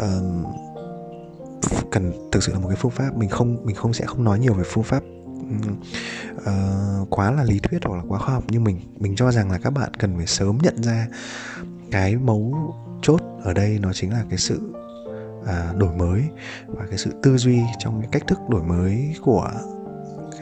cần 1.90 2.28
thực 2.32 2.42
sự 2.42 2.52
là 2.52 2.58
một 2.58 2.68
cái 2.68 2.76
phương 2.76 2.90
pháp 2.90 3.16
mình 3.16 3.28
không 3.28 3.66
mình 3.66 3.76
không 3.76 3.92
sẽ 3.92 4.06
không 4.06 4.24
nói 4.24 4.38
nhiều 4.38 4.54
về 4.54 4.64
phương 4.66 4.84
pháp 4.84 5.02
uh, 6.38 7.10
quá 7.10 7.30
là 7.30 7.44
lý 7.44 7.58
thuyết 7.58 7.78
hoặc 7.84 7.96
là 7.96 8.02
quá 8.08 8.18
khoa 8.18 8.34
học. 8.34 8.44
Nhưng 8.48 8.64
mình 8.64 8.80
mình 8.98 9.16
cho 9.16 9.32
rằng 9.32 9.50
là 9.50 9.58
các 9.58 9.70
bạn 9.70 9.94
cần 9.98 10.16
phải 10.16 10.26
sớm 10.26 10.58
nhận 10.62 10.82
ra 10.82 11.08
cái 11.90 12.16
mấu 12.16 12.74
chốt 13.02 13.20
ở 13.42 13.52
đây 13.52 13.78
nó 13.82 13.92
chính 13.92 14.12
là 14.12 14.24
cái 14.28 14.38
sự 14.38 14.60
uh, 15.40 15.76
đổi 15.76 15.96
mới 15.96 16.22
và 16.66 16.86
cái 16.86 16.98
sự 16.98 17.10
tư 17.22 17.36
duy 17.36 17.60
trong 17.78 18.00
cái 18.00 18.08
cách 18.12 18.22
thức 18.26 18.38
đổi 18.48 18.62
mới 18.62 19.14
của 19.22 19.50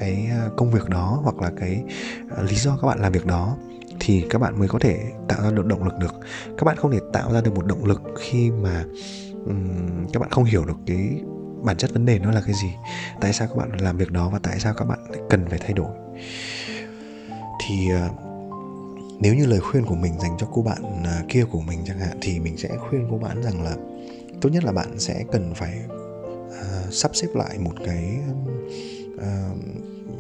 cái 0.00 0.26
à, 0.30 0.48
công 0.56 0.70
việc 0.70 0.88
đó 0.88 1.20
hoặc 1.22 1.36
là 1.36 1.50
cái 1.60 1.84
à, 2.36 2.42
lý 2.42 2.56
do 2.56 2.78
các 2.82 2.88
bạn 2.88 3.00
làm 3.00 3.12
việc 3.12 3.26
đó 3.26 3.56
thì 4.00 4.24
các 4.30 4.38
bạn 4.38 4.58
mới 4.58 4.68
có 4.68 4.78
thể 4.78 5.12
tạo 5.28 5.42
ra 5.42 5.50
được 5.50 5.66
động 5.66 5.84
lực 5.84 5.94
được. 6.00 6.14
Các 6.58 6.64
bạn 6.64 6.76
không 6.76 6.92
thể 6.92 7.00
tạo 7.12 7.32
ra 7.32 7.40
được 7.40 7.54
một 7.54 7.66
động 7.66 7.84
lực 7.84 8.02
khi 8.18 8.50
mà 8.50 8.84
um, 9.48 10.06
các 10.12 10.20
bạn 10.20 10.30
không 10.30 10.44
hiểu 10.44 10.64
được 10.64 10.76
cái 10.86 11.20
bản 11.62 11.76
chất 11.76 11.92
vấn 11.92 12.06
đề 12.06 12.18
nó 12.18 12.30
là 12.30 12.40
cái 12.46 12.54
gì 12.54 12.72
tại 13.20 13.32
sao 13.32 13.48
các 13.48 13.56
bạn 13.56 13.70
làm 13.80 13.96
việc 13.96 14.10
đó 14.10 14.28
và 14.28 14.38
tại 14.42 14.60
sao 14.60 14.74
các 14.74 14.84
bạn 14.84 14.98
cần 15.30 15.46
phải 15.48 15.58
thay 15.58 15.72
đổi. 15.72 15.90
Thì 17.66 17.88
uh, 18.06 18.28
nếu 19.20 19.34
như 19.34 19.46
lời 19.46 19.60
khuyên 19.60 19.84
của 19.84 19.94
mình 19.94 20.20
dành 20.20 20.36
cho 20.38 20.48
cô 20.52 20.62
bạn 20.62 21.02
uh, 21.02 21.28
kia 21.28 21.44
của 21.44 21.60
mình 21.60 21.78
chẳng 21.86 21.98
hạn 21.98 22.18
thì 22.20 22.40
mình 22.40 22.56
sẽ 22.56 22.68
khuyên 22.76 23.06
cô 23.10 23.18
bạn 23.18 23.42
rằng 23.42 23.62
là 23.62 23.76
tốt 24.40 24.48
nhất 24.48 24.64
là 24.64 24.72
bạn 24.72 24.98
sẽ 24.98 25.24
cần 25.32 25.54
phải 25.54 25.80
uh, 26.46 26.94
sắp 26.94 27.10
xếp 27.14 27.28
lại 27.34 27.58
một 27.58 27.74
cái 27.84 28.18
uh, 29.14 29.58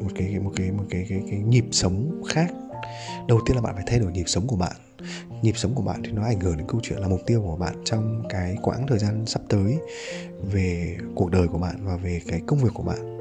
một 0.02 0.10
cái 0.14 0.38
một 0.38 0.52
cái 0.56 0.70
một 0.70 0.84
cái 0.90 1.06
cái, 1.08 1.22
cái 1.30 1.38
nhịp 1.38 1.64
sống 1.70 2.22
khác 2.28 2.52
đầu 3.28 3.40
tiên 3.46 3.56
là 3.56 3.62
bạn 3.62 3.74
phải 3.74 3.84
thay 3.86 3.98
đổi 3.98 4.12
nhịp 4.12 4.24
sống 4.26 4.46
của 4.46 4.56
bạn. 4.56 4.76
Nhịp 5.42 5.56
sống 5.56 5.74
của 5.74 5.82
bạn 5.82 6.02
thì 6.04 6.12
nó 6.12 6.22
ảnh 6.24 6.40
hưởng 6.40 6.56
đến 6.56 6.66
câu 6.68 6.80
chuyện 6.82 6.98
là 6.98 7.08
mục 7.08 7.20
tiêu 7.26 7.42
của 7.42 7.56
bạn 7.56 7.74
trong 7.84 8.22
cái 8.28 8.56
quãng 8.62 8.86
thời 8.86 8.98
gian 8.98 9.26
sắp 9.26 9.42
tới 9.48 9.78
về 10.42 10.96
cuộc 11.14 11.30
đời 11.30 11.48
của 11.48 11.58
bạn 11.58 11.76
và 11.84 11.96
về 11.96 12.20
cái 12.28 12.40
công 12.46 12.58
việc 12.58 12.70
của 12.74 12.82
bạn. 12.82 13.18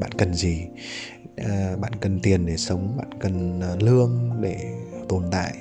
Bạn 0.00 0.12
cần 0.12 0.34
gì? 0.34 0.66
À, 1.36 1.76
bạn 1.80 1.92
cần 2.00 2.20
tiền 2.22 2.46
để 2.46 2.56
sống 2.56 2.96
bạn 2.96 3.08
cần 3.20 3.60
à, 3.60 3.68
lương 3.80 4.30
để 4.40 4.72
tồn 5.08 5.22
tại 5.30 5.54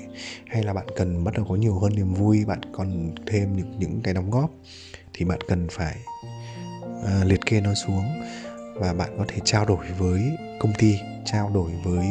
hay 0.47 0.63
là 0.63 0.73
bạn 0.73 0.85
cần 0.95 1.23
bắt 1.23 1.33
đầu 1.35 1.45
có 1.49 1.55
nhiều 1.55 1.79
hơn 1.79 1.95
niềm 1.95 2.13
vui 2.13 2.45
bạn 2.45 2.59
còn 2.73 3.15
thêm 3.27 3.55
những 3.55 3.79
những 3.79 4.01
cái 4.03 4.13
đóng 4.13 4.31
góp 4.31 4.51
thì 5.13 5.25
bạn 5.25 5.39
cần 5.47 5.67
phải 5.71 5.95
uh, 6.99 7.25
liệt 7.25 7.39
kê 7.45 7.61
nó 7.61 7.73
xuống 7.73 8.05
và 8.75 8.93
bạn 8.93 9.09
có 9.17 9.25
thể 9.27 9.37
trao 9.43 9.65
đổi 9.65 9.85
với 9.97 10.21
công 10.59 10.73
ty 10.77 10.99
trao 11.25 11.51
đổi 11.53 11.71
với 11.83 12.07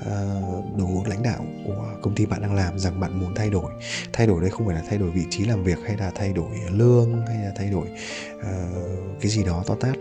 uh, 0.00 0.78
đội 0.78 0.88
ngũ 0.88 1.04
lãnh 1.04 1.22
đạo 1.22 1.44
của 1.66 1.86
công 2.02 2.14
ty 2.14 2.26
bạn 2.26 2.42
đang 2.42 2.54
làm 2.54 2.78
rằng 2.78 3.00
bạn 3.00 3.20
muốn 3.20 3.34
thay 3.34 3.50
đổi. 3.50 3.72
Thay 4.12 4.26
đổi 4.26 4.40
đây 4.40 4.50
không 4.50 4.66
phải 4.66 4.76
là 4.76 4.82
thay 4.88 4.98
đổi 4.98 5.10
vị 5.10 5.22
trí 5.30 5.44
làm 5.44 5.64
việc 5.64 5.78
hay 5.86 5.96
là 5.96 6.10
thay 6.14 6.32
đổi 6.32 6.50
lương 6.70 7.26
hay 7.26 7.44
là 7.44 7.52
thay 7.56 7.70
đổi 7.70 7.88
uh, 8.36 9.20
cái 9.20 9.30
gì 9.30 9.44
đó 9.44 9.64
to 9.66 9.74
tát 9.74 9.94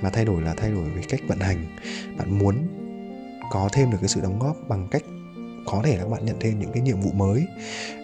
mà 0.00 0.10
thay 0.10 0.24
đổi 0.24 0.42
là 0.42 0.54
thay 0.56 0.70
đổi 0.70 0.84
về 0.84 1.02
cách 1.08 1.20
vận 1.28 1.38
hành. 1.38 1.76
Bạn 2.18 2.38
muốn 2.38 2.54
có 3.50 3.68
thêm 3.72 3.90
được 3.90 3.98
cái 4.00 4.08
sự 4.08 4.20
đóng 4.20 4.38
góp 4.38 4.56
bằng 4.68 4.88
cách 4.90 5.02
có 5.66 5.82
thể 5.84 5.96
là 5.96 6.02
các 6.02 6.10
bạn 6.10 6.24
nhận 6.24 6.36
thêm 6.40 6.58
những 6.58 6.72
cái 6.72 6.82
nhiệm 6.82 7.00
vụ 7.00 7.10
mới. 7.12 7.46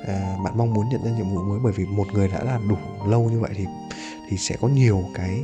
À, 0.06 0.36
bạn 0.44 0.58
mong 0.58 0.74
muốn 0.74 0.88
nhận 0.88 1.04
ra 1.04 1.10
nhiệm 1.10 1.28
vụ 1.28 1.42
mới 1.42 1.58
bởi 1.64 1.72
vì 1.72 1.86
một 1.86 2.06
người 2.12 2.28
đã 2.28 2.44
làm 2.44 2.68
đủ 2.68 2.76
lâu 3.08 3.30
như 3.30 3.40
vậy 3.40 3.50
thì 3.54 3.64
thì 4.30 4.36
sẽ 4.36 4.56
có 4.60 4.68
nhiều 4.68 5.04
cái 5.14 5.42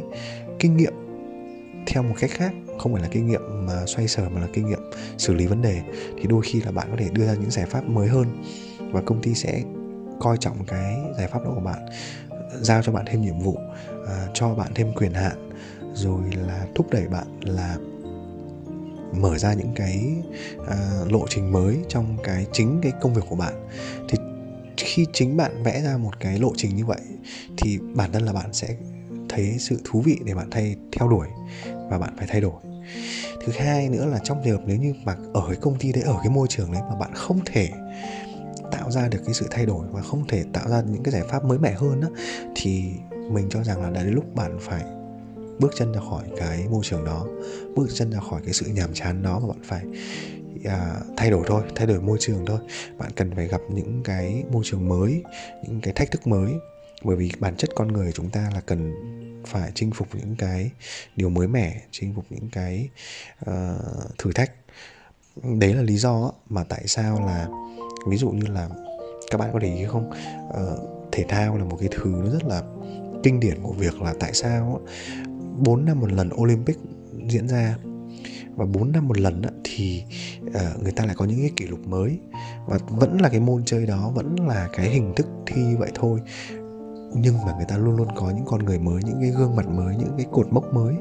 kinh 0.59 0.77
nghiệm 0.77 1.00
theo 1.93 2.03
một 2.03 2.15
cách 2.21 2.31
khác 2.31 2.53
không 2.79 2.93
phải 2.93 3.03
là 3.03 3.09
kinh 3.09 3.27
nghiệm 3.27 3.67
mà 3.67 3.87
xoay 3.87 4.09
sở 4.09 4.29
mà 4.29 4.41
là 4.41 4.47
kinh 4.53 4.69
nghiệm 4.69 4.91
xử 5.19 5.35
lý 5.35 5.47
vấn 5.47 5.63
đề 5.63 5.81
thì 6.19 6.27
đôi 6.29 6.43
khi 6.43 6.61
là 6.61 6.73
bạn 6.73 6.89
có 6.91 6.97
thể 6.99 7.09
đưa 7.13 7.27
ra 7.27 7.35
những 7.35 7.51
giải 7.51 7.67
pháp 7.67 7.85
mới 7.85 8.09
hơn 8.09 8.43
và 8.93 9.01
công 9.07 9.23
ty 9.23 9.35
sẽ 9.35 9.63
coi 10.21 10.37
trọng 10.37 10.65
cái 10.65 10.97
giải 11.19 11.29
pháp 11.29 11.45
đó 11.45 11.53
của 11.55 11.61
bạn 11.61 11.87
giao 12.61 12.83
cho 12.83 12.93
bạn 12.93 13.05
thêm 13.07 13.21
nhiệm 13.21 13.39
vụ 13.39 13.59
à, 14.09 14.27
cho 14.35 14.55
bạn 14.55 14.71
thêm 14.75 14.93
quyền 14.95 15.13
hạn 15.13 15.51
rồi 15.95 16.23
là 16.47 16.67
thúc 16.75 16.91
đẩy 16.91 17.09
bạn 17.09 17.27
là 17.41 17.77
mở 19.13 19.39
ra 19.39 19.53
những 19.53 19.73
cái 19.75 20.15
uh, 20.61 21.13
lộ 21.13 21.27
trình 21.29 21.53
mới 21.53 21.77
trong 21.89 22.17
cái 22.25 22.47
chính 22.53 22.79
cái 22.83 22.93
công 23.01 23.15
việc 23.15 23.23
của 23.29 23.37
bạn. 23.37 23.69
Thì 24.09 24.19
khi 24.77 25.07
chính 25.13 25.37
bạn 25.37 25.63
vẽ 25.63 25.83
ra 25.83 25.97
một 25.97 26.21
cái 26.21 26.39
lộ 26.39 26.53
trình 26.57 26.77
như 26.77 26.87
vậy 26.87 27.01
thì 27.57 27.79
bản 27.95 28.13
thân 28.13 28.23
là 28.23 28.33
bạn 28.33 28.53
sẽ 28.53 28.77
thấy 29.29 29.57
sự 29.59 29.81
thú 29.85 30.01
vị 30.01 30.19
để 30.25 30.35
bạn 30.35 30.51
thay 30.51 30.77
theo 30.93 31.09
đuổi 31.09 31.27
và 31.91 31.99
bạn 31.99 32.15
phải 32.17 32.27
thay 32.31 32.41
đổi. 32.41 32.63
Thứ 33.45 33.53
hai 33.57 33.89
nữa 33.89 34.07
là 34.07 34.19
trong 34.25 34.41
trường 34.45 34.57
hợp 34.57 34.63
nếu 34.67 34.77
như 34.77 34.95
mà 35.05 35.17
ở 35.35 35.43
cái 35.47 35.57
công 35.57 35.79
ty 35.79 35.93
đấy 35.93 36.03
ở 36.03 36.17
cái 36.23 36.29
môi 36.29 36.49
trường 36.51 36.73
đấy 36.73 36.83
mà 36.91 36.97
bạn 36.97 37.15
không 37.15 37.41
thể 37.47 37.71
tạo 38.73 38.91
ra 38.91 39.09
được 39.09 39.19
cái 39.25 39.35
sự 39.35 39.47
thay 39.51 39.67
đổi 39.67 39.87
và 39.91 40.03
không 40.03 40.27
thể 40.29 40.45
tạo 40.53 40.69
ra 40.69 40.83
những 40.87 41.03
cái 41.03 41.13
giải 41.13 41.23
pháp 41.29 41.45
mới 41.45 41.59
mẻ 41.59 41.73
hơn 41.73 42.01
đó, 42.01 42.09
thì 42.55 42.85
mình 43.31 43.49
cho 43.51 43.65
rằng 43.65 43.83
là 43.83 43.91
đã 43.91 44.03
đến 44.03 44.15
lúc 44.15 44.35
bạn 44.35 44.59
phải 44.61 44.85
bước 45.59 45.71
chân 45.77 45.93
ra 45.93 46.01
khỏi 46.11 46.25
cái 46.37 46.67
môi 46.71 46.85
trường 46.85 47.05
đó 47.05 47.27
bước 47.77 47.87
chân 47.95 48.13
ra 48.13 48.21
khỏi 48.31 48.41
cái 48.45 48.53
sự 48.53 48.67
nhàm 48.67 48.95
chán 48.95 49.23
đó 49.23 49.39
mà 49.39 49.49
bạn 49.49 49.61
phải 49.65 49.83
à, 50.65 50.95
thay 51.17 51.31
đổi 51.31 51.45
thôi 51.47 51.63
thay 51.75 51.87
đổi 51.87 52.01
môi 52.01 52.19
trường 52.21 52.47
thôi. 52.47 52.59
Bạn 52.99 53.11
cần 53.17 53.35
phải 53.37 53.49
gặp 53.49 53.61
những 53.71 54.01
cái 54.05 54.45
môi 54.53 54.63
trường 54.67 54.89
mới 54.89 55.23
những 55.69 55.81
cái 55.81 55.93
thách 55.93 56.11
thức 56.11 56.27
mới. 56.27 56.53
Bởi 57.05 57.17
vì 57.17 57.31
bản 57.41 57.57
chất 57.57 57.71
con 57.77 57.89
người 57.89 58.13
chúng 58.13 58.31
ta 58.31 58.51
là 58.55 58.61
cần 58.61 58.93
phải 59.47 59.73
chinh 59.75 59.91
phục 59.91 60.09
những 60.15 60.37
cái 60.37 60.71
điều 61.17 61.31
mới 61.31 61.49
mẻ 61.49 61.83
chinh 61.91 62.15
phục 62.15 62.25
những 62.31 62.49
cái 62.53 62.89
uh, 63.51 64.19
thử 64.19 64.33
thách. 64.33 64.53
Đấy 65.59 65.75
là 65.75 65.83
lý 65.83 65.97
do 65.97 66.33
mà 66.49 66.65
tại 66.65 66.83
sao 66.87 67.27
là 67.27 67.49
ví 68.09 68.17
dụ 68.17 68.31
như 68.31 68.47
là 68.47 68.69
các 69.31 69.39
bạn 69.39 69.51
có 69.53 69.59
để 69.59 69.77
ý 69.77 69.85
không? 69.85 70.11
Uh, 70.49 70.91
thể 71.13 71.25
thao 71.29 71.59
là 71.59 71.65
một 71.65 71.77
cái 71.81 71.89
thứ 71.93 72.15
nó 72.25 72.31
rất 72.31 72.45
là 72.45 72.63
kinh 73.23 73.41
điển 73.41 73.63
của 73.63 73.73
việc 73.73 74.03
là 74.03 74.15
tại 74.21 74.35
sao 74.35 74.81
4 75.59 75.85
năm 75.85 76.01
một 76.01 76.13
lần 76.13 76.31
Olympic 76.35 76.79
diễn 77.29 77.49
ra 77.49 77.77
và 78.57 78.67
4 78.67 78.93
năm 78.93 79.09
một 79.09 79.19
lần 79.19 79.43
thì 79.65 80.03
ờ, 80.55 80.77
người 80.83 80.93
ta 80.93 81.05
lại 81.05 81.15
có 81.19 81.25
những 81.25 81.41
cái 81.41 81.51
kỷ 81.57 81.67
lục 81.67 81.87
mới. 81.87 82.19
Và 82.67 82.79
vẫn 82.89 83.21
là 83.21 83.29
cái 83.29 83.41
môn 83.41 83.63
chơi 83.65 83.87
đó 83.87 84.13
vẫn 84.15 84.37
là 84.49 84.69
cái 84.73 84.89
hình 84.89 85.13
thức 85.17 85.27
thi 85.47 85.63
vậy 85.79 85.91
thôi 85.95 86.21
nhưng 87.15 87.35
mà 87.47 87.55
người 87.57 87.67
ta 87.69 87.77
luôn 87.77 87.97
luôn 87.97 88.09
có 88.17 88.31
những 88.31 88.45
con 88.47 88.65
người 88.65 88.79
mới, 88.79 89.03
những 89.05 89.21
cái 89.21 89.31
gương 89.31 89.57
mặt 89.57 89.69
mới, 89.69 89.97
những 89.97 90.15
cái 90.17 90.27
cột 90.33 90.47
mốc 90.51 90.75
mới. 90.75 90.95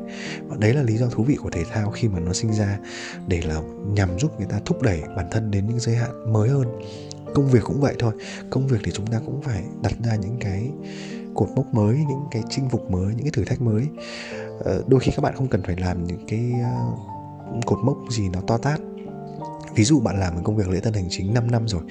Và 0.48 0.58
đấy 0.60 0.74
là 0.74 0.82
lý 0.82 0.98
do 0.98 1.08
thú 1.08 1.24
vị 1.24 1.36
của 1.36 1.50
thể 1.50 1.64
thao 1.72 1.92
khi 1.92 2.08
mà 2.08 2.20
nó 2.20 2.34
sinh 2.34 2.54
ra, 2.54 2.80
để 3.28 3.42
là 3.42 3.62
nhằm 3.88 4.20
giúp 4.20 4.32
người 4.38 4.48
ta 4.50 4.60
thúc 4.66 4.82
đẩy 4.82 5.02
bản 5.16 5.28
thân 5.32 5.52
đến 5.52 5.68
những 5.68 5.80
giới 5.80 5.96
hạn 5.96 6.34
mới 6.34 6.50
hơn. 6.50 6.68
Công 7.34 7.48
việc 7.48 7.64
cũng 7.64 7.82
vậy 7.82 7.96
thôi, 8.00 8.14
công 8.50 8.68
việc 8.68 8.78
thì 8.84 8.92
chúng 8.92 9.08
ta 9.08 9.20
cũng 9.26 9.42
phải 9.42 9.64
đặt 9.84 9.94
ra 10.04 10.16
những 10.16 10.38
cái 10.40 10.72
cột 11.36 11.50
mốc 11.56 11.74
mới, 11.74 11.96
những 11.96 12.24
cái 12.32 12.44
chinh 12.50 12.70
phục 12.70 12.92
mới, 12.92 13.14
những 13.16 13.24
cái 13.24 13.32
thử 13.34 13.46
thách 13.46 13.62
mới. 13.62 13.88
Ờ, 14.60 14.84
đôi 14.88 15.00
khi 15.00 15.12
các 15.16 15.22
bạn 15.22 15.36
không 15.36 15.48
cần 15.48 15.62
phải 15.64 15.76
làm 15.76 16.04
những 16.04 16.26
cái 16.28 16.52
ờ, 16.64 16.92
cột 17.66 17.80
mốc 17.84 17.98
gì 18.10 18.30
nó 18.30 18.40
to 18.48 18.58
tát 18.58 18.80
ví 19.76 19.84
dụ 19.84 20.00
bạn 20.00 20.20
làm 20.20 20.36
một 20.36 20.42
công 20.44 20.56
việc 20.56 20.70
lễ 20.70 20.80
tân 20.80 20.94
hành 20.94 21.08
chính 21.10 21.34
5 21.34 21.52
năm 21.52 21.68
rồi 21.68 21.82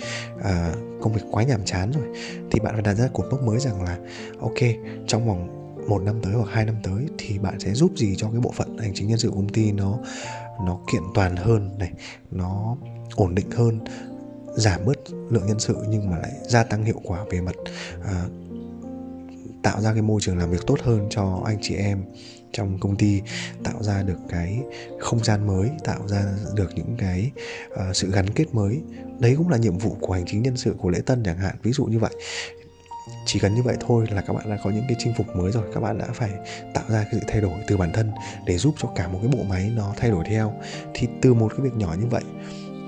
à, 0.42 0.74
công 1.00 1.12
việc 1.12 1.22
quá 1.30 1.42
nhàm 1.42 1.64
chán 1.64 1.92
rồi 1.92 2.04
thì 2.50 2.60
bạn 2.60 2.74
phải 2.74 2.82
đặt 2.82 2.94
ra 2.94 3.08
cột 3.12 3.26
mốc 3.30 3.42
mới 3.42 3.58
rằng 3.58 3.82
là 3.82 3.98
ok 4.40 4.58
trong 5.06 5.26
vòng 5.26 5.54
một 5.88 6.02
năm 6.02 6.20
tới 6.22 6.32
hoặc 6.32 6.48
hai 6.50 6.64
năm 6.64 6.76
tới 6.82 7.06
thì 7.18 7.38
bạn 7.38 7.60
sẽ 7.60 7.74
giúp 7.74 7.92
gì 7.96 8.14
cho 8.16 8.30
cái 8.30 8.40
bộ 8.40 8.50
phận 8.50 8.78
hành 8.78 8.92
chính 8.94 9.08
nhân 9.08 9.18
sự 9.18 9.28
của 9.28 9.36
công 9.36 9.48
ty 9.48 9.72
nó 9.72 9.98
nó 10.66 10.78
kiện 10.92 11.02
toàn 11.14 11.36
hơn 11.36 11.78
này 11.78 11.92
nó 12.30 12.76
ổn 13.14 13.34
định 13.34 13.50
hơn 13.50 13.80
giảm 14.56 14.84
bớt 14.84 15.10
lượng 15.30 15.46
nhân 15.46 15.60
sự 15.60 15.76
nhưng 15.88 16.10
mà 16.10 16.18
lại 16.18 16.32
gia 16.42 16.64
tăng 16.64 16.84
hiệu 16.84 17.00
quả 17.04 17.24
về 17.30 17.40
mặt 17.40 17.54
à, 18.04 18.24
tạo 19.62 19.80
ra 19.80 19.92
cái 19.92 20.02
môi 20.02 20.20
trường 20.20 20.38
làm 20.38 20.50
việc 20.50 20.66
tốt 20.66 20.78
hơn 20.82 21.06
cho 21.10 21.42
anh 21.44 21.58
chị 21.62 21.74
em 21.74 22.04
trong 22.52 22.78
công 22.80 22.96
ty 22.96 23.22
tạo 23.64 23.82
ra 23.82 24.02
được 24.02 24.18
cái 24.28 24.58
không 25.00 25.24
gian 25.24 25.46
mới 25.46 25.70
tạo 25.84 26.08
ra 26.08 26.24
được 26.54 26.70
những 26.74 26.96
cái 26.98 27.30
uh, 27.72 27.96
sự 27.96 28.10
gắn 28.12 28.30
kết 28.30 28.54
mới. 28.54 28.80
Đấy 29.18 29.34
cũng 29.38 29.48
là 29.48 29.56
nhiệm 29.56 29.78
vụ 29.78 29.96
của 30.00 30.12
hành 30.12 30.24
chính 30.26 30.42
nhân 30.42 30.56
sự 30.56 30.74
của 30.78 30.90
lễ 30.90 31.00
tân 31.06 31.22
chẳng 31.24 31.38
hạn 31.38 31.56
ví 31.62 31.72
dụ 31.72 31.84
như 31.84 31.98
vậy. 31.98 32.14
Chỉ 33.26 33.38
cần 33.38 33.54
như 33.54 33.62
vậy 33.62 33.76
thôi 33.80 34.06
là 34.10 34.22
các 34.22 34.32
bạn 34.32 34.50
đã 34.50 34.58
có 34.64 34.70
những 34.70 34.84
cái 34.88 34.96
chinh 34.98 35.12
phục 35.16 35.36
mới 35.36 35.52
rồi 35.52 35.64
các 35.74 35.80
bạn 35.80 35.98
đã 35.98 36.06
phải 36.14 36.30
tạo 36.74 36.84
ra 36.88 37.02
cái 37.02 37.12
sự 37.12 37.20
thay 37.28 37.40
đổi 37.40 37.60
từ 37.66 37.76
bản 37.76 37.92
thân 37.92 38.12
để 38.46 38.58
giúp 38.58 38.74
cho 38.78 38.88
cả 38.96 39.08
một 39.08 39.18
cái 39.22 39.30
bộ 39.32 39.44
máy 39.48 39.72
nó 39.76 39.94
thay 39.96 40.10
đổi 40.10 40.24
theo. 40.28 40.54
Thì 40.94 41.08
từ 41.22 41.34
một 41.34 41.48
cái 41.56 41.60
việc 41.60 41.74
nhỏ 41.76 41.94
như 42.00 42.06
vậy 42.06 42.22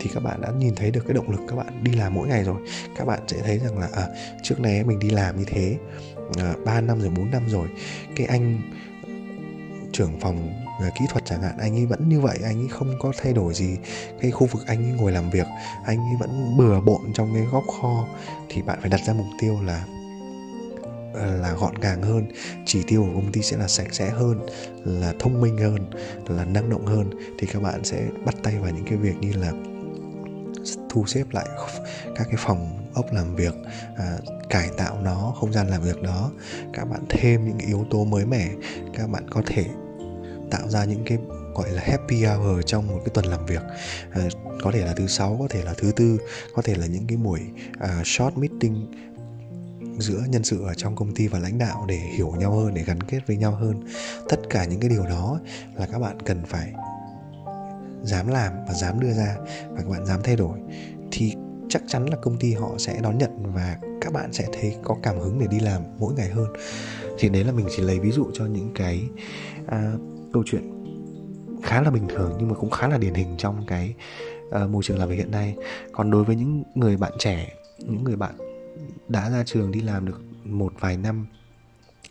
thì 0.01 0.11
các 0.14 0.23
bạn 0.23 0.40
đã 0.40 0.49
nhìn 0.59 0.75
thấy 0.75 0.90
được 0.90 1.01
cái 1.07 1.14
động 1.14 1.31
lực 1.31 1.40
các 1.49 1.57
bạn 1.57 1.85
đi 1.85 1.92
làm 1.92 2.14
mỗi 2.14 2.29
ngày 2.29 2.44
rồi. 2.44 2.57
Các 2.96 3.05
bạn 3.05 3.20
sẽ 3.29 3.37
thấy 3.44 3.59
rằng 3.59 3.79
là 3.79 3.88
à, 3.92 4.07
trước 4.42 4.61
này 4.61 4.85
mình 4.85 4.99
đi 4.99 5.11
làm 5.11 5.38
như 5.38 5.44
thế 5.44 5.77
à, 6.38 6.55
3 6.64 6.81
năm 6.81 7.01
rồi 7.01 7.11
4 7.16 7.31
năm 7.31 7.42
rồi 7.49 7.68
cái 8.16 8.27
anh 8.27 8.61
trưởng 10.00 10.20
phòng 10.20 10.52
à, 10.80 10.90
kỹ 10.98 11.04
thuật 11.08 11.24
chẳng 11.24 11.42
hạn 11.42 11.58
anh 11.58 11.74
ấy 11.74 11.86
vẫn 11.86 12.08
như 12.08 12.20
vậy 12.20 12.38
anh 12.44 12.60
ấy 12.60 12.68
không 12.68 12.94
có 13.00 13.12
thay 13.22 13.32
đổi 13.32 13.54
gì 13.54 13.76
cái 14.20 14.30
khu 14.30 14.46
vực 14.46 14.66
anh 14.66 14.84
ấy 14.84 14.92
ngồi 14.92 15.12
làm 15.12 15.30
việc 15.30 15.46
anh 15.84 15.98
ấy 15.98 16.16
vẫn 16.20 16.56
bừa 16.56 16.80
bộn 16.80 17.12
trong 17.14 17.34
cái 17.34 17.42
góc 17.42 17.64
kho. 17.80 18.06
Thì 18.48 18.62
bạn 18.62 18.78
phải 18.80 18.90
đặt 18.90 19.00
ra 19.06 19.12
mục 19.12 19.26
tiêu 19.40 19.58
là 19.62 19.84
à, 21.14 21.26
là 21.26 21.52
gọn 21.52 21.74
gàng 21.80 22.02
hơn 22.02 22.32
chỉ 22.66 22.82
tiêu 22.86 23.02
của 23.02 23.14
công 23.14 23.32
ty 23.32 23.42
sẽ 23.42 23.56
là 23.56 23.68
sạch 23.68 23.94
sẽ 23.94 24.10
hơn 24.10 24.46
là 24.84 25.12
thông 25.18 25.40
minh 25.40 25.58
hơn 25.58 25.90
là 26.28 26.44
năng 26.44 26.70
động 26.70 26.86
hơn. 26.86 27.10
Thì 27.38 27.46
các 27.46 27.62
bạn 27.62 27.84
sẽ 27.84 28.06
bắt 28.24 28.34
tay 28.42 28.58
vào 28.58 28.70
những 28.70 28.84
cái 28.84 28.98
việc 28.98 29.14
như 29.20 29.32
là 29.32 29.52
thu 30.90 31.06
xếp 31.06 31.24
lại 31.30 31.46
các 32.16 32.26
cái 32.26 32.36
phòng 32.38 32.88
ốc 32.94 33.12
làm 33.12 33.36
việc 33.36 33.54
à, 33.96 34.18
cải 34.48 34.68
tạo 34.76 34.98
nó 35.02 35.34
không 35.40 35.52
gian 35.52 35.68
làm 35.68 35.82
việc 35.82 36.02
đó. 36.02 36.30
Các 36.72 36.84
bạn 36.84 37.00
thêm 37.08 37.44
những 37.44 37.58
yếu 37.68 37.86
tố 37.90 38.04
mới 38.04 38.26
mẻ 38.26 38.48
các 38.94 39.10
bạn 39.10 39.30
có 39.30 39.42
thể 39.46 39.64
tạo 40.50 40.68
ra 40.68 40.84
những 40.84 41.02
cái 41.06 41.18
gọi 41.54 41.70
là 41.70 41.82
happy 41.84 42.24
hour 42.24 42.64
trong 42.66 42.88
một 42.88 42.98
cái 43.04 43.10
tuần 43.14 43.24
làm 43.24 43.46
việc. 43.46 43.62
À, 44.10 44.28
có 44.62 44.72
thể 44.72 44.84
là 44.84 44.94
thứ 44.94 45.06
sáu 45.06 45.36
có 45.40 45.46
thể 45.50 45.64
là 45.64 45.74
thứ 45.78 45.92
tư 45.96 46.18
có 46.54 46.62
thể 46.62 46.74
là 46.74 46.86
những 46.86 47.06
cái 47.06 47.16
buổi 47.16 47.40
uh, 47.84 48.06
short 48.06 48.36
meeting 48.36 48.86
giữa 49.98 50.22
nhân 50.28 50.44
sự 50.44 50.62
ở 50.64 50.74
trong 50.74 50.96
công 50.96 51.14
ty 51.14 51.28
và 51.28 51.38
lãnh 51.38 51.58
đạo 51.58 51.84
để 51.88 51.96
hiểu 51.96 52.32
nhau 52.38 52.52
hơn 52.52 52.74
để 52.74 52.82
gắn 52.82 53.00
kết 53.02 53.20
với 53.26 53.36
nhau 53.36 53.52
hơn. 53.52 53.80
Tất 54.28 54.40
cả 54.50 54.64
những 54.64 54.80
cái 54.80 54.90
điều 54.90 55.06
đó 55.06 55.40
là 55.74 55.86
các 55.92 55.98
bạn 55.98 56.20
cần 56.20 56.42
phải 56.46 56.72
dám 58.02 58.28
làm 58.28 58.52
và 58.68 58.74
dám 58.74 59.00
đưa 59.00 59.12
ra 59.12 59.36
và 59.70 59.82
các 59.82 59.88
bạn 59.88 60.06
dám 60.06 60.20
thay 60.24 60.36
đổi 60.36 60.58
thì 61.10 61.34
chắc 61.68 61.82
chắn 61.86 62.06
là 62.06 62.16
công 62.22 62.38
ty 62.38 62.54
họ 62.54 62.70
sẽ 62.78 63.00
đón 63.02 63.18
nhận 63.18 63.52
và 63.54 63.76
các 64.00 64.12
bạn 64.12 64.32
sẽ 64.32 64.46
thấy 64.52 64.76
có 64.82 64.96
cảm 65.02 65.18
hứng 65.18 65.38
để 65.38 65.46
đi 65.46 65.60
làm 65.60 65.82
mỗi 65.98 66.14
ngày 66.14 66.28
hơn. 66.28 66.46
Thì 67.18 67.28
đấy 67.28 67.44
là 67.44 67.52
mình 67.52 67.66
chỉ 67.76 67.82
lấy 67.82 68.00
ví 68.00 68.10
dụ 68.10 68.26
cho 68.34 68.46
những 68.46 68.70
cái 68.74 69.02
uh, 69.62 70.00
câu 70.32 70.42
chuyện 70.46 70.76
khá 71.62 71.82
là 71.82 71.90
bình 71.90 72.08
thường 72.08 72.36
nhưng 72.38 72.48
mà 72.48 72.54
cũng 72.54 72.70
khá 72.70 72.88
là 72.88 72.98
điển 72.98 73.14
hình 73.14 73.34
trong 73.38 73.66
cái 73.66 73.94
uh, 74.48 74.70
môi 74.70 74.82
trường 74.82 74.98
làm 74.98 75.08
việc 75.08 75.16
hiện 75.16 75.30
nay. 75.30 75.56
Còn 75.92 76.10
đối 76.10 76.24
với 76.24 76.36
những 76.36 76.62
người 76.74 76.96
bạn 76.96 77.12
trẻ 77.18 77.54
những 77.78 78.04
người 78.04 78.16
bạn 78.16 78.34
đã 79.08 79.30
ra 79.30 79.42
trường 79.46 79.70
đi 79.70 79.80
làm 79.80 80.06
được 80.06 80.20
một 80.44 80.72
vài 80.80 80.96
năm 80.96 81.26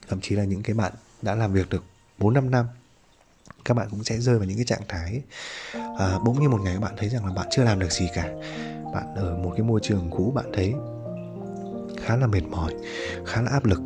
thậm 0.07 0.21
chí 0.21 0.35
là 0.35 0.43
những 0.43 0.63
cái 0.63 0.73
bạn 0.73 0.93
đã 1.21 1.35
làm 1.35 1.53
việc 1.53 1.69
được 1.69 1.83
4 2.17 2.33
năm 2.33 2.51
năm 2.51 2.65
các 3.65 3.73
bạn 3.73 3.87
cũng 3.91 4.03
sẽ 4.03 4.17
rơi 4.17 4.37
vào 4.37 4.47
những 4.47 4.57
cái 4.57 4.65
trạng 4.65 4.81
thái 4.87 5.21
à, 5.99 6.19
bỗng 6.25 6.39
nhiên 6.39 6.51
một 6.51 6.61
ngày 6.63 6.73
các 6.73 6.81
bạn 6.81 6.93
thấy 6.97 7.09
rằng 7.09 7.25
là 7.25 7.33
bạn 7.33 7.47
chưa 7.51 7.63
làm 7.63 7.79
được 7.79 7.91
gì 7.91 8.09
cả. 8.15 8.29
Bạn 8.93 9.15
ở 9.15 9.37
một 9.37 9.53
cái 9.57 9.65
môi 9.65 9.79
trường 9.83 10.09
cũ 10.11 10.31
bạn 10.35 10.45
thấy 10.53 10.73
khá 11.97 12.15
là 12.15 12.27
mệt 12.27 12.43
mỏi 12.51 12.73
khá 13.25 13.41
là 13.41 13.51
áp 13.51 13.65
lực. 13.65 13.81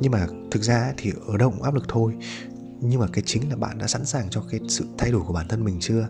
Nhưng 0.00 0.12
mà 0.12 0.26
thực 0.50 0.62
ra 0.62 0.92
thì 0.96 1.12
ở 1.26 1.36
đâu 1.36 1.50
cũng 1.50 1.62
áp 1.62 1.74
lực 1.74 1.84
thôi 1.88 2.14
nhưng 2.80 3.00
mà 3.00 3.06
cái 3.12 3.22
chính 3.26 3.50
là 3.50 3.56
bạn 3.56 3.78
đã 3.78 3.86
sẵn 3.86 4.04
sàng 4.04 4.30
cho 4.30 4.42
cái 4.50 4.60
sự 4.68 4.84
thay 4.98 5.10
đổi 5.10 5.22
của 5.26 5.32
bản 5.32 5.48
thân 5.48 5.64
mình 5.64 5.76
chưa? 5.80 6.08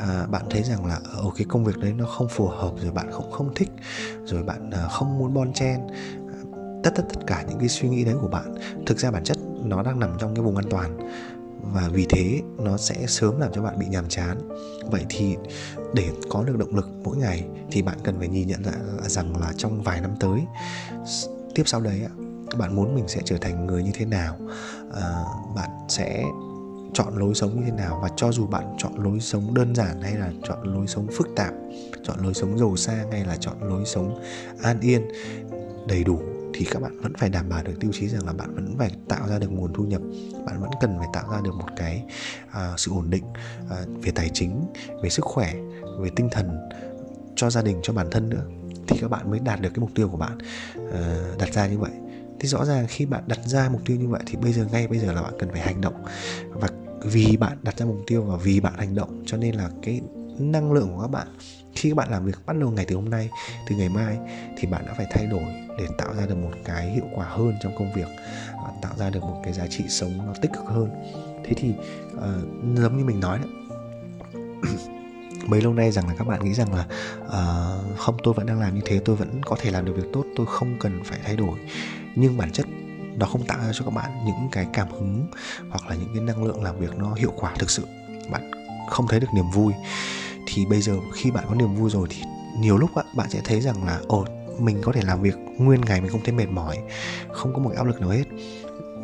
À, 0.00 0.26
bạn 0.30 0.42
thấy 0.50 0.62
rằng 0.62 0.86
là 0.86 1.00
ờ, 1.04 1.20
ở 1.20 1.30
cái 1.36 1.46
công 1.48 1.64
việc 1.64 1.78
đấy 1.78 1.92
nó 1.92 2.06
không 2.06 2.28
phù 2.28 2.46
hợp 2.46 2.72
rồi 2.82 2.92
bạn 2.92 3.10
không 3.12 3.30
không 3.30 3.52
thích 3.54 3.70
rồi 4.24 4.42
bạn 4.42 4.70
à, 4.70 4.88
không 4.90 5.18
muốn 5.18 5.34
bon 5.34 5.52
chen 5.52 5.80
ờ, 6.28 6.60
tất 6.84 6.90
tất 6.94 7.02
tất 7.08 7.20
cả 7.26 7.44
những 7.48 7.58
cái 7.58 7.68
suy 7.68 7.88
nghĩ 7.88 8.04
đấy 8.04 8.14
của 8.20 8.28
bạn 8.28 8.54
thực 8.86 8.98
ra 8.98 9.10
bản 9.10 9.24
chất 9.24 9.36
nó 9.64 9.82
đang 9.82 10.00
nằm 10.00 10.10
trong 10.18 10.34
cái 10.34 10.42
vùng 10.42 10.56
an 10.56 10.66
toàn. 10.70 10.98
Và 11.72 11.88
vì 11.92 12.06
thế 12.08 12.40
nó 12.58 12.76
sẽ 12.76 13.06
sớm 13.06 13.40
làm 13.40 13.52
cho 13.52 13.62
bạn 13.62 13.78
bị 13.78 13.86
nhàm 13.86 14.08
chán. 14.08 14.38
Vậy 14.90 15.04
thì 15.08 15.36
để 15.94 16.10
có 16.30 16.44
được 16.44 16.58
động 16.58 16.76
lực 16.76 16.88
mỗi 17.04 17.16
ngày 17.16 17.46
thì 17.70 17.82
bạn 17.82 17.98
cần 18.04 18.18
phải 18.18 18.28
nhìn 18.28 18.48
nhận 18.48 18.62
ra 18.62 18.72
rằng 19.02 19.40
là 19.40 19.52
trong 19.56 19.82
vài 19.82 20.00
năm 20.00 20.10
tới 20.20 20.40
tiếp 21.54 21.62
sau 21.66 21.80
đấy 21.80 22.00
bạn 22.58 22.76
muốn 22.76 22.94
mình 22.94 23.08
sẽ 23.08 23.20
trở 23.24 23.36
thành 23.38 23.66
người 23.66 23.82
như 23.82 23.90
thế 23.94 24.04
nào? 24.04 24.36
À, 24.94 25.24
bạn 25.54 25.70
sẽ 25.88 26.24
chọn 26.94 27.16
lối 27.16 27.34
sống 27.34 27.56
như 27.56 27.62
thế 27.64 27.72
nào? 27.72 27.98
Và 28.02 28.08
cho 28.16 28.32
dù 28.32 28.46
bạn 28.46 28.74
chọn 28.78 28.92
lối 28.96 29.20
sống 29.20 29.54
đơn 29.54 29.74
giản 29.74 30.02
hay 30.02 30.14
là 30.14 30.30
chọn 30.48 30.74
lối 30.74 30.86
sống 30.86 31.06
phức 31.16 31.28
tạp 31.36 31.54
chọn 32.02 32.16
lối 32.22 32.34
sống 32.34 32.58
giàu 32.58 32.76
sang 32.76 33.12
hay 33.12 33.24
là 33.24 33.36
chọn 33.36 33.56
lối 33.60 33.84
sống 33.84 34.22
an 34.62 34.80
yên 34.80 35.08
đầy 35.88 36.04
đủ 36.04 36.20
thì 36.54 36.64
các 36.70 36.82
bạn 36.82 37.00
vẫn 37.00 37.12
phải 37.18 37.28
đảm 37.28 37.48
bảo 37.48 37.62
được 37.62 37.72
tiêu 37.80 37.90
chí 37.94 38.08
rằng 38.08 38.26
là 38.26 38.32
bạn 38.32 38.54
vẫn 38.54 38.74
phải 38.78 38.90
tạo 39.08 39.28
ra 39.28 39.38
được 39.38 39.52
nguồn 39.52 39.72
thu 39.72 39.84
nhập. 39.84 40.02
Bạn 40.46 40.60
vẫn 40.60 40.70
cần 40.80 40.98
phải 40.98 41.08
tạo 41.12 41.32
ra 41.32 41.40
được 41.40 41.54
một 41.54 41.68
cái 41.76 42.04
uh, 42.46 42.80
sự 42.80 42.92
ổn 42.92 43.10
định 43.10 43.24
uh, 43.64 44.04
về 44.04 44.12
tài 44.14 44.30
chính 44.34 44.64
về 45.02 45.08
sức 45.08 45.24
khỏe 45.24 45.54
về 45.98 46.10
tinh 46.16 46.28
thần 46.32 46.68
cho 47.36 47.50
gia 47.50 47.62
đình 47.62 47.80
cho 47.82 47.92
bản 47.92 48.06
thân 48.10 48.28
nữa 48.28 48.44
thì 48.88 48.98
các 49.00 49.10
bạn 49.10 49.30
mới 49.30 49.40
đạt 49.40 49.60
được 49.60 49.70
cái 49.74 49.80
mục 49.80 49.90
tiêu 49.94 50.08
của 50.08 50.16
bạn. 50.16 50.38
Uh, 50.78 51.38
đặt 51.38 51.52
ra 51.52 51.66
như 51.66 51.78
vậy 51.78 51.90
thì 52.40 52.48
rõ 52.48 52.64
ràng 52.64 52.86
khi 52.88 53.06
bạn 53.06 53.22
đặt 53.26 53.38
ra 53.44 53.68
mục 53.72 53.80
tiêu 53.86 53.96
như 53.96 54.08
vậy 54.08 54.20
thì 54.26 54.36
bây 54.36 54.52
giờ 54.52 54.66
ngay 54.72 54.88
bây 54.88 54.98
giờ 54.98 55.12
là 55.12 55.22
bạn 55.22 55.32
cần 55.38 55.48
phải 55.52 55.60
hành 55.60 55.80
động. 55.80 56.04
Và 56.50 56.68
vì 57.02 57.36
bạn 57.36 57.58
đặt 57.62 57.78
ra 57.78 57.86
mục 57.86 57.98
tiêu 58.06 58.22
và 58.22 58.36
vì 58.36 58.60
bạn 58.60 58.74
hành 58.76 58.94
động 58.94 59.22
cho 59.26 59.36
nên 59.36 59.54
là 59.54 59.70
cái 59.82 60.00
năng 60.38 60.72
lượng 60.72 60.88
của 60.94 61.02
các 61.02 61.10
bạn 61.10 61.26
khi 61.74 61.90
các 61.90 61.96
bạn 61.96 62.10
làm 62.10 62.24
việc 62.24 62.38
bắt 62.46 62.56
đầu 62.60 62.70
ngày 62.70 62.84
từ 62.88 62.96
hôm 62.96 63.10
nay 63.10 63.30
từ 63.68 63.76
ngày 63.76 63.88
mai 63.88 64.18
thì 64.56 64.68
bạn 64.68 64.86
đã 64.86 64.94
phải 64.96 65.06
thay 65.10 65.26
đổi 65.26 65.44
để 65.78 65.86
tạo 65.98 66.14
ra 66.14 66.26
được 66.26 66.34
một 66.34 66.50
cái 66.64 66.90
hiệu 66.90 67.04
quả 67.14 67.26
hơn 67.26 67.54
trong 67.62 67.72
công 67.78 67.92
việc 67.92 68.08
tạo 68.82 68.92
ra 68.96 69.10
được 69.10 69.22
một 69.22 69.40
cái 69.44 69.52
giá 69.52 69.66
trị 69.66 69.84
sống 69.88 70.26
nó 70.26 70.32
tích 70.42 70.50
cực 70.52 70.64
hơn. 70.64 70.90
Thế 71.44 71.52
thì 71.56 71.72
uh, 72.16 72.22
giống 72.76 72.98
như 72.98 73.04
mình 73.04 73.20
nói 73.20 73.38
đấy 73.38 73.48
mấy 75.46 75.60
lâu 75.62 75.74
nay 75.74 75.92
rằng 75.92 76.08
là 76.08 76.14
các 76.18 76.26
bạn 76.26 76.44
nghĩ 76.44 76.54
rằng 76.54 76.74
là 76.74 76.86
uh, 77.26 77.98
không 77.98 78.16
tôi 78.22 78.34
vẫn 78.34 78.46
đang 78.46 78.60
làm 78.60 78.74
như 78.74 78.80
thế 78.84 79.00
tôi 79.04 79.16
vẫn 79.16 79.40
có 79.44 79.56
thể 79.60 79.70
làm 79.70 79.84
được 79.84 79.92
việc 79.96 80.08
tốt 80.12 80.24
tôi 80.36 80.46
không 80.46 80.76
cần 80.80 81.00
phải 81.04 81.18
thay 81.24 81.36
đổi 81.36 81.58
nhưng 82.18 82.36
bản 82.36 82.50
chất 82.52 82.66
nó 83.16 83.26
không 83.26 83.46
tạo 83.46 83.58
ra 83.58 83.70
cho 83.72 83.84
các 83.84 83.94
bạn 83.94 84.10
những 84.26 84.48
cái 84.52 84.66
cảm 84.72 84.88
hứng 84.90 85.26
hoặc 85.70 85.88
là 85.88 85.96
những 85.96 86.10
cái 86.14 86.22
năng 86.22 86.44
lượng 86.44 86.62
làm 86.62 86.78
việc 86.78 86.96
nó 86.96 87.14
hiệu 87.14 87.32
quả 87.36 87.54
thực 87.58 87.70
sự. 87.70 87.86
Bạn 88.30 88.50
không 88.88 89.06
thấy 89.08 89.20
được 89.20 89.26
niềm 89.34 89.50
vui. 89.54 89.72
Thì 90.46 90.66
bây 90.66 90.80
giờ 90.80 90.96
khi 91.14 91.30
bạn 91.30 91.44
có 91.48 91.54
niềm 91.54 91.74
vui 91.74 91.90
rồi 91.90 92.06
thì 92.10 92.22
nhiều 92.58 92.78
lúc 92.78 92.94
á, 92.94 93.02
bạn 93.16 93.30
sẽ 93.30 93.40
thấy 93.44 93.60
rằng 93.60 93.84
là 93.84 94.00
ồ 94.08 94.24
mình 94.58 94.78
có 94.82 94.92
thể 94.92 95.00
làm 95.04 95.22
việc 95.22 95.34
nguyên 95.58 95.80
ngày 95.80 96.00
mình 96.00 96.10
không 96.10 96.20
thấy 96.24 96.34
mệt 96.34 96.48
mỏi 96.50 96.78
không 97.32 97.52
có 97.54 97.58
một 97.58 97.72
áp 97.76 97.86
lực 97.86 98.00
nào 98.00 98.10
hết. 98.10 98.24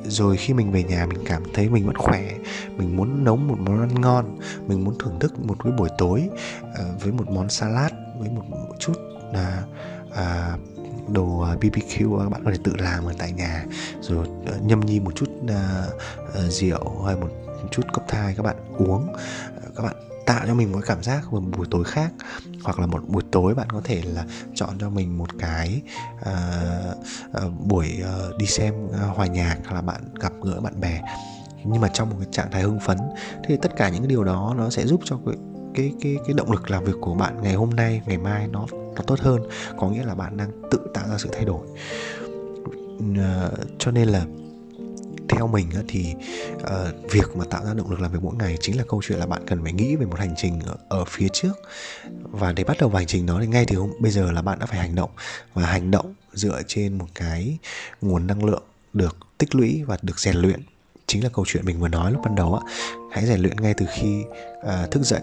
Rồi 0.06 0.36
khi 0.36 0.54
mình 0.54 0.72
về 0.72 0.82
nhà 0.84 1.06
mình 1.06 1.18
cảm 1.26 1.42
thấy 1.54 1.68
mình 1.68 1.86
vẫn 1.86 1.96
khỏe 1.96 2.30
mình 2.76 2.96
muốn 2.96 3.24
nấu 3.24 3.36
một 3.36 3.56
món 3.58 3.80
ăn 3.80 4.00
ngon 4.00 4.38
mình 4.66 4.84
muốn 4.84 4.94
thưởng 4.98 5.18
thức 5.20 5.44
một 5.44 5.56
cái 5.64 5.72
buổi 5.72 5.88
tối 5.98 6.28
uh, 6.60 7.02
với 7.02 7.12
một 7.12 7.30
món 7.30 7.48
salad 7.48 7.92
với 8.18 8.28
một, 8.28 8.42
một 8.50 8.74
chút 8.78 8.92
là 9.32 9.62
uh, 10.08 10.60
đồ 11.08 11.40
à, 11.40 11.56
BBQ 11.60 12.18
các 12.18 12.24
à, 12.24 12.28
bạn 12.28 12.44
có 12.44 12.50
thể 12.50 12.58
tự 12.64 12.72
làm 12.78 13.04
ở 13.04 13.12
tại 13.18 13.32
nhà. 13.32 13.64
Rồi 14.00 14.26
ờ, 14.46 14.58
nhâm 14.62 14.80
nhi 14.80 15.00
một 15.00 15.12
chút 15.14 15.30
uh, 15.44 16.52
rượu 16.52 17.02
hay 17.06 17.16
một 17.16 17.28
chút 17.70 17.82
cốc 17.92 18.04
thai 18.08 18.34
các 18.36 18.42
bạn 18.42 18.56
uống. 18.78 19.06
Ờ, 19.62 19.70
các 19.76 19.82
bạn 19.82 19.94
tạo 20.26 20.46
cho 20.46 20.54
mình 20.54 20.72
một 20.72 20.80
cảm 20.86 21.02
giác 21.02 21.32
một 21.32 21.42
buổi 21.56 21.66
tối 21.70 21.84
khác. 21.84 22.12
Hoặc 22.62 22.78
là 22.78 22.86
một 22.86 23.02
buổi 23.08 23.22
tối 23.32 23.54
bạn 23.54 23.70
có 23.70 23.80
thể 23.84 24.02
là 24.02 24.24
chọn 24.54 24.78
cho 24.78 24.90
mình 24.90 25.18
một 25.18 25.28
cái 25.38 25.82
uh, 26.20 26.96
uh, 27.46 27.60
buổi 27.60 28.02
uh, 28.02 28.36
đi 28.38 28.46
xem 28.46 28.74
uh, 28.86 29.16
hòa 29.16 29.26
nhạc 29.26 29.56
hoặc 29.64 29.74
là 29.74 29.82
bạn 29.82 30.00
gặp 30.20 30.32
gỡ 30.42 30.60
bạn 30.60 30.80
bè. 30.80 31.02
Nhưng 31.64 31.80
mà 31.80 31.88
trong 31.88 32.10
một 32.10 32.16
cái 32.18 32.28
trạng 32.30 32.50
thái 32.50 32.62
hưng 32.62 32.80
phấn 32.80 32.98
thì 33.48 33.56
tất 33.56 33.76
cả 33.76 33.88
những 33.88 34.02
cái 34.02 34.08
điều 34.08 34.24
đó 34.24 34.54
nó 34.56 34.70
sẽ 34.70 34.86
giúp 34.86 35.00
cho 35.04 35.18
cái 35.74 35.92
cái 36.00 36.16
cái 36.26 36.34
động 36.34 36.52
lực 36.52 36.70
làm 36.70 36.84
việc 36.84 36.96
của 37.00 37.14
bạn 37.14 37.42
ngày 37.42 37.54
hôm 37.54 37.70
nay 37.70 38.02
ngày 38.06 38.18
mai 38.18 38.46
nó 38.46 38.66
nó 38.96 39.02
tốt 39.06 39.20
hơn. 39.20 39.42
Có 39.78 39.88
nghĩa 39.88 40.04
là 40.04 40.14
bạn 40.14 40.36
đang 40.36 40.50
tự 40.70 40.78
tạo 40.94 41.08
ra 41.08 41.18
sự 41.18 41.28
thay 41.32 41.44
đổi. 41.44 41.66
Uh, 42.96 43.58
cho 43.78 43.90
nên 43.90 44.08
là 44.08 44.26
theo 45.28 45.46
mình 45.46 45.66
thì 45.88 46.14
uh, 46.54 47.12
việc 47.12 47.36
mà 47.36 47.44
tạo 47.44 47.64
ra 47.64 47.74
động 47.74 47.90
lực 47.90 48.00
làm 48.00 48.12
việc 48.12 48.18
mỗi 48.22 48.34
ngày 48.34 48.56
chính 48.60 48.78
là 48.78 48.84
câu 48.88 49.02
chuyện 49.04 49.18
là 49.18 49.26
bạn 49.26 49.42
cần 49.46 49.62
phải 49.62 49.72
nghĩ 49.72 49.96
về 49.96 50.06
một 50.06 50.18
hành 50.18 50.34
trình 50.36 50.60
ở, 50.60 50.76
ở 50.88 51.04
phía 51.04 51.28
trước. 51.32 51.52
Và 52.22 52.52
để 52.52 52.64
bắt 52.64 52.76
đầu 52.80 52.90
hành 52.90 53.06
trình 53.06 53.26
đó 53.26 53.38
thì 53.40 53.46
ngay 53.46 53.64
thì 53.64 53.76
hôm 53.76 53.90
bây 54.00 54.10
giờ 54.12 54.32
là 54.32 54.42
bạn 54.42 54.58
đã 54.58 54.66
phải 54.66 54.78
hành 54.78 54.94
động. 54.94 55.10
Và 55.54 55.66
hành 55.66 55.90
động 55.90 56.14
dựa 56.32 56.62
trên 56.66 56.98
một 56.98 57.06
cái 57.14 57.58
nguồn 58.00 58.26
năng 58.26 58.44
lượng 58.44 58.62
được 58.92 59.16
tích 59.38 59.54
lũy 59.54 59.82
và 59.86 59.98
được 60.02 60.18
rèn 60.18 60.36
luyện. 60.36 60.60
Chính 61.06 61.24
là 61.24 61.30
câu 61.32 61.44
chuyện 61.48 61.64
mình 61.64 61.80
vừa 61.80 61.88
nói 61.88 62.12
lúc 62.12 62.20
ban 62.24 62.34
đầu 62.34 62.54
á 62.54 62.60
hãy 63.14 63.26
rèn 63.26 63.40
luyện 63.40 63.56
ngay 63.56 63.74
từ 63.74 63.86
khi 63.92 64.24
uh, 64.58 64.90
thức 64.90 65.02
dậy. 65.02 65.20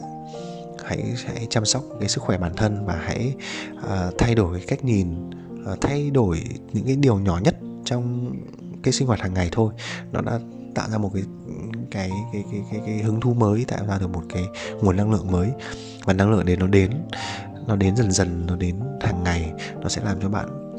Hãy 0.84 1.04
hãy 1.26 1.48
chăm 1.50 1.66
sóc 1.66 1.84
cái 2.00 2.10
sức 2.10 2.24
khỏe 2.24 2.38
bản 2.38 2.54
thân 2.56 2.86
và 2.86 2.96
hãy 2.96 3.34
uh, 3.78 4.18
thay 4.18 4.36
đổi 4.36 4.58
cái 4.58 4.68
cách 4.68 4.86
nhìn 4.86 5.30
uh, 5.72 5.82
thay 5.82 6.10
đổi 6.10 6.44
những 6.74 6.86
cái 6.86 6.96
điều 6.96 7.20
nhỏ 7.20 7.40
nhất 7.44 7.56
trong 7.86 8.36
cái 8.84 8.94
sinh 8.94 9.08
hoạt 9.08 9.20
hàng 9.20 9.34
ngày 9.34 9.50
thôi. 9.52 9.74
Nó 10.12 10.22
đã 10.22 10.40
tạo 10.76 10.90
ra 10.90 10.98
một 10.98 11.12
cái 11.14 11.24
cái 11.92 12.12
cái 12.34 12.44
cái 12.52 12.62
cái, 12.72 12.82
cái 12.86 12.98
hứng 12.98 13.22
thú 13.22 13.34
mới 13.34 13.66
tạo 13.66 13.86
ra 13.88 13.98
được 14.00 14.10
một 14.10 14.24
cái 14.30 14.44
nguồn 14.82 14.98
năng 14.98 15.12
lượng 15.12 15.32
mới. 15.32 15.50
Và 16.06 16.14
năng 16.14 16.32
lượng 16.32 16.46
đấy 16.46 16.58
nó 16.58 16.68
đến 16.68 16.92
nó 17.68 17.76
đến 17.76 17.96
dần 17.96 18.12
dần 18.12 18.46
nó 18.46 18.56
đến 18.56 18.80
hàng 19.02 19.24
ngày. 19.24 19.52
Nó 19.82 19.90
sẽ 19.90 20.02
làm 20.06 20.22
cho 20.22 20.30
bạn 20.30 20.71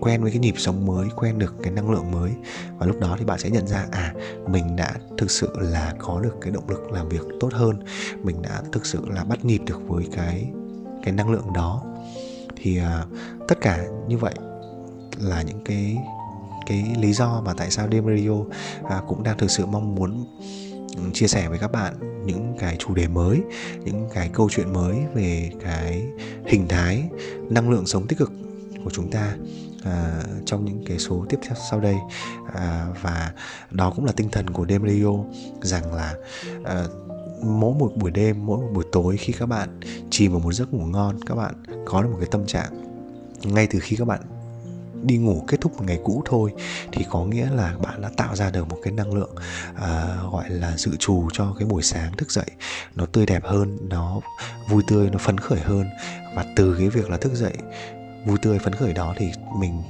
quen 0.00 0.22
với 0.22 0.30
cái 0.30 0.40
nhịp 0.40 0.54
sống 0.58 0.86
mới 0.86 1.08
quen 1.16 1.38
được 1.38 1.54
cái 1.62 1.72
năng 1.72 1.90
lượng 1.90 2.10
mới. 2.10 2.30
Và 2.78 2.86
lúc 2.86 3.00
đó 3.00 3.16
thì 3.18 3.24
bạn 3.24 3.38
sẽ 3.38 3.50
nhận 3.50 3.66
ra 3.66 3.86
à 3.90 4.14
mình 4.48 4.76
đã 4.76 4.94
thực 5.18 5.30
sự 5.30 5.48
là 5.58 5.94
có 5.98 6.20
được 6.20 6.34
cái 6.40 6.52
động 6.52 6.68
lực 6.68 6.92
làm 6.92 7.08
việc 7.08 7.22
tốt 7.40 7.52
hơn. 7.52 7.78
Mình 8.22 8.42
đã 8.42 8.62
thực 8.72 8.86
sự 8.86 9.00
là 9.08 9.24
bắt 9.24 9.44
nhịp 9.44 9.60
được 9.66 9.80
với 9.88 10.08
cái 10.12 10.50
cái 11.04 11.14
năng 11.14 11.30
lượng 11.30 11.52
đó. 11.54 11.82
Thì 12.56 12.80
uh, 12.80 13.18
tất 13.48 13.60
cả 13.60 13.86
như 14.08 14.18
vậy 14.18 14.34
là 15.18 15.42
những 15.42 15.60
cái 15.64 15.96
cái 16.66 16.96
lý 16.98 17.12
do 17.12 17.42
mà 17.44 17.54
tại 17.54 17.70
sao 17.70 17.88
Đêm 17.88 18.04
Radio 18.06 18.34
à, 18.88 19.02
cũng 19.08 19.22
đang 19.22 19.38
thực 19.38 19.50
sự 19.50 19.66
mong 19.66 19.94
muốn 19.94 20.24
ừ, 20.96 21.02
chia 21.12 21.26
sẻ 21.26 21.48
với 21.48 21.58
các 21.58 21.72
bạn 21.72 21.94
những 22.26 22.54
cái 22.58 22.76
chủ 22.78 22.94
đề 22.94 23.08
mới 23.08 23.40
những 23.84 24.08
cái 24.14 24.30
câu 24.32 24.48
chuyện 24.50 24.72
mới 24.72 24.96
về 25.14 25.50
cái 25.64 26.02
hình 26.46 26.68
thái 26.68 27.04
năng 27.50 27.70
lượng 27.70 27.86
sống 27.86 28.06
tích 28.06 28.18
cực 28.18 28.32
của 28.84 28.90
chúng 28.90 29.10
ta 29.10 29.36
à, 29.86 30.22
trong 30.46 30.64
những 30.64 30.84
cái 30.86 30.98
số 30.98 31.24
tiếp 31.28 31.38
theo 31.42 31.54
sau 31.70 31.80
đây. 31.80 31.96
À, 32.54 32.86
và 33.02 33.32
đó 33.70 33.92
cũng 33.96 34.04
là 34.04 34.12
tinh 34.12 34.28
thần 34.30 34.50
của 34.50 34.64
đêm 34.64 34.82
radio 34.82 35.12
rằng 35.62 35.94
là 35.94 36.14
à, 36.64 36.84
mỗi 37.42 37.74
một 37.78 37.92
buổi 37.96 38.10
đêm 38.10 38.46
mỗi 38.46 38.58
một 38.58 38.68
buổi 38.74 38.84
tối 38.92 39.16
khi 39.16 39.32
các 39.32 39.46
bạn 39.46 39.80
chìm 40.10 40.32
vào 40.32 40.40
một 40.40 40.52
giấc 40.52 40.74
ngủ 40.74 40.84
ngon 40.84 41.20
các 41.26 41.34
bạn 41.34 41.54
có 41.86 42.02
được 42.02 42.08
một 42.10 42.18
cái 42.20 42.28
tâm 42.30 42.46
trạng. 42.46 42.70
Ngay 43.42 43.66
từ 43.66 43.78
khi 43.80 43.96
các 43.96 44.04
bạn 44.04 44.20
đi 45.02 45.16
ngủ 45.16 45.44
kết 45.48 45.60
thúc 45.60 45.76
một 45.76 45.84
ngày 45.86 46.00
cũ 46.04 46.22
thôi 46.24 46.52
thì 46.92 47.04
có 47.10 47.24
nghĩa 47.24 47.50
là 47.50 47.76
bạn 47.82 48.02
đã 48.02 48.10
tạo 48.16 48.36
ra 48.36 48.50
được 48.50 48.68
một 48.68 48.78
cái 48.82 48.92
năng 48.92 49.14
lượng 49.14 49.34
à, 49.74 50.16
gọi 50.32 50.50
là 50.50 50.76
dự 50.76 50.96
trù 50.96 51.28
cho 51.32 51.54
cái 51.58 51.68
buổi 51.68 51.82
sáng 51.82 52.16
thức 52.16 52.30
dậy. 52.30 52.50
Nó 52.94 53.06
tươi 53.06 53.26
đẹp 53.26 53.44
hơn 53.44 53.78
nó 53.88 54.20
vui 54.68 54.82
tươi 54.88 55.10
nó 55.10 55.18
phấn 55.18 55.38
khởi 55.38 55.60
hơn. 55.60 55.84
Và 56.34 56.44
từ 56.56 56.76
cái 56.78 56.88
việc 56.88 57.10
là 57.10 57.16
thức 57.16 57.34
dậy 57.34 57.54
vui 58.26 58.38
tươi 58.42 58.58
phấn 58.58 58.72
khởi 58.72 58.92
đó 58.92 59.14
thì 59.16 59.30
mình 59.58 59.82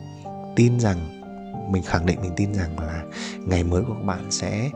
tin 0.57 0.81
rằng 0.81 1.23
mình 1.73 1.83
khẳng 1.83 2.07
định 2.07 2.19
mình 2.23 2.33
tin 2.37 2.55
rằng 2.55 2.79
là 2.79 3.03
ngày 3.47 3.65
mới 3.65 3.83
của 3.83 3.95
các 3.95 4.05
bạn 4.05 4.31
sẽ 4.31 4.71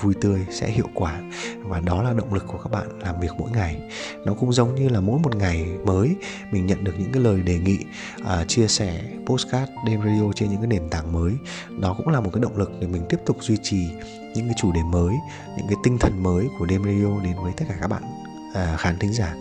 vui 0.00 0.14
tươi 0.20 0.46
sẽ 0.50 0.70
hiệu 0.70 0.88
quả. 0.94 1.20
Và 1.58 1.80
đó 1.80 2.02
là 2.02 2.12
động 2.12 2.34
lực 2.34 2.44
của 2.46 2.58
các 2.58 2.72
bạn 2.72 3.00
làm 3.00 3.20
việc 3.20 3.30
mỗi 3.38 3.50
ngày. 3.50 3.80
Nó 4.24 4.34
cũng 4.34 4.52
giống 4.52 4.74
như 4.74 4.88
là 4.88 5.00
mỗi 5.00 5.20
một 5.20 5.36
ngày 5.36 5.66
mới 5.84 6.16
mình 6.50 6.66
nhận 6.66 6.84
được 6.84 6.92
những 6.98 7.12
cái 7.12 7.22
lời 7.22 7.42
đề 7.42 7.58
nghị 7.58 7.78
uh, 8.20 8.48
chia 8.48 8.68
sẻ 8.68 9.02
postcard 9.26 9.72
đêm 9.86 10.00
radio 10.00 10.32
trên 10.34 10.50
những 10.50 10.60
cái 10.60 10.66
nền 10.66 10.90
tảng 10.90 11.12
mới. 11.12 11.32
Đó 11.80 11.94
cũng 11.98 12.08
là 12.08 12.20
một 12.20 12.30
cái 12.32 12.42
động 12.42 12.56
lực 12.56 12.72
để 12.80 12.86
mình 12.86 13.02
tiếp 13.08 13.18
tục 13.26 13.36
duy 13.40 13.56
trì 13.62 13.88
những 14.34 14.46
cái 14.46 14.54
chủ 14.56 14.72
đề 14.72 14.82
mới 14.82 15.14
những 15.56 15.66
cái 15.66 15.76
tinh 15.82 15.98
thần 15.98 16.22
mới 16.22 16.48
của 16.58 16.66
đêm 16.66 16.84
radio 16.84 17.20
đến 17.24 17.34
với 17.42 17.52
tất 17.56 17.64
cả 17.68 17.74
các 17.80 17.88
bạn 17.88 18.02
uh, 18.50 18.80
khán 18.80 18.98
thính 18.98 19.12
giả. 19.12 19.34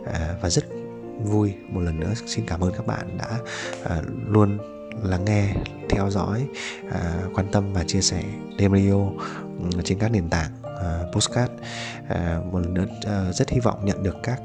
Uh, 0.00 0.42
và 0.42 0.50
rất 0.50 0.64
vui. 1.24 1.54
Một 1.68 1.80
lần 1.80 2.00
nữa 2.00 2.12
xin 2.26 2.46
cảm 2.46 2.60
ơn 2.60 2.72
các 2.72 2.86
bạn 2.86 3.18
đã 3.18 3.38
uh, 3.82 4.04
luôn 4.28 4.58
lắng 5.02 5.24
nghe 5.24 5.54
theo 5.88 6.10
dõi 6.10 6.46
uh, 6.86 6.94
quan 7.34 7.46
tâm 7.52 7.72
và 7.72 7.84
chia 7.84 8.00
sẻ 8.00 8.24
đêm 8.58 8.72
radio 8.72 8.94
ừ, 9.60 9.82
trên 9.84 9.98
các 9.98 10.12
nền 10.12 10.28
tảng 10.28 10.50
à, 10.62 11.00
uh, 11.08 11.14
postcard 11.14 11.52
uh, 11.52 12.52
một 12.52 12.58
lần 12.58 12.74
nữa 12.74 12.86
uh, 12.88 13.34
rất 13.34 13.50
hy 13.50 13.60
vọng 13.60 13.84
nhận 13.84 14.02
được 14.02 14.16
các 14.22 14.40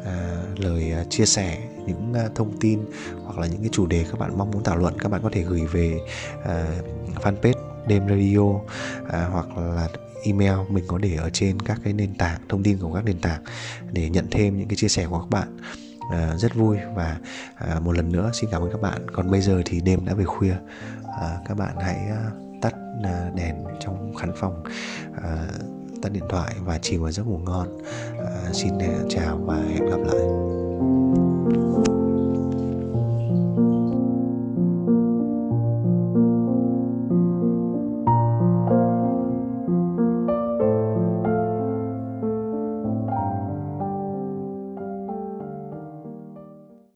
uh, 0.00 0.60
lời 0.60 0.92
uh, 1.00 1.10
chia 1.10 1.26
sẻ 1.26 1.58
những 1.86 2.12
uh, 2.26 2.34
thông 2.34 2.58
tin 2.60 2.80
hoặc 3.24 3.38
là 3.38 3.46
những 3.46 3.60
cái 3.60 3.68
chủ 3.72 3.86
đề 3.86 4.04
các 4.10 4.18
bạn 4.18 4.38
mong 4.38 4.50
muốn 4.50 4.64
thảo 4.64 4.76
luận 4.76 4.98
các 4.98 5.08
bạn 5.08 5.22
có 5.22 5.30
thể 5.32 5.42
gửi 5.42 5.60
về 5.72 6.00
uh, 6.38 7.22
fanpage 7.22 7.86
đêm 7.86 8.08
radio 8.08 8.38
uh, 8.38 8.62
hoặc 9.32 9.58
là 9.58 9.88
email. 10.24 10.58
Mình 10.68 10.84
có 10.86 10.98
để 10.98 11.16
ở 11.16 11.30
trên 11.30 11.60
các 11.60 11.80
cái 11.84 11.92
nền 11.92 12.14
tảng 12.14 12.40
thông 12.48 12.62
tin 12.62 12.78
của 12.78 12.92
các 12.92 13.04
nền 13.04 13.20
tảng 13.20 13.42
để 13.92 14.10
nhận 14.10 14.26
thêm 14.30 14.58
những 14.58 14.68
cái 14.68 14.76
chia 14.76 14.88
sẻ 14.88 15.06
của 15.06 15.18
các 15.18 15.30
bạn 15.30 15.56
à, 16.10 16.36
rất 16.36 16.54
vui. 16.54 16.78
Và 16.94 17.16
à, 17.54 17.80
một 17.80 17.92
lần 17.92 18.12
nữa 18.12 18.30
xin 18.34 18.50
cảm 18.50 18.62
ơn 18.62 18.72
các 18.72 18.80
bạn. 18.80 19.06
Còn 19.12 19.30
bây 19.30 19.40
giờ 19.40 19.62
thì 19.64 19.80
đêm 19.80 20.04
đã 20.04 20.14
về 20.14 20.24
khuya. 20.24 20.54
À, 21.20 21.38
các 21.48 21.56
bạn 21.56 21.76
hãy 21.80 21.96
à, 21.96 22.30
tắt 22.60 22.74
à, 23.04 23.30
đèn 23.34 23.64
trong 23.80 24.14
khán 24.14 24.32
phòng 24.36 24.64
à, 25.22 25.48
tắt 26.02 26.12
điện 26.12 26.24
thoại 26.28 26.54
và 26.60 26.78
chìm 26.78 27.02
vào 27.02 27.12
giấc 27.12 27.26
ngủ 27.26 27.38
ngon. 27.38 27.68
À, 28.18 28.52
xin 28.52 28.78
à, 28.78 28.98
chào 29.08 29.36
và 29.36 29.56
hẹn 29.56 29.86
gặp 29.90 29.98
lại. 30.06 30.20